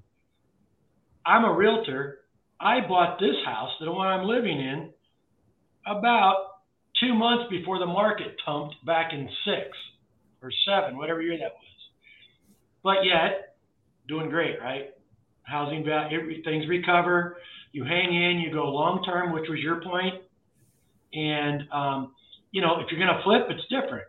I'm 1.27 1.45
a 1.45 1.53
realtor 1.53 2.21
I 2.61 2.87
bought 2.87 3.19
this 3.19 3.37
house, 3.47 3.71
the 3.81 3.91
one 3.91 4.07
I'm 4.07 4.27
living 4.27 4.59
in, 4.61 4.91
about 5.87 6.37
two 7.01 7.15
months 7.15 7.45
before 7.49 7.79
the 7.79 7.87
market 7.87 8.37
tumped 8.45 8.75
back 8.85 9.13
in 9.15 9.29
six 9.47 9.77
or 10.43 10.51
seven, 10.67 10.99
whatever 10.99 11.23
year 11.23 11.39
that 11.39 11.53
was. 11.55 11.65
But 12.83 13.05
yet, 13.05 13.57
doing 14.09 14.29
great, 14.29 14.61
right? 14.61 14.91
Housing 15.45 15.85
value, 15.85 16.43
things 16.45 16.69
recover. 16.69 17.39
You 17.73 17.85
hang 17.85 18.15
in, 18.15 18.41
you 18.41 18.53
go 18.53 18.65
long 18.65 19.03
term, 19.05 19.33
which 19.33 19.49
was 19.49 19.61
your 19.61 19.83
point. 19.83 20.23
And, 21.13 21.63
um, 21.73 22.15
you 22.53 22.61
know, 22.61 22.81
if 22.81 22.91
you're 22.91 23.01
going 23.01 23.15
to 23.15 23.23
flip, 23.23 23.47
it's 23.49 23.67
different. 23.69 24.07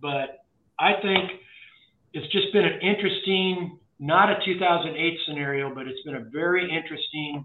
But 0.00 0.44
I 0.78 0.92
think 1.02 1.30
it's 2.12 2.30
just 2.32 2.52
been 2.52 2.64
an 2.64 2.80
interesting, 2.80 3.78
not 3.98 4.30
a 4.30 4.36
2008 4.44 5.18
scenario, 5.26 5.74
but 5.74 5.86
it's 5.86 6.02
been 6.02 6.16
a 6.16 6.24
very 6.30 6.64
interesting 6.64 7.44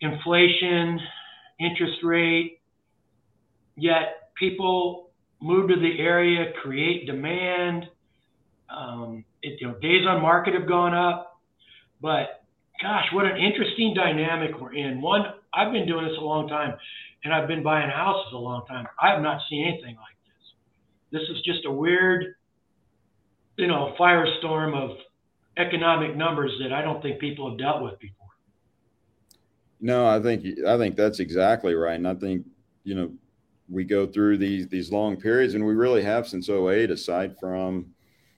inflation, 0.00 1.00
interest 1.58 1.98
rate, 2.02 2.60
yet 3.76 4.30
people 4.38 5.10
move 5.40 5.68
to 5.68 5.76
the 5.76 6.00
area, 6.00 6.52
create 6.62 7.06
demand. 7.06 7.84
Um, 8.68 9.24
it, 9.42 9.60
you 9.60 9.68
know, 9.68 9.74
days 9.78 10.06
on 10.06 10.20
market 10.20 10.54
have 10.54 10.68
gone 10.68 10.94
up, 10.94 11.40
but 12.00 12.44
gosh, 12.82 13.04
what 13.12 13.26
an 13.26 13.36
interesting 13.36 13.94
dynamic 13.94 14.60
we're 14.60 14.74
in. 14.74 15.00
One, 15.00 15.22
I've 15.54 15.72
been 15.72 15.86
doing 15.86 16.04
this 16.04 16.16
a 16.18 16.24
long 16.24 16.48
time, 16.48 16.74
and 17.26 17.34
I've 17.34 17.48
been 17.48 17.64
buying 17.64 17.90
houses 17.90 18.32
a 18.32 18.38
long 18.38 18.64
time. 18.66 18.86
I 19.02 19.10
have 19.10 19.20
not 19.20 19.40
seen 19.50 19.66
anything 19.66 19.96
like 19.96 20.16
this. 20.24 21.18
This 21.20 21.28
is 21.28 21.42
just 21.42 21.66
a 21.66 21.70
weird, 21.72 22.36
you 23.56 23.66
know, 23.66 23.96
firestorm 23.98 24.76
of 24.76 24.96
economic 25.56 26.14
numbers 26.16 26.52
that 26.62 26.72
I 26.72 26.82
don't 26.82 27.02
think 27.02 27.18
people 27.18 27.50
have 27.50 27.58
dealt 27.58 27.82
with 27.82 27.98
before. 27.98 28.28
No, 29.80 30.06
I 30.06 30.22
think 30.22 30.64
I 30.64 30.78
think 30.78 30.94
that's 30.94 31.18
exactly 31.18 31.74
right, 31.74 31.96
and 31.96 32.06
I 32.06 32.14
think 32.14 32.46
you 32.84 32.94
know 32.94 33.10
we 33.68 33.82
go 33.82 34.06
through 34.06 34.38
these 34.38 34.68
these 34.68 34.92
long 34.92 35.16
periods, 35.16 35.54
and 35.54 35.66
we 35.66 35.74
really 35.74 36.04
have 36.04 36.28
since 36.28 36.48
08, 36.48 36.92
aside 36.92 37.36
from 37.40 37.86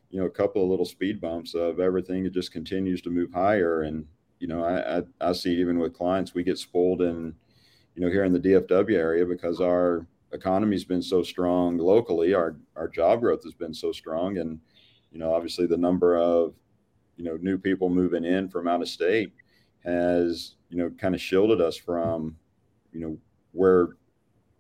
you 0.09 0.19
know 0.19 0.27
a 0.27 0.31
couple 0.31 0.63
of 0.63 0.71
little 0.71 0.87
speed 0.87 1.21
bumps 1.21 1.55
of 1.55 1.79
everything 1.79 2.25
it 2.25 2.33
just 2.33 2.53
continues 2.53 3.03
to 3.03 3.11
move 3.11 3.31
higher 3.31 3.83
and 3.83 4.07
you 4.39 4.49
know 4.49 4.65
I, 4.65 4.99
I, 4.99 5.03
I 5.21 5.33
see 5.33 5.51
even 5.61 5.79
with 5.79 5.93
clients 5.93 6.33
we 6.33 6.43
get 6.43 6.57
spoiled 6.57 7.03
in 7.03 7.35
you 7.99 8.05
know 8.05 8.13
here 8.13 8.23
in 8.23 8.33
the 8.33 8.39
dfw 8.39 8.95
area 8.95 9.27
because 9.27 9.61
our 9.61 10.07
economy's 10.33 10.85
been 10.85 11.03
so 11.03 11.21
strong 11.21 11.79
locally 11.79 12.33
our 12.33 12.57
our 12.77 12.89
job 12.89 13.21
growth 13.21 13.43
has 13.43 13.55
been 13.55 13.75
so 13.75 13.93
strong. 13.93 14.39
And 14.39 14.61
you 15.11 15.19
know 15.19 15.33
obviously 15.33 15.67
the 15.67 15.77
number 15.77 16.17
of 16.17 16.55
you 17.17 17.25
know 17.25 17.37
new 17.41 17.59
people 17.59 17.89
moving 17.89 18.25
in 18.25 18.49
from 18.49 18.69
out 18.69 18.83
of 18.83 18.89
state 18.89 19.33
has 19.85 20.55
you 20.71 20.79
know 20.79 20.91
kind 20.91 21.15
of 21.15 21.21
shielded 21.21 21.61
us 21.61 21.77
from 21.77 22.37
you 22.93 23.01
know 23.01 23.19
where 23.53 23.97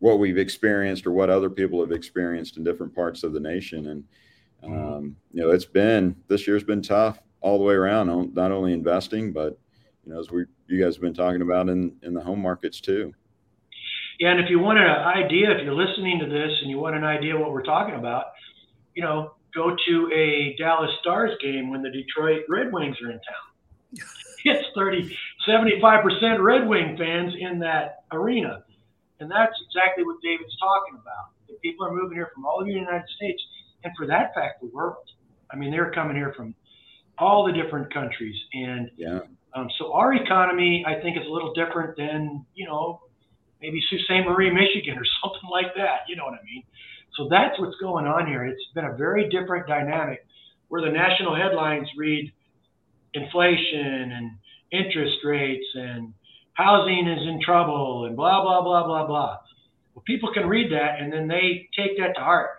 what 0.01 0.19
we've 0.19 0.39
experienced 0.39 1.07
or 1.07 1.13
what 1.13 1.31
other 1.31 1.51
people 1.51 1.81
have 1.81 1.93
experienced 1.93 2.57
in 2.57 2.65
different 2.65 2.95
parts 2.95 3.25
of 3.25 3.33
the 3.33 3.41
nation. 3.41 3.89
And 3.89 4.05
mm-hmm. 4.65 4.95
um, 4.95 5.17
you 5.33 5.43
know 5.43 5.51
it's 5.51 5.65
been 5.65 6.17
this 6.29 6.47
year's 6.47 6.65
been 6.65 6.83
tough 6.83 7.21
all 7.41 7.59
the 7.59 7.65
way 7.65 7.75
around 7.75 8.35
not 8.35 8.51
only 8.51 8.73
investing 8.73 9.33
but 9.33 9.57
you 10.05 10.13
know 10.13 10.19
as 10.19 10.31
we 10.31 10.45
you 10.67 10.83
guys 10.83 10.97
have 10.97 11.03
been 11.03 11.15
talking 11.15 11.43
about 11.43 11.69
in 11.69 11.95
in 12.03 12.15
the 12.15 12.21
home 12.21 12.43
markets 12.43 12.81
too 12.81 13.15
yeah 14.19 14.31
and 14.31 14.41
if 14.41 14.51
you 14.51 14.59
want 14.59 14.79
an 14.79 14.87
idea 14.87 15.51
if 15.51 15.65
you're 15.65 15.75
listening 15.75 16.19
to 16.19 16.27
this 16.27 16.51
and 16.63 16.71
you 16.71 16.79
want 16.79 16.97
an 16.97 17.05
idea 17.05 17.37
what 17.37 17.53
we're 17.53 17.63
talking 17.63 17.95
about 17.95 18.27
you 18.95 19.03
know 19.03 19.35
go 19.55 19.77
to 19.87 20.11
a 20.13 20.55
dallas 20.59 20.91
stars 21.01 21.33
game 21.43 21.71
when 21.71 21.83
the 21.83 21.91
detroit 21.91 22.43
red 22.49 22.73
wings 22.73 22.97
are 23.03 23.11
in 23.11 23.19
town 23.19 24.07
it's 24.45 24.69
30 24.75 25.17
75% 25.49 26.43
red 26.43 26.69
wing 26.69 26.97
fans 26.99 27.33
in 27.39 27.59
that 27.59 28.05
arena 28.13 28.63
and 29.21 29.31
that's 29.31 29.55
exactly 29.67 30.05
what 30.05 30.17
David's 30.23 30.57
talking 30.59 30.95
about. 30.95 31.35
The 31.49 31.55
people 31.63 31.87
are 31.87 31.93
moving 31.93 32.17
here 32.17 32.31
from 32.35 32.47
all 32.47 32.61
over 32.61 32.67
the 32.67 32.73
United 32.73 33.09
States, 33.17 33.43
and 33.85 33.93
for 33.97 34.07
that 34.07 34.35
fact, 34.35 34.61
the 34.61 34.69
world. 34.69 35.05
I 35.51 35.57
mean, 35.57 35.71
they're 35.71 35.91
coming 35.91 36.17
here 36.17 36.33
from 36.37 36.55
all 37.19 37.45
the 37.45 37.53
different 37.53 37.93
countries, 37.93 38.37
and 38.53 38.91
yeah. 38.97 39.21
Um, 39.55 39.69
so 39.79 39.93
our 39.95 40.13
economy, 40.15 40.85
I 40.87 41.01
think, 41.01 41.17
is 41.17 41.27
a 41.27 41.31
little 41.31 41.53
different 41.55 41.97
than 41.97 42.45
you 42.55 42.67
know, 42.67 43.01
maybe 43.61 43.81
Sault 43.89 44.03
Ste. 44.03 44.27
Marie, 44.27 44.51
Michigan, 44.51 44.99
or 44.99 45.07
something 45.23 45.49
like 45.51 45.75
that. 45.77 46.09
You 46.09 46.17
know 46.17 46.25
what 46.25 46.35
I 46.35 46.45
mean? 46.45 46.63
So 47.17 47.29
that's 47.31 47.59
what's 47.59 47.77
going 47.81 48.07
on 48.07 48.27
here. 48.27 48.45
It's 48.45 48.63
been 48.75 48.85
a 48.85 48.97
very 48.97 49.29
different 49.29 49.67
dynamic, 49.67 50.25
where 50.69 50.83
the 50.83 50.91
national 50.91 51.35
headlines 51.35 51.89
read 51.97 52.33
inflation 53.15 54.13
and 54.13 54.31
interest 54.71 55.17
rates 55.25 55.67
and 55.75 56.13
housing 56.53 57.09
is 57.09 57.27
in 57.27 57.41
trouble 57.45 58.05
and 58.07 58.17
blah, 58.17 58.43
blah, 58.43 58.63
blah, 58.63 58.85
blah, 58.85 59.07
blah. 59.07 59.39
Well, 59.95 60.03
people 60.07 60.33
can 60.33 60.47
read 60.47 60.71
that 60.73 61.01
and 61.01 61.13
then 61.13 61.27
they 61.27 61.69
take 61.77 61.97
that 61.99 62.15
to 62.17 62.21
heart. 62.21 62.51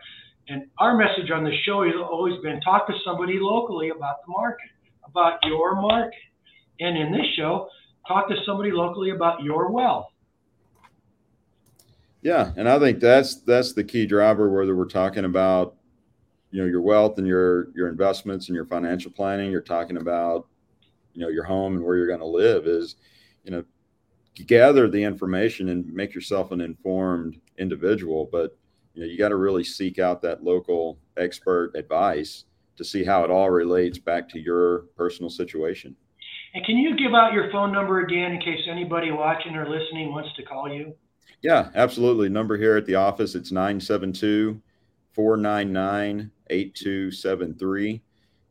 And 0.47 0.65
our 0.79 0.97
message 0.97 1.29
on 1.31 1.43
the 1.43 1.55
show 1.63 1.83
has 1.83 1.93
always 1.95 2.41
been 2.41 2.59
talk 2.61 2.87
to 2.87 2.93
somebody 3.05 3.37
locally 3.39 3.89
about 3.89 4.25
the 4.25 4.31
market, 4.31 4.69
about 5.05 5.39
your 5.43 5.79
market. 5.79 6.17
And 6.79 6.97
in 6.97 7.11
this 7.11 7.27
show, 7.37 7.69
talk 8.07 8.29
to 8.29 8.35
somebody 8.45 8.71
locally 8.71 9.11
about 9.11 9.43
your 9.43 9.71
wealth. 9.71 10.07
Yeah, 12.21 12.51
and 12.57 12.67
I 12.67 12.79
think 12.79 12.99
that's 12.99 13.41
that's 13.41 13.73
the 13.73 13.83
key 13.83 14.05
driver 14.05 14.49
whether 14.49 14.75
we're 14.75 14.85
talking 14.85 15.25
about 15.25 15.75
you 16.51 16.61
know 16.61 16.67
your 16.67 16.81
wealth 16.81 17.17
and 17.17 17.27
your 17.27 17.69
your 17.75 17.87
investments 17.87 18.47
and 18.47 18.55
your 18.55 18.65
financial 18.65 19.11
planning, 19.11 19.51
you're 19.51 19.61
talking 19.61 19.97
about 19.97 20.47
you 21.13 21.21
know 21.21 21.29
your 21.29 21.43
home 21.43 21.75
and 21.75 21.83
where 21.83 21.95
you're 21.95 22.07
going 22.07 22.19
to 22.19 22.25
live 22.25 22.67
is 22.67 22.95
you 23.43 23.51
know 23.51 23.63
gather 24.47 24.87
the 24.89 25.03
information 25.03 25.69
and 25.69 25.85
make 25.93 26.13
yourself 26.13 26.51
an 26.51 26.61
informed 26.61 27.37
individual 27.57 28.29
but 28.31 28.57
you 28.93 29.01
know 29.01 29.07
you 29.07 29.17
got 29.17 29.29
to 29.29 29.35
really 29.35 29.63
seek 29.63 29.99
out 29.99 30.21
that 30.21 30.43
local 30.43 30.97
expert 31.17 31.71
advice 31.75 32.45
to 32.79 32.85
see 32.85 33.03
how 33.03 33.25
it 33.25 33.29
all 33.29 33.49
relates 33.49 33.97
back 33.97 34.29
to 34.29 34.39
your 34.39 34.85
personal 34.95 35.29
situation. 35.29 35.95
And 36.53 36.65
can 36.65 36.77
you 36.77 36.95
give 36.95 37.13
out 37.13 37.33
your 37.33 37.51
phone 37.51 37.73
number 37.73 37.99
again 37.99 38.31
in 38.31 38.39
case 38.39 38.61
anybody 38.71 39.11
watching 39.11 39.55
or 39.55 39.69
listening 39.69 40.11
wants 40.11 40.33
to 40.37 40.43
call 40.43 40.71
you 40.71 40.93
yeah 41.41 41.69
absolutely 41.75 42.29
number 42.29 42.57
here 42.57 42.77
at 42.77 42.85
the 42.85 42.95
office 42.95 43.35
it's 43.35 43.51
972 43.51 44.61
499 45.13 46.31
8273 46.49 48.01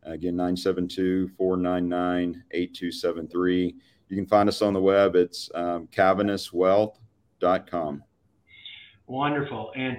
again 0.04 0.36
972 0.36 1.28
499 1.36 2.44
8273 2.50 3.74
you 4.08 4.16
can 4.16 4.26
find 4.26 4.48
us 4.48 4.62
on 4.62 4.72
the 4.72 4.80
web. 4.80 5.16
It's 5.16 5.50
um, 5.54 5.86
cavinesswealth.com. 5.88 8.02
Wonderful. 9.06 9.72
And 9.76 9.98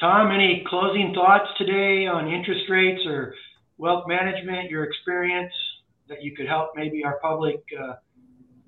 Thom, 0.00 0.30
any 0.30 0.62
closing 0.68 1.14
thoughts 1.14 1.48
today 1.56 2.06
on 2.06 2.30
interest 2.30 2.68
rates 2.68 3.00
or 3.06 3.34
wealth 3.78 4.06
management, 4.06 4.70
your 4.70 4.84
experience 4.84 5.54
that 6.08 6.22
you 6.22 6.36
could 6.36 6.46
help 6.46 6.72
maybe 6.76 7.02
our 7.04 7.18
public, 7.20 7.64
uh, 7.80 7.94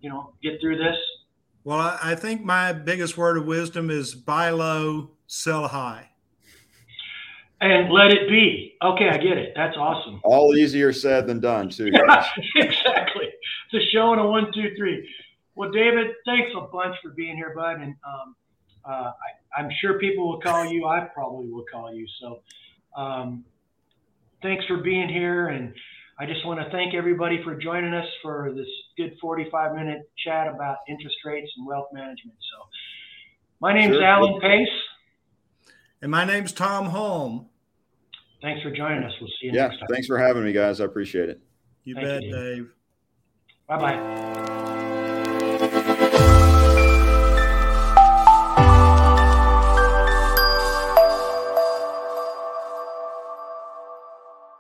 you 0.00 0.09
know, 0.09 0.32
get 0.42 0.59
through 0.61 0.78
this? 0.78 0.96
Well, 1.68 1.98
I 2.02 2.14
think 2.14 2.42
my 2.42 2.72
biggest 2.72 3.18
word 3.18 3.36
of 3.36 3.44
wisdom 3.44 3.90
is 3.90 4.14
buy 4.14 4.48
low, 4.48 5.10
sell 5.26 5.68
high. 5.68 6.08
And 7.60 7.92
let 7.92 8.10
it 8.10 8.26
be. 8.26 8.78
Okay, 8.82 9.10
I 9.10 9.18
get 9.18 9.36
it. 9.36 9.52
That's 9.54 9.76
awesome. 9.76 10.18
All 10.24 10.56
easier 10.56 10.94
said 10.94 11.26
than 11.26 11.40
done, 11.40 11.68
too. 11.68 11.88
exactly 12.56 13.26
it's 13.70 13.86
a 13.86 13.90
show 13.90 14.12
and 14.12 14.20
a 14.22 14.24
one, 14.24 14.50
two, 14.54 14.74
three. 14.78 15.06
Well, 15.56 15.70
David, 15.70 16.06
thanks 16.24 16.50
a 16.56 16.62
bunch 16.62 16.96
for 17.02 17.10
being 17.10 17.36
here, 17.36 17.52
bud. 17.54 17.82
And 17.82 17.94
um, 18.02 18.34
uh, 18.86 19.12
I, 19.58 19.60
am 19.60 19.68
sure 19.82 19.98
people 19.98 20.26
will 20.26 20.40
call 20.40 20.64
you. 20.64 20.86
I 20.86 21.00
probably 21.00 21.50
will 21.50 21.66
call 21.70 21.92
you. 21.92 22.06
So 22.18 22.40
um, 22.96 23.44
thanks 24.40 24.64
for 24.64 24.78
being 24.78 25.10
here. 25.10 25.48
And 25.48 25.74
I 26.18 26.24
just 26.24 26.46
want 26.46 26.60
to 26.60 26.70
thank 26.70 26.94
everybody 26.94 27.44
for 27.44 27.56
joining 27.56 27.92
us 27.92 28.08
for 28.22 28.54
this 28.56 28.68
good 28.99 29.14
45 29.20 29.74
minute 29.74 30.11
chat 30.22 30.46
about 30.49 30.76
interest 30.88 31.16
rates 31.24 31.51
and 31.57 31.66
wealth 31.66 31.86
management. 31.92 32.36
So 32.53 32.66
my 33.61 33.72
name's 33.72 33.94
sure. 33.94 34.05
Alan 34.05 34.38
Pace. 34.40 34.68
And 36.03 36.11
my 36.11 36.24
name's 36.24 36.53
Thom 36.53 36.90
Hulme. 36.90 37.46
Thanks 38.42 38.62
for 38.62 38.70
joining 38.70 39.03
us. 39.03 39.12
We'll 39.20 39.30
see 39.40 39.46
you 39.46 39.53
yeah, 39.53 39.68
next 39.68 39.78
time. 39.78 39.88
Thanks 39.90 40.07
for 40.07 40.18
having 40.18 40.44
me, 40.44 40.53
guys. 40.53 40.80
I 40.80 40.84
appreciate 40.84 41.28
it. 41.28 41.40
You 41.84 41.94
Thank 41.94 42.07
bet, 42.07 42.22
you, 42.22 42.32
Dave. 42.32 42.72
Bye 43.66 43.78
bye. 45.59 45.94